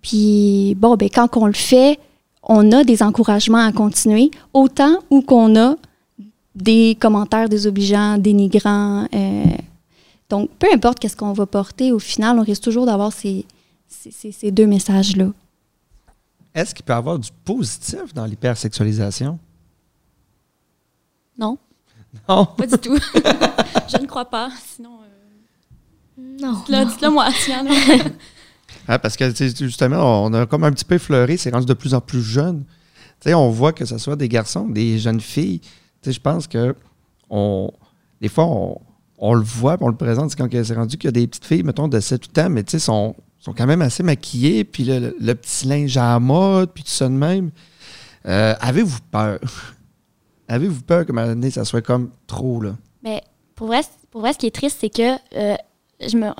Puis, 0.00 0.74
bon, 0.78 0.96
ben, 0.96 1.10
quand 1.14 1.36
on 1.36 1.46
le 1.46 1.52
fait, 1.52 1.98
on 2.42 2.72
a 2.72 2.84
des 2.84 3.02
encouragements 3.02 3.66
à 3.66 3.70
continuer, 3.70 4.30
autant 4.54 4.96
ou 5.10 5.20
qu'on 5.20 5.54
a 5.56 5.76
des 6.54 6.96
commentaires 6.98 7.48
désobligeants, 7.48 8.16
dénigrants. 8.16 9.06
Euh, 9.14 9.44
donc, 10.32 10.48
peu 10.58 10.66
importe 10.72 10.98
qu'est-ce 10.98 11.14
qu'on 11.14 11.34
va 11.34 11.44
porter, 11.44 11.92
au 11.92 11.98
final, 11.98 12.38
on 12.38 12.42
risque 12.42 12.62
toujours 12.62 12.86
d'avoir 12.86 13.12
ces, 13.12 13.44
ces, 13.86 14.50
deux 14.50 14.66
messages-là. 14.66 15.26
Est-ce 16.54 16.74
qu'il 16.74 16.86
peut 16.86 16.94
y 16.94 16.96
avoir 16.96 17.18
du 17.18 17.28
positif 17.44 18.14
dans 18.14 18.24
l'hypersexualisation? 18.24 19.38
Non. 21.38 21.58
Non? 22.26 22.46
Pas 22.46 22.66
du 22.66 22.78
tout. 22.78 22.96
Je 23.92 23.98
ne 23.98 24.06
crois 24.06 24.24
pas. 24.24 24.48
Sinon. 24.74 25.00
Euh, 25.02 26.38
non. 26.40 26.64
Dites-le 26.66 27.10
moi, 27.10 27.28
tiens. 27.44 27.66
Hein, 28.88 28.98
parce 28.98 29.16
que 29.16 29.30
justement, 29.32 30.24
on 30.24 30.32
a 30.32 30.46
comme 30.46 30.64
un 30.64 30.72
petit 30.72 30.84
peu 30.84 30.98
fleuré, 30.98 31.36
c'est 31.36 31.50
rendu 31.50 31.66
de 31.66 31.74
plus 31.74 31.94
en 31.94 32.00
plus 32.00 32.22
jeune. 32.22 32.64
on 33.26 33.50
voit 33.50 33.72
que 33.72 33.84
ce 33.84 33.96
soit 33.98 34.16
des 34.16 34.28
garçons, 34.28 34.66
des 34.66 34.98
jeunes 34.98 35.20
filles. 35.20 35.60
Je 36.04 36.18
pense 36.18 36.48
que 36.48 36.74
on, 37.30 37.70
des 38.20 38.28
fois, 38.28 38.46
on, 38.46 38.80
le 39.34 39.40
voit, 39.42 39.76
on 39.80 39.88
le 39.88 39.94
présente, 39.94 40.30
c'est 40.30 40.36
quand 40.36 40.48
c'est 40.50 40.74
rendu 40.74 40.98
qu'il 40.98 41.06
y 41.06 41.08
a 41.08 41.12
des 41.12 41.28
petites 41.28 41.44
filles, 41.44 41.62
mettons, 41.62 41.86
de 41.86 42.00
7-8 42.00 42.44
ans, 42.44 42.50
mais 42.50 42.64
sont, 42.66 43.14
sont 43.38 43.52
quand 43.52 43.66
même 43.66 43.80
assez 43.80 44.02
maquillées, 44.02 44.64
puis 44.64 44.84
le, 44.84 45.34
petit 45.34 45.66
linge 45.66 45.96
à 45.96 46.18
mode, 46.18 46.72
puis 46.72 46.82
tout 46.82 46.90
ça 46.90 47.08
de 47.08 47.14
même. 47.14 47.52
Euh, 48.26 48.54
avez-vous 48.60 48.98
peur? 49.12 49.38
avez-vous 50.48 50.82
peur 50.82 51.06
que 51.06 51.12
ma 51.12 51.50
ça 51.50 51.64
soit 51.64 51.82
comme 51.82 52.10
trop, 52.26 52.60
là? 52.60 52.74
Mais 53.04 53.22
pour 53.54 53.68
vrai, 53.68 53.82
pour 54.10 54.22
vrai 54.22 54.32
ce 54.32 54.38
qui 54.38 54.46
est 54.46 54.54
triste, 54.54 54.78
c'est 54.80 54.90
que 54.90 55.14
euh, 55.36 55.54
je 56.00 56.16
me, 56.16 56.30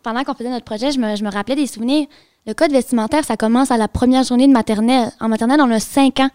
pendant 0.00 0.24
qu'on 0.24 0.34
faisait 0.34 0.50
notre 0.50 0.64
projet, 0.64 0.90
je 0.90 0.98
me, 0.98 1.14
je 1.14 1.22
me, 1.22 1.30
rappelais 1.30 1.56
des 1.56 1.68
souvenirs. 1.68 2.06
Le 2.44 2.54
code 2.54 2.72
vestimentaire, 2.72 3.24
ça 3.24 3.36
commence 3.36 3.70
à 3.70 3.76
la 3.76 3.86
première 3.86 4.24
journée 4.24 4.48
de 4.48 4.52
maternelle. 4.52 5.12
En 5.20 5.28
maternelle, 5.28 5.60
on 5.60 5.70
a 5.70 5.78
5 5.78 6.18
ans. 6.18 6.30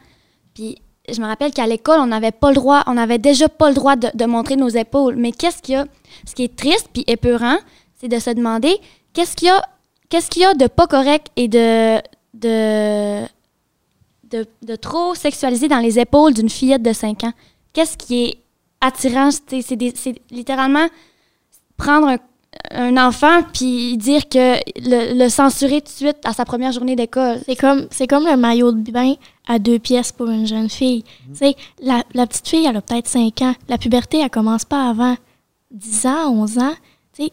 Puis 0.53 0.77
je 1.13 1.21
me 1.21 1.25
rappelle 1.25 1.51
qu'à 1.51 1.65
l'école, 1.67 1.99
on 1.99 2.07
n'avait 2.07 2.31
pas 2.31 2.49
le 2.49 2.55
droit, 2.55 2.83
on 2.87 2.95
n'avait 2.95 3.17
déjà 3.17 3.47
pas 3.47 3.69
le 3.69 3.75
droit 3.75 3.95
de, 3.95 4.25
montrer 4.25 4.55
nos 4.55 4.69
épaules. 4.69 5.15
Mais 5.15 5.31
qu'est-ce 5.31 5.61
qu'il 5.61 5.75
y 5.75 5.77
a? 5.77 5.85
Ce 6.25 6.35
qui 6.35 6.43
est 6.43 6.55
triste 6.55 6.89
puis 6.91 7.03
épeurant, 7.07 7.57
c'est 7.99 8.07
de 8.07 8.19
se 8.19 8.29
demander 8.31 8.75
qu'est-ce 9.13 9.35
qu'il 9.35 9.47
y 9.47 10.45
a, 10.45 10.53
de 10.53 10.67
pas 10.67 10.87
correct 10.87 11.27
et 11.35 11.47
de, 11.47 12.01
trop 14.81 15.15
sexualisé 15.15 15.67
dans 15.67 15.79
les 15.79 15.99
épaules 15.99 16.33
d'une 16.33 16.49
fillette 16.49 16.83
de 16.83 16.93
5 16.93 17.23
ans? 17.23 17.33
Qu'est-ce 17.73 17.97
qui 17.97 18.25
est 18.25 18.37
attirant? 18.81 19.29
C'est 19.31 20.21
littéralement 20.31 20.87
prendre 21.77 22.07
un 22.07 22.17
un 22.71 22.97
enfant 22.97 23.43
puis 23.53 23.97
dire 23.97 24.27
que 24.27 24.57
le, 24.77 25.29
censurer 25.29 25.81
tout 25.81 25.87
de 25.87 25.97
suite 25.97 26.17
à 26.23 26.33
sa 26.33 26.45
première 26.45 26.71
journée 26.71 26.95
d'école. 26.95 27.39
C'est 27.45 27.55
comme 27.55 27.87
c'est 27.91 28.07
comme 28.07 28.25
le 28.25 28.37
maillot 28.37 28.71
de 28.71 28.91
bain 28.91 29.13
à 29.47 29.59
deux 29.59 29.79
pièces 29.79 30.11
pour 30.11 30.29
une 30.29 30.45
jeune 30.47 30.69
fille. 30.69 31.03
Mhm. 31.27 31.53
la, 31.83 32.03
la, 32.13 32.27
petite 32.27 32.47
fille, 32.47 32.65
elle 32.65 32.77
a 32.77 32.81
peut-être 32.81 33.07
5 33.07 33.41
ans. 33.41 33.55
La 33.67 33.77
puberté, 33.77 34.19
elle 34.19 34.29
commence 34.29 34.65
pas 34.65 34.89
avant 34.89 35.15
10 35.71 36.05
ans, 36.05 36.29
11 36.31 36.57
ans. 36.59 36.73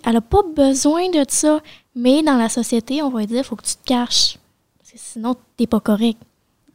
elle 0.05 0.17
a 0.17 0.21
pas 0.21 0.43
besoin 0.57 1.11
de 1.11 1.25
ça. 1.29 1.61
Mais 1.95 2.23
dans 2.23 2.37
la 2.37 2.49
société, 2.49 3.03
on 3.03 3.11
va 3.11 3.25
dire, 3.27 3.39
il 3.39 3.45
faut 3.45 3.57
que 3.57 3.65
tu 3.67 3.75
te 3.77 3.85
caches. 3.85 4.39
Parce 4.79 4.93
que 4.93 4.99
sinon, 4.99 5.37
t'es 5.57 5.67
pas 5.67 5.81
correct. 5.81 6.19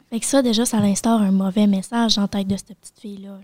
Fait 0.09 0.19
que 0.19 0.25
ça, 0.25 0.41
déjà, 0.41 0.65
ça 0.65 0.77
instaure 0.77 1.21
un 1.21 1.31
mauvais 1.31 1.67
message 1.67 2.17
en 2.17 2.27
tête 2.27 2.47
de 2.47 2.55
cette 2.57 2.75
petite 2.77 2.99
fille-là. 2.99 3.37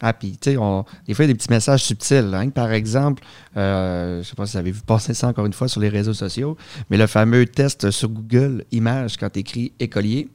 Ah, 0.00 0.12
puis, 0.12 0.32
tu 0.32 0.50
sais, 0.50 0.56
on- 0.56 0.84
des 1.06 1.14
fois, 1.14 1.24
il 1.24 1.28
y 1.28 1.30
a 1.30 1.34
des 1.34 1.38
petits 1.38 1.50
messages 1.50 1.82
subtils. 1.84 2.34
hein. 2.34 2.50
Par 2.50 2.72
exemple, 2.72 3.22
euh, 3.56 4.16
je 4.16 4.18
ne 4.18 4.22
sais 4.24 4.34
pas 4.34 4.44
si 4.46 4.52
vous 4.52 4.58
avez 4.58 4.70
vu 4.72 4.80
passer 4.82 5.14
ça 5.14 5.28
encore 5.28 5.46
une 5.46 5.52
fois 5.52 5.68
sur 5.68 5.80
les 5.80 5.88
réseaux 5.88 6.12
sociaux, 6.14 6.56
mais 6.90 6.96
le 6.96 7.06
fameux 7.06 7.46
test 7.46 7.90
sur 7.90 8.08
Google 8.08 8.64
Images 8.72 9.16
quand 9.16 9.30
tu 9.30 9.38
écris 9.40 9.72
écolier 9.80 10.28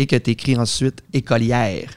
et 0.00 0.06
que 0.06 0.16
tu 0.16 0.30
écris 0.30 0.56
ensuite 0.56 1.02
écolière. 1.12 1.90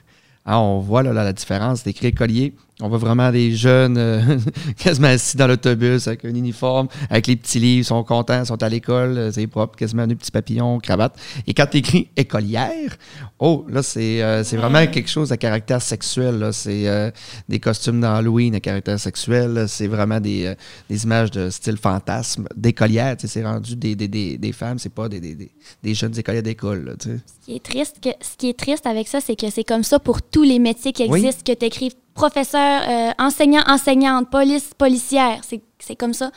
On 0.46 0.80
voit 0.80 1.04
là, 1.04 1.14
là, 1.14 1.24
la 1.24 1.32
différence. 1.32 1.84
Tu 1.84 1.90
écris 1.90 2.08
écolier, 2.08 2.54
on 2.82 2.90
voit 2.90 2.98
vraiment 2.98 3.32
des 3.32 3.56
jeunes 3.56 3.98
euh, 3.98 4.22
quasiment 4.78 5.08
assis 5.10 5.38
dans 5.38 5.48
l'autobus 5.48 6.08
avec 6.08 6.26
un 6.26 6.34
uniforme, 6.34 6.88
avec 7.10 7.28
les 7.28 7.36
petits 7.36 7.60
livres, 7.60 7.86
sont 7.86 8.04
contents, 8.04 8.44
sont 8.46 8.62
à 8.64 8.70
l'école, 8.70 9.18
euh, 9.18 9.32
c'est 9.32 9.46
propre, 9.48 9.78
quasiment 9.78 10.08
des 10.08 10.16
petits 10.16 10.32
papillons, 10.32 10.80
cravate. 10.80 11.16
Et 11.46 11.54
quand 11.54 11.68
tu 11.70 11.78
écris 11.78 12.10
écolière, 12.18 12.98
oh, 13.40 13.66
là, 13.70 13.84
c'est 13.84 14.24
euh, 14.24 14.44
vraiment 14.54 14.86
quelque 14.88 15.10
chose 15.10 15.32
à 15.32 15.38
caractère 15.38 15.82
sexuel. 15.82 16.50
C'est 16.52 16.88
euh, 16.88 17.12
des 17.48 17.60
costumes 17.60 18.02
d'Halloween 18.02 18.56
à 18.56 18.60
caractère 18.60 19.00
sexuel. 19.00 19.66
C'est 19.68 19.88
vraiment 19.88 20.20
des, 20.20 20.54
des 20.90 21.04
images 21.04 21.32
de 21.32 21.50
style 21.52 21.78
fantasme. 21.78 22.48
D'écolière, 22.56 23.16
tu 23.18 23.28
sais, 23.28 23.40
c'est 23.40 23.46
rendu 23.46 23.76
des, 23.76 23.96
des, 23.96 24.08
des, 24.08 24.38
des 24.38 24.52
femmes, 24.52 24.80
c'est 24.80 24.94
pas 24.94 25.08
des, 25.10 25.20
des, 25.20 25.36
des, 25.36 25.52
des 25.84 25.94
jeunes 25.94 26.18
écolières 26.18 26.44
d'école. 26.44 26.96
Ce 27.02 27.46
qui 27.46 27.56
est 27.56 27.64
triste, 27.64 27.98
que, 28.02 28.10
ce 28.22 28.36
qui 28.38 28.50
est 28.50 28.58
triste 28.58 28.86
avec 28.88 29.08
ça, 29.08 29.20
c'est 29.22 29.36
que 29.36 29.50
c'est 29.50 29.64
comme 29.64 29.84
ça 29.84 30.00
pour 30.00 30.22
tous 30.22 30.44
les 30.44 30.60
métiers 30.60 30.92
qui 30.92 31.06
Oui. 31.08 31.20
existent, 31.26 31.44
que 31.54 31.58
tu 31.58 31.66
écrives 31.66 31.94
professeur, 32.14 32.82
euh, 32.88 33.12
enseignant, 33.20 33.64
enseignante, 33.68 34.30
police, 34.30 34.72
policière. 34.78 35.40
C'est 35.44 35.62
c'est 35.80 35.96
comme 35.96 36.14
ça 36.14 36.32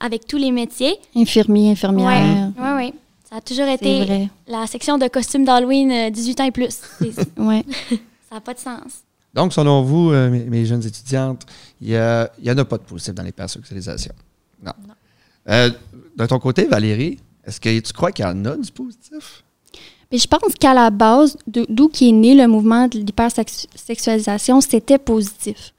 avec 0.00 0.26
tous 0.26 0.36
les 0.38 0.50
métiers. 0.52 0.96
Infirmier, 1.14 1.72
infirmière. 1.72 2.50
Oui, 2.58 2.68
oui. 2.76 2.94
Ça 3.28 3.36
a 3.36 3.40
toujours 3.40 3.66
C'est 3.66 3.74
été 3.74 4.04
vrai. 4.04 4.28
la 4.46 4.66
section 4.66 4.98
de 4.98 5.08
costumes 5.08 5.44
d'Halloween 5.44 5.90
euh, 5.90 6.10
18 6.10 6.40
ans 6.40 6.44
et 6.44 6.50
plus. 6.50 6.70
C'est- 6.98 7.12
ça 8.28 8.34
n'a 8.34 8.40
pas 8.40 8.54
de 8.54 8.58
sens. 8.58 9.02
Donc, 9.34 9.52
selon 9.52 9.82
vous, 9.82 10.12
euh, 10.12 10.30
mes, 10.30 10.44
mes 10.44 10.64
jeunes 10.64 10.84
étudiantes, 10.86 11.42
il 11.80 11.88
n'y 11.88 12.50
en 12.50 12.58
a 12.58 12.64
pas 12.64 12.78
de 12.78 12.82
positif 12.84 13.14
dans 13.14 13.22
l'hypersexualisation. 13.22 14.12
Non. 14.64 14.72
Euh, 15.48 15.70
de 16.16 16.26
ton 16.26 16.38
côté, 16.38 16.64
Valérie, 16.64 17.18
est-ce 17.44 17.60
que 17.60 17.78
tu 17.80 17.92
crois 17.92 18.12
qu'il 18.12 18.24
y 18.24 18.28
en 18.28 18.44
a 18.46 18.56
du 18.56 18.70
positif? 18.72 19.42
Mais 20.12 20.18
je 20.18 20.28
pense 20.28 20.54
qu'à 20.58 20.72
la 20.72 20.90
base, 20.90 21.36
d'où 21.46 21.88
qui 21.88 22.08
est 22.08 22.12
né 22.12 22.34
le 22.34 22.46
mouvement 22.46 22.86
de 22.86 22.98
l'hypersexualisation, 22.98 24.60
c'était 24.60 24.98
positif. 24.98 25.72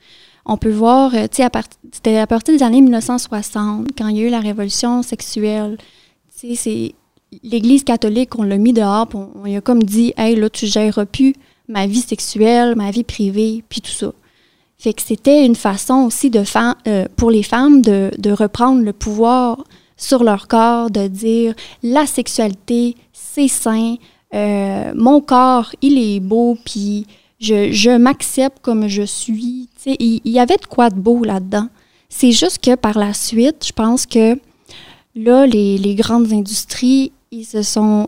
On 0.46 0.58
peut 0.58 0.72
voir, 0.72 1.14
euh, 1.14 1.28
tu 1.28 1.44
sais, 1.44 1.50
c'était 1.92 2.18
à 2.18 2.28
partir 2.28 2.56
des 2.56 2.64
années 2.64 2.82
1960, 2.82 3.90
quand 3.98 4.08
il 4.08 4.18
y 4.18 4.22
a 4.22 4.28
eu 4.28 4.30
la 4.30 4.40
révolution 4.40 5.02
sexuelle. 5.02 5.78
Tu 6.40 6.56
sais, 6.56 6.56
c'est 6.56 6.96
l'Église 7.44 7.84
catholique, 7.84 8.38
on 8.38 8.44
l'a 8.44 8.58
mis 8.58 8.74
dehors, 8.74 9.08
puis 9.08 9.20
on, 9.36 9.56
a 9.56 9.62
comme 9.62 9.84
dit, 9.84 10.14
hey, 10.18 10.36
là, 10.36 10.50
tu 10.50 10.68
gères 10.68 11.06
plus 11.06 11.34
ma 11.68 11.86
vie 11.86 12.02
sexuelle, 12.02 12.76
ma 12.76 12.92
vie 12.92 13.04
privée, 13.04 13.64
puis 13.68 13.82
tout 13.82 13.92
ça. 13.92 14.14
Fait 14.78 14.94
que 14.94 15.02
c'était 15.02 15.46
une 15.46 15.56
façon 15.56 16.06
aussi 16.06 16.30
de 16.30 16.44
euh, 16.88 17.06
pour 17.16 17.32
les 17.32 17.44
femmes 17.44 17.82
de, 17.82 18.12
de 18.18 18.32
reprendre 18.32 18.84
le 18.84 18.94
pouvoir 18.94 19.64
sur 19.98 20.24
leur 20.24 20.48
corps, 20.48 20.92
de 20.92 21.08
dire 21.08 21.56
la 21.82 22.06
sexualité, 22.06 22.96
c'est 23.12 23.48
sain, 23.48 23.96
euh, 24.34 24.92
mon 24.96 25.22
corps, 25.22 25.72
il 25.82 25.98
est 25.98 26.20
beau, 26.20 26.58
puis 26.66 27.06
je, 27.40 27.72
je 27.72 27.92
m'accepte 27.92 28.60
comme 28.62 28.88
je 28.88 29.04
suis. 29.04 29.70
Il, 29.86 30.22
y 30.26 30.40
avait 30.40 30.58
de 30.58 30.66
quoi 30.66 30.90
de 30.90 31.00
beau 31.00 31.24
là-dedans. 31.24 31.68
C'est 32.10 32.32
juste 32.32 32.64
que 32.64 32.76
par 32.76 32.98
la 32.98 33.14
suite, 33.14 33.66
je 33.66 33.72
pense 33.72 34.06
que 34.06 34.38
là, 35.16 35.46
les, 35.46 35.96
grandes 35.96 36.32
industries, 36.34 37.12
ils 37.32 37.46
se 37.46 37.62
sont. 37.62 38.08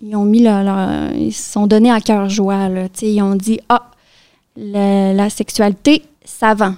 Ils 0.00 0.16
ont 0.16 0.24
mis 0.24 0.42
leur, 0.42 1.12
Ils 1.14 1.32
se 1.32 1.52
sont 1.52 1.66
donnés 1.66 1.90
à 1.90 2.00
cœur 2.00 2.28
joie. 2.28 2.68
Ils 3.00 3.22
ont 3.22 3.36
dit 3.36 3.60
Ah, 3.68 3.90
la, 4.56 5.30
sexualité, 5.30 6.02
ça 6.24 6.54
vend. 6.54 6.74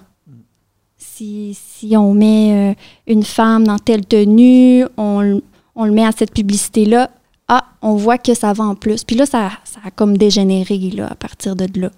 Si, 0.98 1.56
on 1.96 2.12
met 2.12 2.72
euh, 2.72 2.74
une 3.06 3.22
femme 3.22 3.66
dans 3.66 3.78
telle 3.78 4.04
tenue, 4.04 4.84
on, 4.98 5.40
on 5.74 5.84
le 5.86 5.92
met 5.92 6.04
à 6.04 6.12
cette 6.12 6.32
publicité-là, 6.32 7.10
ah, 7.48 7.64
on 7.82 7.94
voit 7.96 8.18
que 8.18 8.34
ça 8.34 8.52
vend 8.52 8.74
plus. 8.74 9.04
Puis 9.04 9.16
là, 9.16 9.26
ça, 9.26 9.52
ça 9.64 9.80
a 9.84 9.90
comme 9.90 10.16
dégénéré 10.16 10.78
là, 10.90 11.08
à 11.08 11.14
partir 11.14 11.54
de 11.54 11.68
là. 11.80 11.90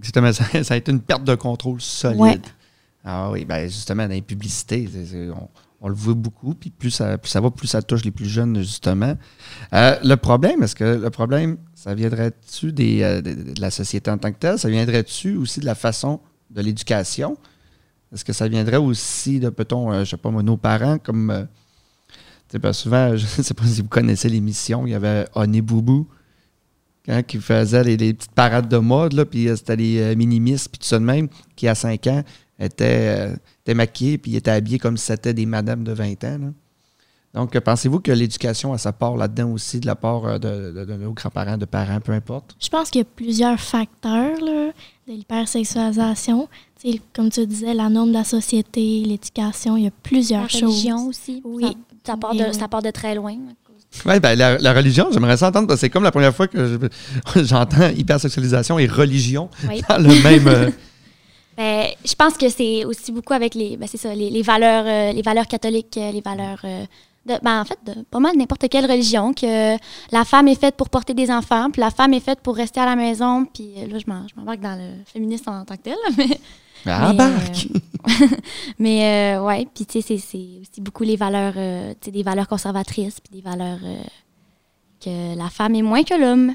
Justement, 0.00 0.32
ça, 0.32 0.44
ça 0.64 0.74
a 0.74 0.76
été 0.76 0.90
une 0.90 1.00
perte 1.00 1.24
de 1.24 1.34
contrôle 1.34 1.80
solide. 1.80 2.20
Ouais. 2.20 2.40
Ah 3.04 3.30
oui, 3.30 3.44
ben 3.44 3.68
justement, 3.68 4.04
dans 4.04 4.14
les 4.14 4.22
publicités, 4.22 4.88
on, 5.36 5.48
on 5.80 5.88
le 5.88 5.94
voit 5.94 6.14
beaucoup, 6.14 6.54
puis 6.54 6.70
plus 6.70 6.92
ça, 6.92 7.18
plus 7.18 7.28
ça 7.28 7.40
va, 7.40 7.50
plus 7.50 7.66
ça 7.66 7.82
touche 7.82 8.04
les 8.04 8.12
plus 8.12 8.28
jeunes, 8.28 8.56
justement. 8.58 9.16
Euh, 9.74 9.96
le 10.04 10.14
problème, 10.14 10.62
est-ce 10.62 10.76
que 10.76 10.84
le 10.84 11.10
problème, 11.10 11.58
ça 11.74 11.94
viendrait-tu 11.94 12.72
des, 12.72 13.02
euh, 13.02 13.20
de, 13.20 13.34
de 13.52 13.60
la 13.60 13.72
société 13.72 14.08
en 14.08 14.18
tant 14.18 14.30
que 14.30 14.38
telle? 14.38 14.58
Ça 14.58 14.68
viendrait-tu 14.68 15.36
aussi 15.36 15.58
de 15.58 15.64
la 15.64 15.74
façon 15.74 16.20
de 16.50 16.62
l'éducation? 16.62 17.36
Est-ce 18.12 18.24
que 18.24 18.32
ça 18.32 18.46
viendrait 18.46 18.76
aussi 18.76 19.40
de, 19.40 19.48
peut-on, 19.48 19.92
euh, 19.92 20.04
je 20.04 20.10
sais 20.10 20.16
pas 20.16 20.30
nos 20.30 20.56
parents, 20.56 20.98
comme... 20.98 21.48
parce 22.58 22.78
que 22.78 22.82
souvent, 22.84 23.08
je 23.16 23.24
ne 23.38 23.42
sais 23.42 23.54
pas 23.54 23.64
si 23.64 23.82
vous 23.82 23.88
connaissez 23.88 24.28
l'émission, 24.28 24.86
il 24.86 24.90
y 24.90 24.94
avait 24.94 25.26
Honey 25.34 25.60
Boubou, 25.60 26.06
quand 27.06 27.22
qui 27.26 27.38
faisait 27.38 27.82
les, 27.84 27.96
les 27.96 28.14
petites 28.14 28.32
parades 28.32 28.68
de 28.68 28.76
mode, 28.78 29.12
là, 29.14 29.24
puis 29.24 29.48
euh, 29.48 29.56
c'était 29.56 29.76
les 29.76 29.98
euh, 29.98 30.14
minimistes, 30.14 30.68
puis 30.70 30.78
tout 30.78 30.86
ça 30.86 30.98
de 30.98 31.04
même, 31.04 31.28
qui 31.56 31.66
à 31.68 31.74
5 31.74 32.06
ans 32.06 32.22
étaient, 32.58 33.30
euh, 33.32 33.36
étaient 33.64 33.74
maquillés, 33.74 34.18
puis 34.18 34.36
étaient 34.36 34.50
habillés 34.52 34.78
comme 34.78 34.96
si 34.96 35.06
c'était 35.06 35.34
des 35.34 35.46
madames 35.46 35.82
de 35.84 35.92
20 35.92 36.24
ans. 36.24 36.38
là. 36.40 36.46
Donc, 37.34 37.56
euh, 37.56 37.60
pensez-vous 37.62 37.98
que 38.00 38.12
l'éducation 38.12 38.72
a 38.74 38.78
sa 38.78 38.92
part 38.92 39.16
là-dedans 39.16 39.50
aussi, 39.52 39.80
de 39.80 39.86
la 39.86 39.96
part 39.96 40.38
de, 40.38 40.70
de- 40.70 40.84
de 40.84 40.94
nos 40.96 41.12
grands-parents, 41.12 41.56
de 41.56 41.64
parents, 41.64 41.98
peu 41.98 42.12
importe? 42.12 42.54
Je 42.60 42.68
pense 42.68 42.90
qu'il 42.90 42.98
y 43.00 43.02
a 43.02 43.06
plusieurs 43.06 43.58
facteurs 43.58 44.38
là, 44.38 44.70
de 45.08 45.12
l'hypersexualisation. 45.12 46.48
Tu 46.80 46.92
sais, 46.92 47.00
Comme 47.14 47.30
tu 47.30 47.46
disais, 47.46 47.74
la 47.74 47.88
norme 47.88 48.10
de 48.10 48.14
la 48.14 48.24
société, 48.24 49.02
l'éducation, 49.04 49.76
il 49.76 49.84
y 49.84 49.86
a 49.86 49.90
plusieurs 50.02 50.42
La 50.42 50.48
choses. 50.48 50.62
religion 50.64 51.06
aussi. 51.06 51.40
Oui. 51.44 51.76
Ça, 52.06 52.16
part 52.16 52.34
de, 52.34 52.44
oui. 52.44 52.54
ça 52.54 52.68
part 52.68 52.82
de 52.82 52.90
très 52.90 53.14
loin. 53.14 53.34
Oui, 54.06 54.20
ben, 54.20 54.34
la, 54.36 54.56
la 54.58 54.72
religion, 54.72 55.08
j'aimerais 55.12 55.36
ça 55.36 55.48
entendre, 55.48 55.66
parce 55.68 55.78
que 55.78 55.86
c'est 55.86 55.90
comme 55.90 56.02
la 56.04 56.10
première 56.10 56.34
fois 56.34 56.48
que 56.48 56.78
je- 57.34 57.44
j'entends 57.44 57.88
hypersexualisation 57.90 58.78
et 58.78 58.86
religion 58.86 59.48
Oui. 59.68 59.82
dans 59.88 59.98
le 59.98 60.22
même. 60.22 60.48
euh, 60.48 60.70
Ben, 61.54 61.88
je 62.02 62.14
pense 62.14 62.38
que 62.38 62.48
c'est 62.48 62.86
aussi 62.86 63.12
beaucoup 63.12 63.34
avec 63.34 63.54
les, 63.54 63.76
ben, 63.76 63.86
c'est 63.86 63.98
ça, 63.98 64.14
les, 64.14 64.30
les 64.30 64.40
valeurs, 64.40 64.84
euh, 64.86 65.12
les 65.12 65.20
valeurs 65.20 65.46
catholiques, 65.46 65.98
euh, 65.98 66.10
les 66.10 66.22
valeurs 66.22 66.58
euh, 66.64 66.86
de, 67.26 67.34
ben, 67.42 67.60
en 67.60 67.64
fait, 67.66 67.78
de 67.84 67.92
pas 68.10 68.20
mal 68.20 68.34
n'importe 68.38 68.66
quelle 68.70 68.90
religion, 68.90 69.34
que 69.34 69.76
la 70.10 70.24
femme 70.24 70.48
est 70.48 70.58
faite 70.58 70.76
pour 70.76 70.88
porter 70.88 71.12
des 71.12 71.30
enfants, 71.30 71.68
puis 71.70 71.80
la 71.82 71.90
femme 71.90 72.14
est 72.14 72.20
faite 72.20 72.40
pour 72.42 72.56
rester 72.56 72.80
à 72.80 72.86
la 72.86 72.96
maison, 72.96 73.44
puis 73.44 73.68
là, 73.86 73.98
je 73.98 74.10
m'en- 74.10 74.26
je 74.26 74.34
m'embarque 74.34 74.60
dans 74.60 74.76
le 74.76 75.04
féminisme 75.12 75.50
en 75.50 75.64
tant 75.66 75.76
que 75.76 75.82
tel, 75.82 75.96
mais, 76.16 76.92
embarque! 76.94 77.68
mais 78.78 79.36
euh, 79.36 79.44
ouais, 79.44 79.66
puis 79.74 79.86
tu 79.86 80.00
sais, 80.02 80.18
c'est, 80.18 80.36
aussi 80.60 80.80
beaucoup 80.80 81.02
les 81.04 81.16
valeurs, 81.16 81.54
euh, 81.56 81.92
tu 82.00 82.06
sais, 82.06 82.10
des 82.10 82.22
valeurs 82.22 82.48
conservatrices, 82.48 83.20
puis 83.20 83.40
des 83.40 83.42
valeurs 83.48 83.78
euh, 83.84 84.02
que 85.04 85.36
la 85.36 85.48
femme 85.50 85.74
est 85.74 85.82
moins 85.82 86.02
que 86.02 86.14
l'homme. 86.20 86.54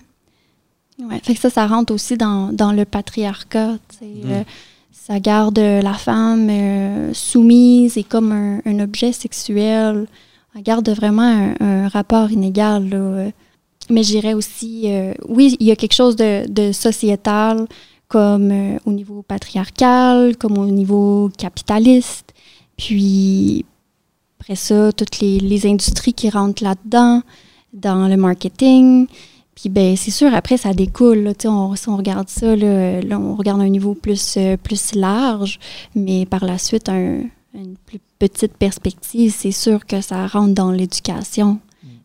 Ouais, 1.00 1.20
fait 1.22 1.36
que 1.36 1.40
ça, 1.40 1.50
ça 1.50 1.68
rentre 1.68 1.94
aussi 1.94 2.18
dans, 2.18 2.52
dans 2.52 2.72
le 2.72 2.86
patriarcat. 2.86 3.78
tu 3.90 3.98
sais, 3.98 4.06
Mhm. 4.06 4.32
euh, 4.32 4.44
ça 4.92 5.20
garde 5.22 5.60
la 5.60 5.94
femme 5.94 6.50
euh, 6.50 7.14
soumise 7.14 7.98
et 7.98 8.04
comme 8.04 8.32
un, 8.34 8.60
un 8.66 8.80
objet 8.80 9.14
sexuel. 9.14 10.06
Elle 10.56 10.64
garde 10.64 10.90
vraiment 10.90 11.22
un, 11.22 11.56
un 11.62 11.88
rapport 11.88 12.30
inégal. 12.32 12.90
là. 12.90 13.30
Mais 13.90 14.04
je 14.04 14.10
dirais 14.10 14.34
aussi, 14.34 14.84
euh, 14.92 15.14
oui, 15.30 15.56
il 15.62 15.68
y 15.68 15.72
a 15.72 15.78
quelque 15.78 15.94
chose 15.94 16.18
de, 16.18 16.46
de 16.50 16.74
sociétal, 16.74 17.68
comme 18.08 18.52
euh, 18.52 18.78
au 18.86 18.92
niveau 18.92 19.22
patriarcal, 19.22 20.38
comme 20.38 20.58
au 20.58 20.66
niveau 20.66 21.30
capitaliste. 21.38 22.34
Puis, 22.78 23.66
après 24.40 24.56
ça, 24.56 24.92
toutes 24.94 25.20
les, 25.20 25.40
les 25.40 25.66
industries 25.68 26.14
qui 26.14 26.30
rentrent 26.30 26.64
là-dedans, 26.64 27.22
dans 27.74 28.08
le 28.08 28.18
marketing. 28.18 29.08
Puis 29.56 29.70
ben 29.70 29.96
c'est 29.98 30.12
sûr, 30.12 30.34
après, 30.34 30.58
ça 30.58 30.74
découle. 30.74 31.20
là. 31.20 31.34
On, 31.46 31.76
si 31.76 31.90
on 31.90 31.98
regarde 31.98 32.30
ça, 32.30 32.56
là, 32.56 33.02
là, 33.02 33.20
on 33.20 33.36
regarde 33.36 33.60
un 33.62 33.70
niveau 33.70 33.94
plus, 33.96 34.36
euh, 34.38 34.56
plus 34.56 34.94
large, 34.94 35.60
mais 35.96 36.26
par 36.26 36.46
la 36.46 36.58
suite, 36.60 36.90
un- 36.90 37.24
une 37.56 37.76
plus 37.88 38.00
petite 38.20 38.54
perspective, 38.54 39.34
c'est 39.36 39.52
sûr 39.52 39.86
que 39.86 40.00
ça 40.02 40.28
rentre 40.28 40.54
dans 40.54 40.72
l'éducation. 40.72 41.60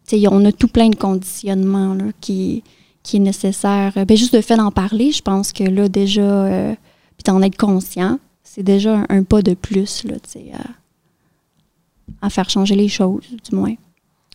Sais, 0.05 0.23
on 0.31 0.45
a 0.47 0.53
tout 0.53 0.69
plein 0.69 0.89
de 0.89 0.97
conditionnements 0.97 1.95
là, 1.95 2.05
qui, 2.21 2.63
qui 3.03 3.17
est 3.17 3.21
nécessaire. 3.21 3.93
Ben, 3.95 4.17
juste 4.17 4.35
le 4.35 4.43
fait 4.43 4.57
d'en 4.57 4.71
parler, 4.71 5.13
je 5.13 5.23
pense 5.23 5.53
que 5.53 5.65
là, 5.65 5.89
déjà, 5.89 6.21
euh, 6.23 6.75
puis 7.17 7.25
d'en 7.25 7.43
être 7.43 7.57
conscient, 7.57 8.19
c'est 8.45 8.63
déjà 8.63 8.99
un, 8.99 9.07
un 9.09 9.23
pas 9.23 9.43
de 9.43 9.55
plus 9.55 10.05
là, 10.05 10.15
tu 10.21 10.31
sais, 10.31 10.53
à, 12.21 12.27
à 12.27 12.31
faire 12.31 12.49
changer 12.51 12.75
les 12.75 12.89
choses, 12.89 13.25
du 13.49 13.57
moins. 13.57 13.75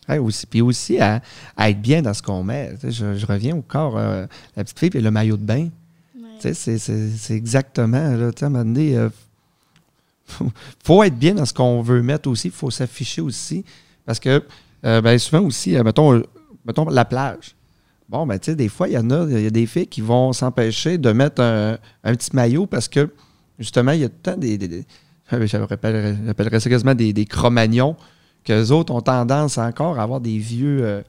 Ouais, 0.10 0.18
aussi, 0.20 0.46
puis 0.46 0.62
aussi 0.62 1.00
à, 1.00 1.22
à 1.56 1.70
être 1.70 1.82
bien 1.82 2.02
dans 2.02 2.14
ce 2.14 2.22
qu'on 2.22 2.44
met. 2.44 2.74
Je, 2.82 3.16
je 3.16 3.26
reviens 3.26 3.56
au 3.58 3.62
corps, 3.62 3.98
euh, 3.98 4.26
la 4.56 4.64
petite 4.64 4.80
fille 4.80 4.90
et 4.94 5.02
le 5.02 5.12
maillot 5.12 5.38
de 5.38 5.44
bain. 5.44 5.68
Tu 6.40 6.54
sais, 6.54 6.78
c'est- 6.78 7.34
exactement, 7.34 8.12
là, 8.16 8.32
tu 8.32 8.40
sais, 8.40 8.46
à 8.46 8.48
un 8.48 8.52
moment 8.52 8.64
donné, 8.66 8.96
euh, 8.96 9.10
faut, 10.84 11.04
être 11.04 11.18
bien 11.18 11.34
dans 11.34 11.46
ce 11.46 11.54
qu'on 11.54 11.82
veut 11.82 12.02
mettre 12.02 12.30
aussi, 12.30 12.48
il 12.50 12.54
faut 12.54 12.72
s'afficher 12.72 13.22
aussi. 13.22 13.66
Parce 14.06 14.20
que, 14.20 14.44
euh, 14.86 15.02
ben, 15.02 15.18
souvent 15.18 15.42
aussi, 15.42 15.76
euh, 15.76 15.84
mettons, 15.84 16.14
euh, 16.14 16.24
mettons 16.66 16.86
la 16.90 17.06
plage. 17.06 17.56
Bon, 18.10 18.26
ben, 18.26 18.38
tu 18.40 18.52
sais, 18.52 18.56
des 18.56 18.70
fois, 18.70 18.88
il 18.88 18.94
y 18.94 18.98
en 18.98 19.10
a, 19.12 19.26
il 19.30 19.42
y 19.42 19.48
a 19.48 19.50
des 19.50 19.66
filles 19.66 19.88
qui 19.88 20.02
vont 20.02 20.34
s'empêcher 20.34 20.98
de 20.98 21.12
mettre 21.12 21.42
un, 21.42 21.78
un 22.04 22.16
petit 22.16 22.30
maillot 22.36 22.66
parce 22.66 22.88
que, 22.88 23.10
justement, 23.60 23.92
il 23.92 24.02
y 24.02 24.04
a 24.04 24.10
tout 24.10 24.16
le 24.26 24.32
temps 24.34 24.38
des. 24.38 24.58
des- 24.58 24.68
des- 24.68 24.86
j'appellerais 25.48 26.60
ça 26.60 26.70
quasiment 26.70 26.96
des, 26.96 27.12
des 27.14 27.26
cro-magnons, 27.26 27.96
qu'eux 28.44 28.70
autres 28.72 28.94
ont 28.94 29.02
tendance 29.02 29.58
encore 29.58 30.00
à 30.00 30.04
avoir 30.04 30.22
des 30.22 30.38
vieux, 30.38 30.80
euh, 30.84 31.02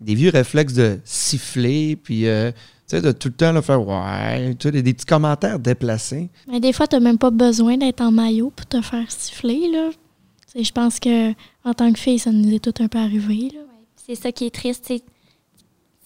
des 0.00 0.14
vieux 0.14 0.30
réflexes 0.30 0.72
de 0.74 0.98
siffler, 1.04 1.96
puis, 1.96 2.26
euh, 2.26 2.50
tu 2.50 2.96
sais, 2.96 3.02
de 3.02 3.12
tout 3.12 3.28
le 3.28 3.34
temps 3.34 3.52
là, 3.52 3.60
faire 3.60 3.86
ouais, 3.86 4.54
tu 4.54 4.68
sais, 4.68 4.72
des, 4.72 4.82
des 4.82 4.94
petits 4.94 5.04
commentaires 5.04 5.58
déplacés. 5.58 6.30
Mais 6.50 6.60
des 6.60 6.72
fois, 6.72 6.86
tu 6.86 6.96
n'as 6.96 7.00
même 7.00 7.18
pas 7.18 7.30
besoin 7.30 7.76
d'être 7.76 8.00
en 8.00 8.10
maillot 8.10 8.50
pour 8.56 8.64
te 8.64 8.80
faire 8.80 9.10
siffler. 9.10 9.68
Là. 9.70 9.90
Tu 9.90 10.58
sais, 10.58 10.64
Je 10.64 10.72
pense 10.72 10.98
que 10.98 11.32
en 11.64 11.74
tant 11.74 11.92
que 11.92 11.98
fille, 11.98 12.18
ça 12.18 12.32
nous 12.32 12.50
est 12.54 12.60
tout 12.64 12.82
un 12.82 12.88
peu 12.88 12.98
arrivé. 12.98 13.50
Là. 13.54 13.60
C'est 14.06 14.14
ça 14.14 14.32
qui 14.32 14.46
est 14.46 14.54
triste. 14.54 14.84
c'est- 14.88 15.04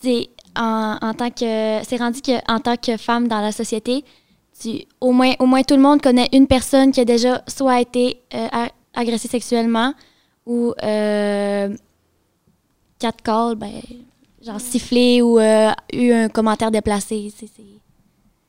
C'est 0.02 0.28
en, 0.56 0.98
en 1.00 1.14
tant 1.14 1.30
que 1.30 1.80
c'est 1.84 1.96
rendu 1.96 2.20
que 2.20 2.32
en 2.52 2.58
tant 2.60 2.76
que 2.76 2.96
femme 2.96 3.28
dans 3.28 3.40
la 3.40 3.52
société, 3.52 4.04
tu, 4.60 4.82
au 5.00 5.12
moins 5.12 5.32
au 5.38 5.46
moins 5.46 5.62
tout 5.62 5.74
le 5.76 5.80
monde 5.82 6.00
connaît 6.02 6.28
une 6.32 6.46
personne 6.46 6.92
qui 6.92 7.00
a 7.00 7.04
déjà 7.04 7.42
soit 7.48 7.80
été 7.80 8.20
euh, 8.34 8.48
agressée 8.94 9.28
sexuellement 9.28 9.94
ou 10.44 10.72
euh, 10.82 11.74
quatre 12.98 13.22
calls, 13.22 13.54
ben 13.56 13.72
genre 14.44 14.60
sifflé 14.60 15.22
ou 15.22 15.38
euh, 15.38 15.70
eu 15.92 16.10
un 16.12 16.28
commentaire 16.28 16.70
déplacé. 16.70 17.32
C'est- 17.36 17.46
C'est 17.56 17.62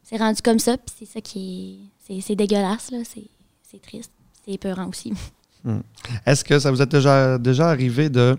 c'est 0.05 0.17
rendu 0.17 0.41
comme 0.41 0.59
ça, 0.59 0.77
puis 0.77 0.93
c'est 0.99 1.05
ça 1.05 1.21
qui 1.21 1.89
est 2.09 2.15
c'est- 2.15 2.21
c'est 2.21 2.35
dégueulasse 2.35 2.91
là, 2.91 2.99
c'est 3.05 3.27
c'est 3.63 3.81
triste, 3.81 4.11
c'est 4.45 4.51
épeurant 4.53 4.87
aussi. 4.87 5.13
Est-ce 6.25 6.43
que 6.43 6.59
ça 6.59 6.69
vous 6.71 6.81
est 6.81 6.85
déjà, 6.91 7.37
déjà 7.37 7.69
arrivé 7.69 8.09
de, 8.09 8.37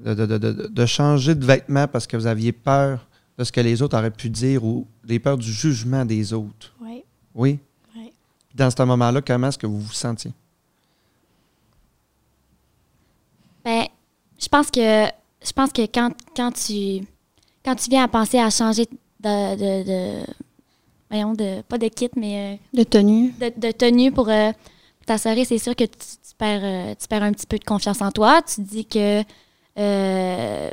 de, 0.00 0.14
de- 0.14 0.26
de- 0.26 0.38
de- 0.38 0.66
de 0.68 0.86
changer 0.86 1.34
de 1.34 1.44
vêtements 1.44 1.88
parce 1.88 2.06
que 2.06 2.16
vous 2.16 2.26
aviez 2.26 2.52
peur 2.52 3.06
de 3.36 3.44
ce 3.44 3.52
que 3.52 3.60
les 3.60 3.82
autres 3.82 3.96
auraient 3.96 4.10
pu 4.10 4.30
dire 4.30 4.64
ou 4.64 4.86
des 5.04 5.18
peurs 5.18 5.38
du 5.38 5.52
jugement 5.52 6.04
des 6.04 6.32
autres? 6.32 6.74
Oui? 6.80 7.04
Ouais. 7.34 7.58
Dans 8.54 8.70
ce 8.70 8.82
moment-là, 8.82 9.20
comment 9.22 9.48
est-ce 9.48 9.58
que 9.58 9.66
vous 9.66 9.80
vous 9.80 9.92
sentiez? 9.92 10.32
Ben, 13.64 13.86
je 14.40 14.48
pense 14.48 14.70
que 14.70 15.06
je 15.44 15.52
pense 15.54 15.72
que 15.72 15.82
quand, 15.82 16.10
quand 16.36 16.52
tu 16.52 17.04
quand 17.64 17.74
tu 17.76 17.90
viens 17.90 18.04
à 18.04 18.08
penser 18.08 18.38
à 18.38 18.50
changer 18.50 18.86
de, 19.20 19.56
de, 19.56 19.84
de- 20.22 20.26
voyons 21.10 21.34
de 21.34 21.60
pas 21.62 21.78
de 21.78 21.88
kit 21.88 22.08
mais 22.16 22.58
De 22.72 22.82
tenue. 22.84 23.34
euh, 23.42 23.50
de, 23.50 23.60
de 23.68 23.72
tenue 23.72 24.10
pour, 24.12 24.28
euh, 24.28 24.52
ta 25.06 25.18
soirée, 25.18 25.44
c'est 25.44 25.58
sûr 25.58 25.74
que 25.76 25.84
tu, 25.84 25.90
tu 25.98 26.34
perds 26.36 26.60
euh, 26.64 26.94
tu 27.00 27.08
perds 27.08 27.22
un 27.22 27.32
petit 27.32 27.46
peu 27.46 27.58
de 27.58 27.64
confiance 27.64 28.00
en 28.02 28.10
toi. 28.10 28.42
Tu 28.42 28.60
dis 28.62 28.84
que 28.84 29.22
euh, 29.78 30.70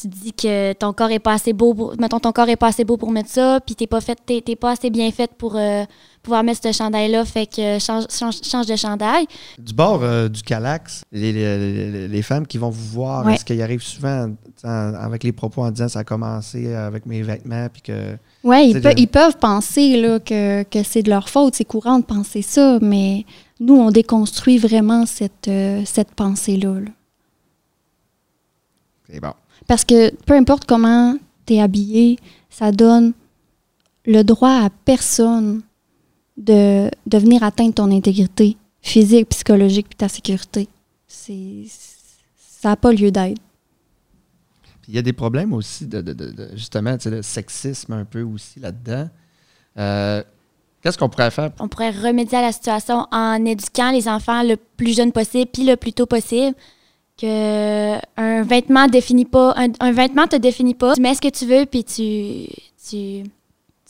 tu 0.00 0.08
dis 0.08 0.32
que 0.32 0.72
ton 0.72 0.94
corps 0.94 1.10
est 1.10 1.18
pas 1.18 1.34
assez 1.34 1.52
beau 1.52 1.74
pour, 1.74 1.94
mettons 2.00 2.18
ton 2.18 2.32
corps 2.32 2.48
est 2.48 2.56
pas 2.56 2.68
assez 2.68 2.82
beau 2.82 2.96
pour 2.96 3.10
mettre 3.10 3.28
ça 3.28 3.60
puis 3.64 3.74
t'es 3.74 3.86
pas 3.86 4.00
fait 4.00 4.18
t'es, 4.24 4.40
t'es 4.40 4.56
pas 4.56 4.70
assez 4.70 4.88
bien 4.88 5.10
faite 5.10 5.32
pour 5.36 5.54
euh, 5.54 5.84
pouvoir 6.22 6.42
mettre 6.42 6.60
ce 6.64 6.72
chandail 6.72 7.10
là 7.10 7.26
fait 7.26 7.44
que 7.44 7.78
change, 7.78 8.04
change, 8.10 8.36
change 8.42 8.64
de 8.64 8.74
chandail 8.76 9.26
Du 9.58 9.74
bord 9.74 10.00
euh, 10.02 10.30
du 10.30 10.40
Calax, 10.42 11.04
les, 11.12 11.32
les- 11.34 12.08
les- 12.08 12.22
femmes 12.22 12.46
qui 12.46 12.56
vont 12.56 12.70
vous 12.70 12.86
voir, 12.90 13.26
Ouais. 13.26 13.34
est-ce 13.34 13.44
qu'il 13.44 13.60
arrive 13.60 13.82
souvent 13.82 14.30
en- 14.64 14.68
avec 14.94 15.24
les 15.24 15.32
propos 15.32 15.62
en 15.62 15.70
disant 15.70 15.88
ça 15.88 15.98
a 15.98 16.04
commencé 16.04 16.72
avec 16.72 17.04
mes 17.04 17.20
vêtements 17.20 17.66
puis 17.70 17.82
que. 17.82 18.16
Oui, 18.44 18.70
ils, 18.74 18.92
ils 18.98 19.08
peuvent 19.08 19.36
penser 19.36 20.00
là, 20.00 20.18
que, 20.20 20.62
que 20.62 20.82
c'est 20.82 21.02
de 21.02 21.10
leur 21.10 21.28
faute. 21.28 21.54
C'est 21.54 21.64
courant 21.66 21.98
de 21.98 22.04
penser 22.04 22.40
ça, 22.42 22.78
mais 22.80 23.26
nous, 23.60 23.74
on 23.76 23.90
déconstruit 23.90 24.56
vraiment 24.58 25.04
cette, 25.04 25.48
euh, 25.48 25.82
cette 25.84 26.12
pensée-là. 26.14 26.80
là. 26.80 26.90
C'est 29.08 29.20
bon. 29.20 29.32
Parce 29.66 29.84
que 29.84 30.14
peu 30.24 30.34
importe 30.34 30.64
comment 30.66 31.16
tu 31.46 31.54
es 31.54 31.60
habillé, 31.60 32.18
ça 32.50 32.72
donne 32.72 33.12
le 34.04 34.22
droit 34.22 34.64
à 34.64 34.70
personne 34.84 35.62
de, 36.36 36.90
de 37.06 37.18
venir 37.18 37.42
atteindre 37.42 37.74
ton 37.74 37.90
intégrité 37.90 38.56
physique, 38.80 39.28
psychologique 39.28 39.88
puis 39.88 39.96
ta 39.96 40.08
sécurité. 40.08 40.68
C'est, 41.06 41.64
ça 42.36 42.70
n'a 42.70 42.76
pas 42.76 42.92
lieu 42.92 43.10
d'être. 43.10 43.40
Il 44.88 44.94
y 44.94 44.98
a 44.98 45.02
des 45.02 45.12
problèmes 45.12 45.52
aussi 45.52 45.86
de, 45.86 46.00
de- 46.00 46.12
de- 46.12 46.30
de- 46.32 46.50
justement, 46.54 46.96
tu 46.96 47.04
sais, 47.04 47.10
le 47.10 47.22
sexisme 47.22 47.92
un 47.92 48.04
peu 48.04 48.22
aussi 48.22 48.58
là-dedans. 48.58 49.08
Euh, 49.78 50.22
Qu'est-ce 50.82 50.98
qu'on 50.98 51.08
pourrait 51.08 51.30
faire? 51.30 51.52
on 51.60 51.68
pourrait 51.68 51.90
remédier 51.92 52.38
à 52.38 52.42
la 52.42 52.50
situation 52.50 53.06
en 53.12 53.44
éduquant 53.44 53.92
les 53.92 54.08
enfants 54.08 54.42
le 54.42 54.56
plus 54.56 54.96
jeune 54.96 55.12
possible 55.12 55.48
puis 55.52 55.64
le 55.64 55.76
plus 55.76 55.92
tôt 55.92 56.06
possible 56.06 56.56
que 57.22 58.20
un 58.20 58.42
vêtement 58.42 58.88
définit 58.88 59.24
pas 59.24 59.54
un, 59.56 59.68
un 59.78 59.92
vêtement 59.92 60.26
te 60.26 60.36
définit 60.36 60.74
pas 60.74 60.94
tu 60.94 61.00
mets 61.00 61.14
ce 61.14 61.20
que 61.20 61.28
tu 61.28 61.46
veux 61.46 61.66
puis 61.66 61.84
tu 61.84 62.46
tu 62.88 63.22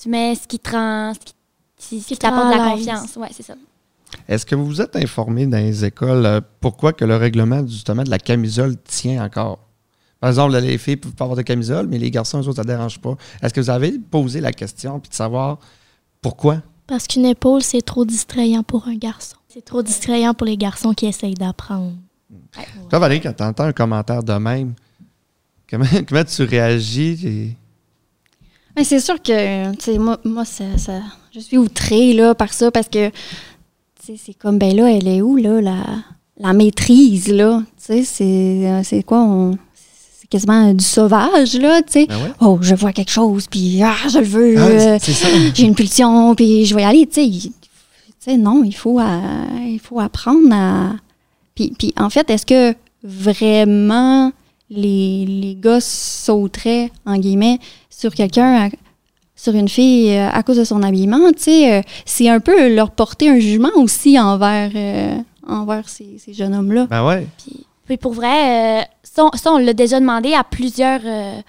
tu 0.00 0.08
mets 0.08 0.34
ce 0.34 0.46
qui 0.46 0.58
te 0.58 0.70
rend 0.70 1.12
ce 1.14 1.88
qui, 1.88 2.16
t'apporte 2.16 2.52
de 2.52 2.58
la 2.58 2.70
confiance 2.70 3.16
ouais 3.16 3.28
c'est 3.32 3.42
ça 3.42 3.54
Est-ce 4.28 4.44
que 4.44 4.54
vous 4.54 4.66
vous 4.66 4.80
êtes 4.82 4.96
informé 4.96 5.46
dans 5.46 5.58
les 5.58 5.84
écoles 5.84 6.26
euh, 6.26 6.40
pourquoi 6.60 6.92
que 6.92 7.04
le 7.04 7.16
règlement 7.16 7.66
justement 7.66 8.02
de 8.02 8.10
la 8.10 8.18
camisole 8.18 8.76
tient 8.84 9.24
encore? 9.24 9.58
Par 10.20 10.30
exemple, 10.30 10.56
les 10.56 10.78
filles 10.78 10.98
peuvent 10.98 11.14
pas 11.14 11.24
avoir 11.24 11.36
de 11.36 11.42
camisole, 11.42 11.88
mais 11.88 11.98
les 11.98 12.08
garçons, 12.12 12.40
eux 12.40 12.46
autres, 12.46 12.58
ça 12.58 12.62
ne 12.62 12.68
dérange 12.68 13.00
pas. 13.00 13.16
Est-ce 13.42 13.52
que 13.52 13.60
vous 13.60 13.70
avez 13.70 13.98
posé 13.98 14.40
la 14.40 14.52
question 14.52 15.00
puis 15.00 15.10
de 15.10 15.14
savoir 15.16 15.58
pourquoi? 16.20 16.62
Parce 16.86 17.08
qu'une 17.08 17.24
épaule, 17.24 17.62
c'est 17.62 17.82
trop 17.82 18.04
distrayant 18.04 18.62
pour 18.62 18.86
un 18.86 18.94
garçon. 18.94 19.36
C'est 19.48 19.64
trop 19.64 19.82
distrayant 19.82 20.32
pour 20.32 20.46
les 20.46 20.56
garçons 20.56 20.94
qui 20.94 21.06
essayent 21.06 21.34
d'apprendre. 21.34 21.94
Toi, 22.88 22.98
Valérie, 22.98 23.20
quand 23.20 23.32
tu 23.32 23.42
entends 23.42 23.64
un 23.64 23.72
commentaire 23.72 24.22
de 24.22 24.32
même, 24.34 24.74
comment, 25.68 25.84
comment 26.08 26.24
tu 26.24 26.42
réagis? 26.44 27.56
Mais 28.76 28.84
c'est 28.84 29.00
sûr 29.00 29.20
que, 29.20 29.72
tu 29.74 29.80
sais, 29.80 29.98
moi, 29.98 30.18
moi 30.24 30.44
ça, 30.44 30.64
ça- 30.78 31.02
je 31.34 31.40
suis 31.40 31.58
outrée 31.58 32.14
là, 32.14 32.34
par 32.34 32.52
ça 32.52 32.70
parce 32.70 32.88
que, 32.88 33.08
tu 33.10 33.14
sais, 34.04 34.14
c'est 34.22 34.34
comme, 34.34 34.58
ben 34.58 34.74
là, 34.74 34.90
elle 34.90 35.08
est 35.08 35.20
où, 35.22 35.36
là, 35.36 35.60
la, 35.60 35.82
la 36.38 36.52
maîtrise, 36.52 37.28
là? 37.28 37.62
Tu 37.76 37.84
sais, 37.84 38.04
c'est, 38.04 38.24
euh, 38.70 38.82
c'est 38.82 39.02
quoi? 39.02 39.20
on- 39.22 39.58
c'est 39.74 40.28
quasiment 40.28 40.72
du 40.72 40.84
sauvage, 40.84 41.54
là, 41.58 41.82
tu 41.82 41.92
sais. 41.92 42.06
Ben 42.06 42.16
ouais. 42.22 42.32
Oh, 42.40 42.58
je 42.62 42.74
vois 42.74 42.92
quelque 42.92 43.10
chose, 43.10 43.46
puis 43.46 43.82
ah, 43.82 43.94
je 44.10 44.18
le 44.20 44.24
veux. 44.24 44.58
Ah, 44.58 44.66
euh, 44.66 44.98
j'ai 45.54 45.64
une 45.64 45.74
pulsion, 45.74 46.34
puis 46.34 46.64
je 46.64 46.74
vais 46.74 46.82
y 46.82 46.84
aller. 46.84 47.06
Tu 47.06 47.14
sais, 47.14 47.26
il- 47.26 47.40
tu 47.52 48.30
sais, 48.30 48.36
non, 48.38 48.62
il 48.64 48.74
faut, 48.74 48.98
euh, 49.00 49.20
il 49.66 49.80
faut 49.80 50.00
apprendre 50.00 50.48
à. 50.52 50.92
Puis, 51.54 51.72
puis 51.78 51.92
en 51.98 52.10
fait, 52.10 52.28
est-ce 52.30 52.46
que 52.46 52.74
vraiment 53.04 54.32
les, 54.70 55.26
les 55.26 55.54
gars 55.54 55.80
sauteraient, 55.80 56.90
en 57.06 57.16
guillemets, 57.18 57.58
sur 57.90 58.14
quelqu'un, 58.14 58.70
sur 59.36 59.54
une 59.54 59.68
fille 59.68 60.10
euh, 60.16 60.28
à 60.30 60.42
cause 60.42 60.56
de 60.56 60.64
son 60.64 60.82
habillement? 60.82 61.30
Tu 61.32 61.42
sais, 61.42 61.74
euh, 61.78 61.82
c'est 62.06 62.28
un 62.28 62.40
peu 62.40 62.74
leur 62.74 62.90
porter 62.90 63.28
un 63.28 63.38
jugement 63.38 63.70
aussi 63.76 64.18
envers, 64.18 64.70
euh, 64.74 65.16
envers 65.46 65.88
ces, 65.88 66.18
ces 66.18 66.32
jeunes 66.32 66.54
hommes-là. 66.54 66.86
Ben 66.86 67.04
ouais. 67.06 67.26
puis, 67.38 67.66
puis 67.86 67.96
pour 67.96 68.12
vrai 68.14 68.80
euh, 68.80 68.84
ça, 69.02 69.24
on- 69.26 69.36
ça, 69.36 69.52
on 69.52 69.58
l'a 69.58 69.74
déjà 69.74 70.00
demandé 70.00 70.32
à 70.34 70.44
plusieurs 70.44 71.00
euh, 71.04 71.40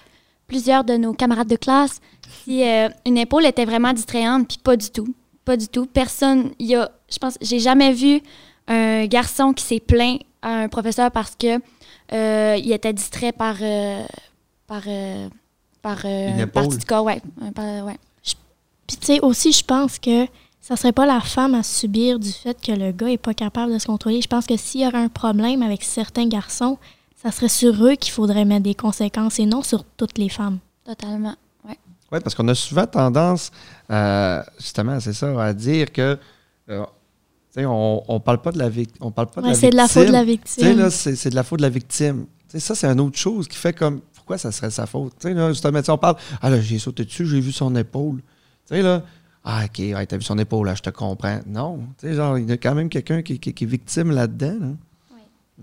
plusieurs 0.46 0.84
de 0.84 0.96
nos 0.96 1.14
camarades 1.14 1.48
de 1.48 1.56
classe 1.56 2.00
si 2.44 2.62
euh, 2.64 2.88
une 3.06 3.16
épaule 3.16 3.46
était 3.46 3.64
vraiment 3.64 3.92
distrayante 3.94 4.46
puis 4.48 4.58
pas 4.62 4.76
du 4.76 4.90
tout 4.90 5.08
pas 5.44 5.56
du 5.56 5.68
tout 5.68 5.86
personne 5.86 6.50
il 6.58 6.66
y 6.66 6.74
a 6.74 6.90
je 7.10 7.16
pense 7.18 7.38
j'ai 7.40 7.60
jamais 7.60 7.92
vu 7.92 8.20
un 8.68 9.06
garçon 9.06 9.52
qui 9.52 9.64
s'est 9.64 9.80
plaint 9.80 10.20
à 10.42 10.60
un 10.60 10.68
professeur 10.68 11.10
parce 11.10 11.34
que 11.36 11.60
euh, 12.12 12.56
il 12.62 12.72
était 12.72 12.92
distrait 12.92 13.32
par 13.32 13.56
euh, 13.60 14.04
par 14.66 14.82
euh, 14.86 15.28
par 15.82 15.98
euh, 16.04 16.38
Une 16.38 16.46
partie 16.46 16.78
du 16.78 16.84
corps 16.84 17.04
ouais, 17.04 17.20
ouais. 17.56 17.98
Puis 18.86 18.98
tu 18.98 19.06
sais, 19.06 19.20
aussi, 19.20 19.52
je 19.52 19.64
pense 19.64 19.98
que 19.98 20.26
ça 20.60 20.76
serait 20.76 20.92
pas 20.92 21.06
la 21.06 21.20
femme 21.20 21.54
à 21.54 21.62
subir 21.62 22.18
du 22.18 22.30
fait 22.30 22.58
que 22.60 22.72
le 22.72 22.92
gars 22.92 23.08
est 23.08 23.18
pas 23.18 23.34
capable 23.34 23.72
de 23.72 23.78
se 23.78 23.86
contrôler. 23.86 24.20
Je 24.20 24.28
pense 24.28 24.46
que 24.46 24.56
s'il 24.56 24.82
y 24.82 24.86
aurait 24.86 24.98
un 24.98 25.08
problème 25.08 25.62
avec 25.62 25.82
certains 25.82 26.26
garçons, 26.26 26.78
ça 27.16 27.30
serait 27.30 27.48
sur 27.48 27.84
eux 27.84 27.94
qu'il 27.94 28.12
faudrait 28.12 28.44
mettre 28.44 28.64
des 28.64 28.74
conséquences 28.74 29.38
et 29.38 29.46
non 29.46 29.62
sur 29.62 29.84
toutes 29.96 30.18
les 30.18 30.28
femmes. 30.28 30.58
totalement 30.84 31.34
Oui, 31.66 32.20
parce 32.20 32.34
qu'on 32.34 32.46
a 32.48 32.54
souvent 32.54 32.86
tendance, 32.86 33.50
euh, 33.90 34.42
justement, 34.58 35.00
c'est 35.00 35.14
ça, 35.14 35.42
à 35.42 35.52
dire 35.54 35.90
que 35.90 36.18
on 37.56 38.02
ne 38.08 38.18
parle 38.18 38.40
pas 38.42 38.52
de 38.52 38.58
la 38.58 38.68
victime. 38.68 38.98
On 39.00 39.10
parle 39.10 39.28
pas 39.28 39.40
de 39.40 39.46
Ouais, 39.46 39.52
la 39.52 39.58
c'est 39.58 39.70
de 39.70 39.76
la 39.76 39.88
faute 39.88 40.06
de 40.06 40.12
la 40.12 40.24
victime. 40.24 40.90
c'est 40.90 41.30
de 41.30 41.34
la 41.34 41.42
faute 41.42 41.58
de 41.58 41.62
la 41.64 41.68
victime. 41.70 42.26
Ça, 42.56 42.74
c'est 42.74 42.86
une 42.86 43.00
autre 43.00 43.18
chose 43.18 43.48
qui 43.48 43.56
fait 43.56 43.72
comme. 43.72 44.00
Pourquoi 44.14 44.38
ça 44.38 44.50
serait 44.52 44.70
sa 44.70 44.86
faute? 44.86 45.12
Tu 45.20 45.28
sais, 45.28 45.34
là, 45.34 45.50
justement, 45.50 45.80
on 45.88 45.98
parle. 45.98 46.16
Ah, 46.40 46.48
là, 46.50 46.60
j'ai 46.60 46.78
sauté 46.78 47.04
dessus, 47.04 47.26
j'ai 47.26 47.40
vu 47.40 47.52
son 47.52 47.74
épaule. 47.76 48.18
Tu 48.66 48.74
sais, 48.76 48.82
là. 48.82 49.02
Ah, 49.44 49.64
OK, 49.66 49.78
ouais, 49.78 50.06
t'as 50.06 50.16
vu 50.16 50.22
son 50.22 50.38
épaule, 50.38 50.66
là, 50.66 50.74
je 50.74 50.80
te 50.80 50.88
comprends. 50.88 51.40
Non. 51.46 51.80
Tu 52.00 52.06
sais, 52.08 52.14
genre, 52.14 52.38
il 52.38 52.48
y 52.48 52.52
a 52.52 52.56
quand 52.56 52.74
même 52.74 52.88
quelqu'un 52.88 53.20
qui, 53.20 53.38
qui- 53.38 53.52
qui 53.52 53.64
est 53.64 53.66
victime 53.66 54.10
là-dedans. 54.12 54.56
là. 54.60 54.68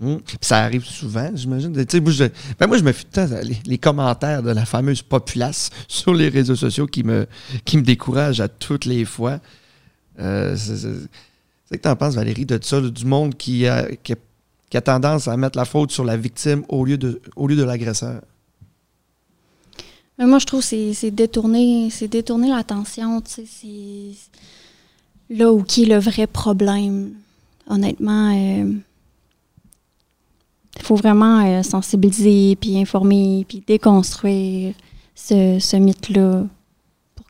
Hum. 0.00 0.20
Ça 0.40 0.58
arrive 0.60 0.84
souvent, 0.84 1.30
j'imagine. 1.34 1.72
Tu 1.74 1.84
sais, 1.88 2.00
moi, 2.00 2.12
je, 2.12 2.24
ben, 2.58 2.66
moi, 2.68 2.78
je 2.78 2.84
me 2.84 2.92
fie 2.92 3.04
tout 3.04 3.20
le 3.20 3.28
temps 3.28 3.36
les, 3.42 3.56
les 3.66 3.78
commentaires 3.78 4.42
de 4.42 4.50
la 4.50 4.64
fameuse 4.64 5.02
populace 5.02 5.70
sur 5.88 6.14
les 6.14 6.28
réseaux 6.28 6.54
sociaux 6.56 6.86
qui 6.86 7.02
me, 7.02 7.26
qui 7.64 7.76
me 7.76 7.82
découragent 7.82 8.40
à 8.40 8.48
toutes 8.48 8.84
les 8.84 9.04
fois. 9.04 9.40
Euh, 10.20 10.56
c'est 11.72 11.78
que 11.78 11.82
tu 11.84 11.88
en 11.88 11.96
penses, 11.96 12.16
Valérie, 12.16 12.44
de 12.44 12.58
ça, 12.62 12.82
du 12.82 13.06
monde 13.06 13.34
qui 13.34 13.66
a, 13.66 13.86
a, 13.86 13.86
qui 13.96 14.76
a 14.76 14.80
tendance 14.82 15.26
à 15.26 15.38
mettre 15.38 15.56
la 15.56 15.64
faute 15.64 15.90
sur 15.90 16.04
la 16.04 16.18
victime 16.18 16.64
au 16.68 16.84
lieu 16.84 16.98
de, 16.98 17.62
l'agresseur? 17.62 18.20
Moi, 20.18 20.38
je 20.38 20.44
trouve 20.44 20.60
que 20.60 20.92
c'est 20.92 21.10
détourner, 21.10 21.88
détourner 22.10 22.50
l'attention, 22.50 23.22
c'est 23.24 23.46
là 25.30 25.50
où 25.50 25.62
qui 25.62 25.84
est 25.84 25.86
le 25.86 25.98
vrai 25.98 26.26
problème. 26.26 27.12
Honnêtement, 27.66 28.30
il 28.30 28.82
faut 30.82 30.96
vraiment 30.96 31.62
sensibiliser, 31.62 32.54
puis 32.56 32.76
informer, 32.78 33.46
puis 33.48 33.64
déconstruire 33.66 34.74
ce, 35.14 35.56
ce 35.58 35.76
mythe-là 35.78 36.44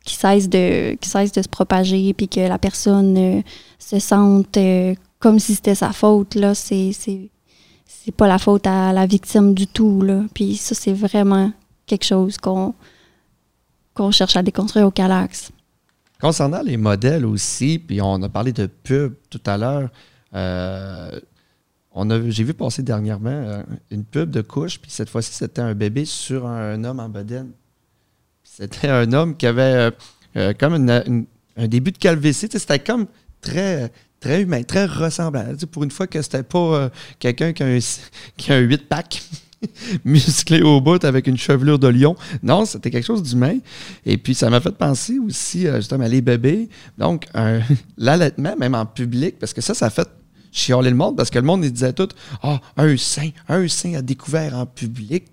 qu'il 0.03 0.17
cesse 0.17 0.49
de, 0.49 0.97
cesse 1.01 1.31
de 1.31 1.41
se 1.41 1.47
propager, 1.47 2.13
puis 2.13 2.27
que 2.27 2.41
la 2.41 2.57
personne 2.57 3.43
se 3.79 3.99
sente 3.99 4.57
comme 5.19 5.39
si 5.39 5.55
c'était 5.55 5.75
sa 5.75 5.93
faute. 5.93 6.35
Là, 6.35 6.53
c'est 6.53 6.91
c'est 8.05 8.11
pas 8.11 8.27
la 8.27 8.37
faute 8.37 8.67
à 8.67 8.91
la 8.91 9.05
victime 9.05 9.53
du 9.53 9.65
tout. 9.65 10.01
Là. 10.01 10.23
Puis 10.33 10.57
ça, 10.57 10.75
c'est 10.75 10.93
vraiment 10.93 11.51
quelque 11.85 12.03
chose 12.05 12.37
qu'on 12.37 12.73
qu'on 13.93 14.11
cherche 14.11 14.35
à 14.35 14.43
déconstruire 14.43 14.87
au 14.87 14.91
Calax. 14.91 15.51
Concernant 16.19 16.61
les 16.61 16.77
modèles 16.77 17.25
aussi, 17.25 17.79
puis 17.79 18.01
on 18.01 18.21
a 18.23 18.29
parlé 18.29 18.51
de 18.51 18.65
pub 18.65 19.13
tout 19.29 19.41
à 19.45 19.57
l'heure, 19.57 19.89
euh, 20.33 21.19
j'ai 22.27 22.43
vu 22.43 22.53
passer 22.53 22.81
dernièrement 22.81 23.29
euh, 23.29 23.63
une 23.91 24.03
pub 24.03 24.31
de 24.31 24.41
couche, 24.41 24.79
puis 24.79 24.89
cette 24.89 25.09
fois-ci, 25.09 25.33
c'était 25.33 25.61
un 25.61 25.75
bébé 25.75 26.05
sur 26.05 26.47
un, 26.47 26.83
homme 26.83 26.99
en 26.99 27.09
bedaine. 27.09 27.51
C'était 28.55 28.87
un 28.87 29.11
homme 29.13 29.35
qui 29.35 29.47
avait 29.47 29.89
euh, 30.37 30.53
comme 30.59 30.87
un 31.57 31.67
début 31.67 31.91
de 31.91 31.97
calvitie. 31.97 32.47
C'était 32.51 32.77
comme 32.77 33.07
très, 33.41 33.91
très 34.19 34.43
humain, 34.43 34.61
très 34.61 34.85
ressemblant. 34.85 35.55
pour 35.71 35.83
une 35.83 35.89
fois 35.89 36.05
que 36.05 36.21
c'était 36.21 36.43
pas 36.43 36.59
euh, 36.59 36.89
quelqu'un 37.17 37.51
qui 37.51 37.63
a 37.63 37.65
un, 37.65 37.79
qui 38.37 38.51
a 38.51 38.57
un 38.57 38.61
8-pack 38.61 39.23
musclé 40.05 40.61
au 40.61 40.81
bout 40.81 41.03
avec 41.03 41.25
une 41.25 41.37
chevelure 41.37 41.79
de 41.79 41.87
lion. 41.87 42.15
Non, 42.43 42.65
c'était 42.65 42.91
quelque 42.91 43.07
chose 43.07 43.23
d'humain. 43.23 43.57
Et 44.05 44.17
puis, 44.17 44.35
ça 44.35 44.51
m'a 44.51 44.61
fait 44.61 44.75
penser 44.77 45.17
aussi, 45.17 45.65
euh, 45.65 45.77
justement, 45.77 46.05
à 46.05 46.07
les 46.07 46.21
bébés. 46.21 46.69
Donc, 46.99 47.25
l'allaitement, 47.97 48.55
même 48.55 48.75
en 48.75 48.85
public, 48.85 49.39
parce 49.39 49.53
que 49.53 49.61
ça, 49.61 49.73
ça 49.73 49.87
a 49.87 49.89
fait 49.89 50.07
chialer 50.53 50.89
le 50.89 50.95
monde, 50.95 51.17
parce 51.17 51.29
que 51.29 51.39
le 51.39 51.45
monde, 51.45 51.61
disait 51.61 51.93
tout 51.93 52.09
Ah, 52.41 52.59
un 52.77 52.95
sein, 52.97 53.29
un 53.49 53.67
sein 53.67 53.95
à 53.95 54.01
découvert 54.01 54.55
en 54.55 54.65
public. 54.65 55.25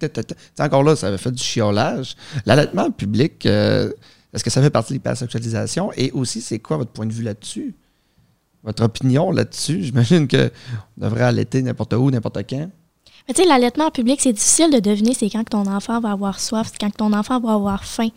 Encore 0.59 0.83
là, 0.83 0.97
ça 0.97 1.09
avait 1.09 1.19
fait 1.19 1.33
du 1.33 1.43
chiolage. 1.43 2.17
L'allaitement 2.47 2.85
en 2.85 2.91
public, 2.91 3.47
euh, 3.47 3.93
est-ce 4.33 4.43
que 4.43 4.51
ça 4.51 4.63
fait 4.63 4.71
partie 4.71 4.93
de 4.93 4.99
l'hypersexualisation? 4.99 5.93
Et 5.97 6.11
aussi, 6.13 6.41
c'est 6.41 6.59
quoi 6.59 6.79
votre 6.79 6.91
point 6.91 7.07
de 7.07 7.13
vue 7.13 7.25
là-dessus? 7.25 7.75
votre 8.63 8.85
opinion 8.85 9.31
là-dessus? 9.31 9.83
J'imagine 9.85 10.29
qu'on 10.29 10.51
devrait 10.97 11.25
allaiter 11.25 11.63
n'importe 11.63 11.95
où, 11.95 12.11
n'importe 12.11 12.39
quand. 12.49 12.69
Mais 13.29 13.35
tu 13.35 13.43
sais, 13.43 13.49
l'allaitement 13.49 13.87
en 13.87 13.91
public, 13.91 14.21
c'est 14.21 14.33
difficile 14.33 14.71
de 14.71 14.81
deviner 14.81 15.15
c'est 15.15 15.31
quand 15.31 15.49
ton 15.49 15.67
enfant 15.67 16.01
va 16.01 16.13
avoir 16.13 16.41
soif, 16.41 16.71
c'est 16.73 16.79
quand 16.79 16.95
ton 16.95 17.13
enfant 17.13 17.39
va 17.41 17.53
avoir 17.53 17.85
faim. 17.85 18.09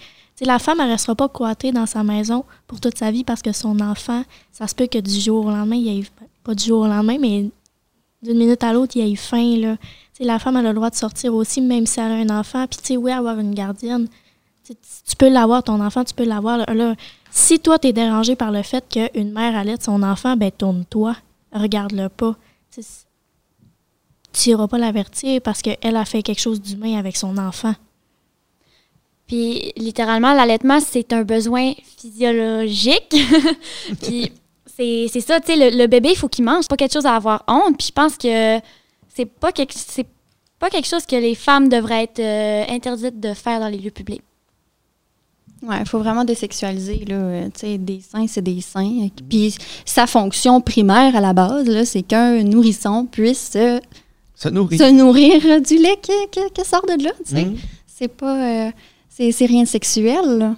la 0.41 0.59
femme, 0.59 0.79
elle 0.79 0.87
ne 0.87 0.91
restera 0.91 1.15
pas 1.15 1.29
coitée 1.29 1.71
dans 1.71 1.85
sa 1.85 2.03
maison 2.03 2.45
pour 2.67 2.79
toute 2.79 2.97
sa 2.97 3.11
vie 3.11 3.23
parce 3.23 3.41
que 3.41 3.51
son 3.51 3.79
enfant, 3.79 4.23
ça 4.51 4.67
se 4.67 4.75
peut 4.75 4.87
que 4.87 4.97
du 4.97 5.19
jour 5.19 5.45
au 5.45 5.49
lendemain, 5.49 5.75
il 5.75 5.99
ait, 5.99 6.03
pas 6.43 6.55
du 6.55 6.65
jour 6.65 6.81
au 6.81 6.87
lendemain, 6.87 7.17
mais 7.19 7.49
d'une 8.21 8.37
minute 8.37 8.63
à 8.63 8.73
l'autre, 8.73 8.93
il 8.95 9.11
ait 9.11 9.15
faim. 9.15 9.57
Là. 9.57 9.77
la 10.19 10.39
femme, 10.39 10.55
a 10.55 10.61
le 10.61 10.73
droit 10.73 10.89
de 10.89 10.95
sortir 10.95 11.33
aussi, 11.33 11.61
même 11.61 11.85
si 11.85 11.99
elle 11.99 12.11
a 12.11 12.15
un 12.15 12.29
enfant. 12.29 12.65
Puis, 12.67 12.97
oui, 12.97 13.11
avoir 13.11 13.39
une 13.39 13.53
gardienne, 13.53 14.07
tu 14.65 15.15
peux 15.17 15.29
l'avoir, 15.29 15.63
ton 15.63 15.81
enfant, 15.81 16.03
tu 16.03 16.13
peux 16.13 16.23
l'avoir. 16.23 16.59
Là, 16.73 16.95
si 17.31 17.59
toi, 17.59 17.79
tu 17.79 17.87
es 17.87 17.93
dérangé 17.93 18.35
par 18.35 18.51
le 18.51 18.63
fait 18.63 18.85
qu'une 18.87 19.31
mère 19.31 19.55
allait 19.55 19.75
son 19.79 20.03
enfant, 20.03 20.37
ben 20.37 20.51
tourne-toi, 20.51 21.15
regarde-le 21.51 22.09
pas. 22.09 22.35
tu 22.71 24.49
n'iras 24.49 24.67
pas 24.67 24.77
l'avertir 24.77 25.41
parce 25.41 25.61
qu'elle 25.61 25.95
a 25.95 26.05
fait 26.05 26.23
quelque 26.23 26.41
chose 26.41 26.61
d'humain 26.61 26.97
avec 26.97 27.17
son 27.17 27.37
enfant. 27.37 27.75
Puis, 29.27 29.73
littéralement, 29.77 30.33
l'allaitement, 30.33 30.79
c'est 30.79 31.11
un 31.13 31.23
besoin 31.23 31.73
physiologique. 31.97 33.15
Puis, 34.01 34.31
c'est 34.75 35.21
ça, 35.21 35.39
tu 35.39 35.53
sais, 35.53 35.71
le, 35.71 35.87
bébé, 35.87 36.09
il 36.11 36.17
faut 36.17 36.27
qu'il 36.27 36.43
mange. 36.43 36.67
pas 36.67 36.77
quelque 36.77 36.93
chose 36.93 37.05
à 37.05 37.15
avoir 37.15 37.43
honte. 37.47 37.77
Puis, 37.77 37.87
je 37.87 37.91
pense 37.91 38.17
que 38.17 38.59
c'est 39.13 39.25
pas 39.25 39.51
quelque, 39.51 39.73
pas 40.59 40.69
quelque 40.69 40.87
chose 40.87 41.05
que 41.05 41.15
les 41.15 41.35
femmes 41.35 41.69
devraient 41.69 42.03
être 42.03 42.19
euh, 42.19 42.65
interdites 42.69 43.19
de 43.19 43.33
faire 43.33 43.59
dans 43.59 43.67
les 43.67 43.77
lieux 43.77 43.91
publics. 43.91 44.23
Oui, 45.61 45.75
il 45.79 45.85
faut 45.85 45.99
vraiment 45.99 46.25
désexualiser. 46.25 47.05
Là. 47.07 47.15
Euh, 47.15 47.49
des 47.77 48.01
seins, 48.01 48.27
c'est 48.27 48.41
des 48.41 48.59
seins. 48.61 49.07
Puis 49.29 49.55
sa 49.85 50.07
fonction 50.07 50.59
primaire 50.59 51.15
à 51.15 51.21
la 51.21 51.33
base, 51.33 51.83
c'est 51.85 52.01
qu'un 52.01 52.43
nourrisson 52.43 53.05
puisse 53.05 53.51
se 53.51 54.49
nourrir. 54.49 54.79
se 54.79 54.91
nourrir 54.91 55.61
du 55.61 55.77
lait 55.77 55.99
qui, 56.01 56.65
sort 56.65 56.85
de 56.85 57.03
là. 57.03 57.11
Mm. 57.31 57.55
C'est 57.87 58.09
pas. 58.09 58.67
Euh, 58.67 58.71
c'est 59.09 59.45
rien 59.45 59.63
de 59.63 59.67
sexuel. 59.67 60.37
Là. 60.37 60.55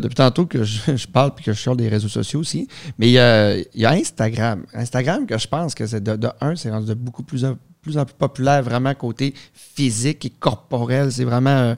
Depuis 0.00 0.14
tantôt 0.14 0.46
que 0.46 0.64
je, 0.64 1.06
parle 1.12 1.32
et 1.38 1.42
que 1.42 1.52
je 1.52 1.60
sors 1.60 1.76
des 1.76 1.88
réseaux 1.88 2.08
sociaux 2.08 2.40
aussi, 2.40 2.68
mais 2.98 3.08
il 3.08 3.12
y, 3.12 3.18
a, 3.18 3.90
Instagram. 3.90 4.64
Instagram, 4.72 5.26
que 5.26 5.38
je 5.38 5.48
pense 5.48 5.74
que 5.74 5.86
c'est 5.86 6.02
de, 6.02 6.28
un, 6.40 6.56
c'est 6.56 6.70
rendu 6.70 6.86
de 6.86 6.94
beaucoup 6.94 7.22
plus, 7.22 7.44
en 7.44 7.56
plus 7.82 7.96
populaire, 8.18 8.62
vraiment 8.62 8.94
côté 8.94 9.34
physique 9.52 10.24
et 10.24 10.30
corporel. 10.30 11.12
C'est 11.12 11.24
vraiment. 11.24 11.50
Euh, 11.50 11.74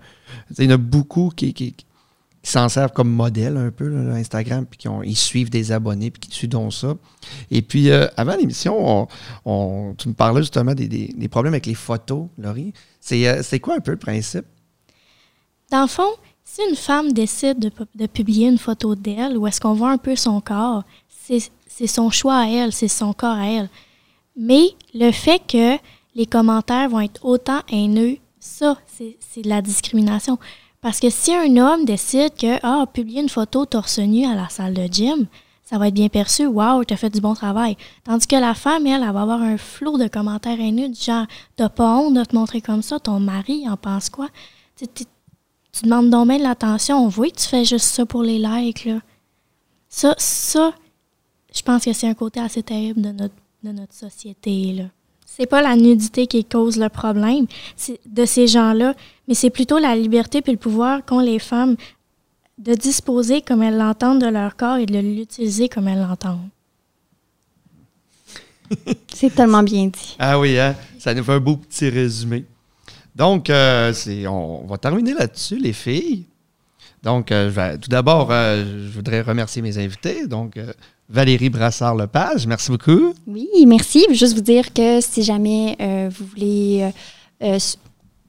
il 0.59 0.65
y 0.65 0.69
en 0.69 0.75
a 0.75 0.77
beaucoup 0.77 1.31
qui, 1.35 1.53
qui, 1.53 1.75
s'en 2.43 2.69
servent 2.69 2.93
comme 2.93 3.11
modèle 3.11 3.57
un 3.57 3.71
peu, 3.71 3.93
Instagram, 4.13 4.67
puis 4.67 4.79
qui 4.79 4.89
ont, 4.89 5.03
ils 5.03 5.17
suivent 5.17 5.51
des 5.51 5.73
abonnés, 5.73 6.13
puis 6.13 6.21
qui 6.21 6.31
suivent 6.31 6.51
donc 6.51 6.73
ça. 6.73 6.95
Et 7.51 7.61
puis, 7.61 7.91
euh, 7.91 8.07
avant 8.17 8.37
l'émission, 8.37 9.09
on, 9.45 9.95
tu 9.99 10.09
me 10.09 10.15
parlais 10.15 10.43
justement 10.43 10.75
des, 10.75 11.29
problèmes 11.29 11.55
avec 11.55 11.67
les 11.67 11.75
photos, 11.75 12.29
Laurie. 12.39 12.73
Euh, 13.13 13.41
c'est 13.43 13.61
quoi 13.61 13.75
un 13.75 13.81
peu 13.81 13.91
le 13.91 13.97
principe? 13.97 14.47
Dans 15.71 15.83
le 15.83 15.89
fond, 15.89 16.13
si 16.47 16.63
une 16.71 16.77
femme 16.77 17.13
décide 17.13 17.59
de, 17.59 18.07
publier 18.07 18.49
une 18.49 18.57
photo 18.57 18.95
d'elle, 18.95 19.37
ou 19.37 19.47
est-ce 19.47 19.61
qu'on 19.61 19.75
voit 19.75 19.91
un 19.91 19.99
peu 19.99 20.15
son 20.15 20.41
corps, 20.41 20.85
c'est 21.09 21.87
son 21.87 22.11
choix 22.11 22.37
à 22.37 22.47
elle, 22.47 22.73
c'est 22.73 22.89
son 22.89 23.13
corps 23.13 23.37
à 23.37 23.47
elle. 23.47 23.69
Mais 24.37 24.71
le 24.95 25.11
fait 25.11 25.43
que 25.47 25.77
les 26.15 26.25
commentaires 26.25 26.89
vont 26.89 27.01
être 27.01 27.25
autant 27.25 27.61
haineux, 27.69 28.17
ça, 28.39 28.79
c'est 28.87 29.43
de 29.43 29.49
la 29.49 29.61
discrimination. 29.61 30.39
Parce 30.81 31.01
que 31.01 31.11
si 31.11 31.35
un 31.35 31.57
homme 31.57 31.85
décide 31.85 32.35
que, 32.37 32.59
ah, 32.63 32.87
publier 32.91 33.23
une 33.23 33.29
photo 33.29 33.67
torse 33.67 33.99
nu 33.99 34.25
à 34.25 34.37
la 34.37 34.49
salle 34.49 34.75
de 34.75 34.87
gym, 34.87 35.27
ça 35.65 35.79
va 35.79 35.89
être 35.89 35.95
bien 35.95 36.09
perçu. 36.09 36.47
Waouh, 36.47 36.85
tu 36.85 36.95
as 36.95 36.97
fait 36.97 37.11
du 37.11 37.21
bon 37.21 37.35
travail. 37.35 37.77
Tandis 38.05 38.29
que 38.29 38.37
la 38.37 38.55
femme, 38.55 38.87
elle, 38.87 39.03
elle 39.03 39.13
va 39.13 39.23
avoir 39.23 39.43
un 39.43 39.59
flot 39.59 39.99
de 39.99 40.07
commentaires 40.07 40.61
haineux 40.61 40.89
du 40.89 41.01
genre, 41.01 41.27
t'as 41.57 41.69
pas 41.69 41.97
honte 41.97 42.15
de 42.15 42.23
te 42.23 42.37
montrer 42.37 42.61
comme 42.61 42.83
ça, 42.83 43.01
ton 43.01 43.19
mari 43.19 43.69
en 43.69 43.77
pense 43.77 44.11
quoi? 44.11 44.29
Tu, 45.77 45.85
demandes 45.85 46.11
donc 46.11 46.29
bien 46.29 46.39
de 46.39 46.43
l'attention. 46.43 47.05
On 47.05 47.09
voit 47.09 47.29
que 47.29 47.37
tu 47.37 47.47
fais 47.47 47.65
juste 47.65 47.87
ça 47.87 48.07
pour 48.07 48.23
les 48.23 48.39
likes, 48.39 48.85
là. 48.85 49.01
Ça, 49.89 50.15
ça, 50.19 50.73
je 51.55 51.63
pense 51.63 51.85
que 51.85 51.93
c'est 51.93 52.09
un 52.09 52.15
côté 52.15 52.41
assez 52.41 52.63
terrible 52.63 53.01
de 53.01 53.13
notre, 53.13 53.35
de 53.63 53.73
notre 53.73 53.95
société, 53.95 54.73
là 54.73 54.85
c'est 55.37 55.47
pas 55.47 55.61
la 55.61 55.77
nudité 55.77 56.27
qui 56.27 56.45
cause 56.45 56.79
le 56.79 56.89
problème 56.89 57.47
de 58.07 58.25
ces 58.25 58.47
gens-là, 58.47 58.95
mais 59.29 59.35
c'est 59.35 59.51
plutôt 59.51 59.79
la 59.79 59.95
liberté 59.95 60.41
puis 60.41 60.53
le 60.53 60.59
pouvoir 60.59 61.05
qu'ont 61.05 61.21
les 61.21 61.39
femmes 61.39 61.77
de 62.59 62.73
disposer 62.73 63.43
comme 63.43 63.63
elles 63.63 63.77
l'entendent 63.77 64.23
de 64.23 64.29
leur 64.29 64.57
corps 64.57 64.79
et 64.79 64.87
de 64.87 64.99
l'utiliser 64.99 65.69
comme 65.69 65.89
elles 65.89 66.01
l'entendent. 66.01 66.49
c'est 69.13 69.35
tellement 69.35 69.63
bien 69.63 69.89
dit. 69.89 70.17
Ah 70.19 70.39
oui, 70.39 70.59
hein? 70.59 70.75
ça 70.99 71.13
nous 71.13 71.23
fait 71.23 71.35
un 71.35 71.41
beau 71.41 71.57
petit 71.57 71.91
résumé. 71.91 72.47
Donc, 73.17 73.51
euh, 73.51 73.93
on, 74.29 74.67
va 74.67 74.79
terminer 74.79 75.15
là-dessus, 75.15 75.59
les 75.59 75.73
filles. 75.73 76.27
Donc, 77.03 77.33
euh, 77.33 77.77
tout 77.81 77.89
d'abord, 77.89 78.29
euh, 78.31 78.65
je 78.65 78.93
voudrais 78.93 79.23
remercier 79.23 79.63
mes 79.63 79.79
invités. 79.79 80.27
Donc, 80.27 80.59
Valérie 81.09 81.51
Brassard-Lepage, 81.51 82.47
merci 82.47 82.71
beaucoup. 82.71 83.15
Oui, 83.27 83.49
merci. 83.67 84.03
Je 84.05 84.09
veux 84.09 84.15
juste 84.15 84.35
vous 84.35 84.41
dire 84.41 84.73
que 84.73 85.01
si 85.01 85.23
jamais 85.23 85.77
euh, 85.81 86.11
vous 86.13 86.27
voulez 86.27 86.81
euh, 86.83 86.91
euh, 87.55 87.59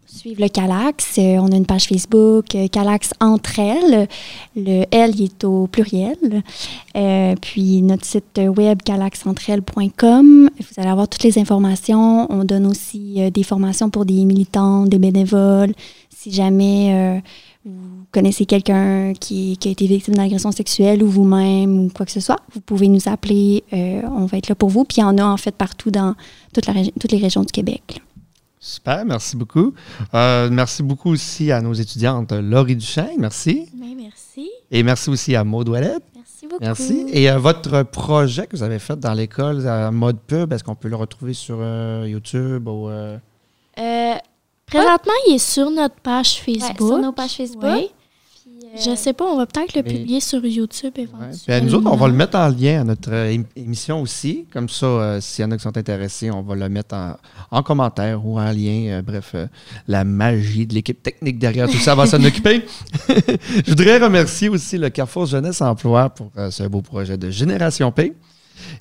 suivre 0.07 0.41
le 0.41 0.47
Calax, 0.47 1.17
on 1.17 1.51
a 1.51 1.55
une 1.55 1.65
page 1.65 1.87
Facebook, 1.87 2.45
Calax 2.71 3.11
entre 3.19 3.59
elles. 3.59 4.07
Le 4.55 4.85
L 4.91 5.21
est 5.21 5.43
au 5.43 5.67
pluriel. 5.67 6.43
puis 7.41 7.81
notre 7.81 8.05
site 8.05 8.39
web 8.57 8.81
calaxentrelles.com. 8.83 10.49
Vous 10.59 10.81
allez 10.81 10.89
avoir 10.89 11.07
toutes 11.07 11.23
les 11.23 11.37
informations. 11.37 12.31
On 12.31 12.43
donne 12.43 12.65
aussi 12.65 13.19
des 13.31 13.43
formations 13.43 13.89
pour 13.89 14.05
des 14.05 14.25
militants, 14.25 14.85
des 14.85 14.99
bénévoles. 14.99 15.73
Si 16.09 16.31
jamais 16.31 17.21
vous 17.67 18.05
connaissez 18.11 18.45
quelqu'un 18.45 19.13
qui, 19.13 19.57
a 19.65 19.69
été 19.69 19.87
victime 19.87 20.15
d'agression 20.15 20.51
sexuelle 20.51 21.03
ou 21.03 21.07
vous-même 21.07 21.79
ou 21.79 21.89
quoi 21.93 22.05
que 22.05 22.11
ce 22.11 22.19
soit, 22.21 22.39
vous 22.53 22.61
pouvez 22.61 22.87
nous 22.87 23.07
appeler. 23.07 23.63
Euh, 23.73 24.01
on 24.15 24.25
va 24.25 24.37
être 24.37 24.47
là 24.47 24.55
pour 24.55 24.69
vous. 24.69 24.85
Puis 24.85 24.97
il 24.97 25.01
y 25.01 25.03
en 25.03 25.17
a 25.17 25.25
en 25.25 25.37
fait 25.37 25.53
partout 25.53 25.91
dans 25.91 26.15
toute 26.53 26.65
la 26.67 26.73
toutes 26.99 27.11
les 27.11 27.17
régions 27.17 27.41
du 27.41 27.51
Québec. 27.51 28.01
Super, 28.67 29.05
merci 29.05 29.37
beaucoup. 29.37 29.73
Euh, 30.13 30.49
merci 30.51 30.83
beaucoup 30.83 31.11
aussi 31.11 31.53
à 31.53 31.61
nos 31.61 31.71
étudiantes 31.71 32.33
Laurie 32.33 32.75
Duchesne, 32.75 33.15
merci. 33.17 33.69
Merci. 33.95 34.49
Et 34.69 34.83
merci 34.83 35.09
aussi 35.09 35.37
à 35.37 35.45
Maud 35.45 35.69
Ouellet. 35.69 35.95
Merci 36.13 36.47
beaucoup. 36.47 36.57
Merci. 36.61 37.05
Et 37.13 37.31
euh, 37.31 37.37
votre 37.37 37.83
projet 37.83 38.45
que 38.45 38.57
vous 38.57 38.63
avez 38.63 38.79
fait 38.79 38.99
dans 38.99 39.13
l'école 39.13 39.65
à 39.65 39.89
mode 39.89 40.19
pub, 40.19 40.51
est-ce 40.51 40.65
qu'on 40.65 40.75
peut 40.75 40.89
le 40.89 40.97
retrouver 40.97 41.33
sur 41.33 41.57
YouTube 42.05 42.67
ou... 42.67 42.89
Présentement, 44.65 45.13
il 45.27 45.35
est 45.35 45.37
sur 45.37 45.71
notre 45.71 45.95
page 46.01 46.41
Facebook. 46.41 46.77
sur 46.77 46.97
nos 46.97 47.13
pages 47.13 47.37
Facebook. 47.37 47.89
Je 48.83 48.95
sais 48.95 49.13
pas, 49.13 49.25
on 49.25 49.37
va 49.37 49.45
peut-être 49.45 49.75
le 49.75 49.83
Mais- 49.83 49.89
publier 49.93 50.19
sur 50.19 50.43
YouTube 50.45 50.93
Ouais. 50.97 51.03
éventuellement. 51.03 51.35
Puis 51.45 51.61
nous 51.61 51.73
autres, 51.75 51.89
on 51.91 51.95
va 51.95 52.07
le 52.07 52.13
mettre 52.13 52.37
en 52.37 52.47
lien 52.49 52.81
à 52.81 52.83
notre 52.83 53.11
euh, 53.11 53.31
ém- 53.31 53.45
émission 53.55 54.01
aussi. 54.01 54.45
Comme 54.53 54.69
ça, 54.69 54.85
euh, 54.85 55.21
s'il 55.21 55.43
y 55.43 55.45
en 55.47 55.51
a 55.51 55.57
qui 55.57 55.63
sont 55.63 55.77
intéressés, 55.77 56.29
on 56.31 56.41
va 56.41 56.55
le 56.55 56.69
mettre 56.69 56.95
en, 56.95 57.15
en 57.51 57.63
commentaire 57.63 58.25
ou 58.25 58.39
en 58.39 58.51
lien. 58.51 58.87
Euh, 58.89 59.01
bref, 59.01 59.31
euh, 59.35 59.47
la 59.87 60.03
magie 60.03 60.65
de 60.67 60.73
l'équipe 60.73 61.01
technique 61.01 61.39
derrière 61.39 61.67
tout 61.69 61.77
ça 61.77 61.95
va 61.95 62.05
s'en 62.05 62.23
occuper. 62.23 62.65
Je 63.09 63.69
voudrais 63.69 63.97
remercier 63.97 64.49
aussi 64.49 64.77
le 64.77 64.89
Carrefour 64.89 65.25
Jeunesse 65.25 65.61
Emploi 65.61 66.09
pour 66.09 66.31
ce 66.49 66.63
beau 66.63 66.81
projet 66.81 67.17
de 67.17 67.29
Génération 67.29 67.91
P 67.91 68.13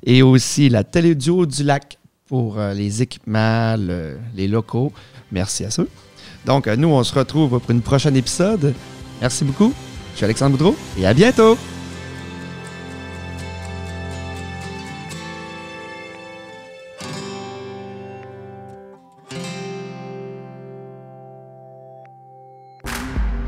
et 0.04 0.22
aussi 0.22 0.68
la 0.68 0.84
Télédio 0.84 1.46
du 1.46 1.62
Lac 1.62 1.98
pour 2.26 2.58
les 2.74 3.02
équipements, 3.02 3.76
le- 3.78 4.18
les 4.34 4.48
locaux. 4.48 4.92
Merci 5.32 5.64
à 5.64 5.70
ceux. 5.70 5.88
Donc, 6.44 6.66
nous, 6.66 6.88
on 6.88 7.02
se 7.02 7.14
retrouve 7.14 7.58
pour 7.60 7.70
une 7.70 7.80
prochaine 7.82 8.16
épisode. 8.16 8.74
Merci 9.20 9.44
beaucoup. 9.44 9.72
Je 10.16 10.20
suis 10.20 10.24
Alexandre 10.24 10.56
Boudreau 10.56 10.74
et 10.98 11.06
à 11.06 11.12
bientôt. 11.12 11.58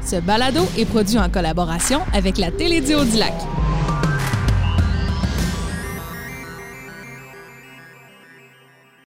Ce 0.04 0.16
balado 0.16 0.60
est 0.76 0.84
produit 0.84 1.18
en 1.18 1.30
collaboration 1.30 2.00
avec 2.12 2.36
la 2.36 2.50
Télédio 2.50 3.02
du 3.02 3.16
Lac. 3.16 3.32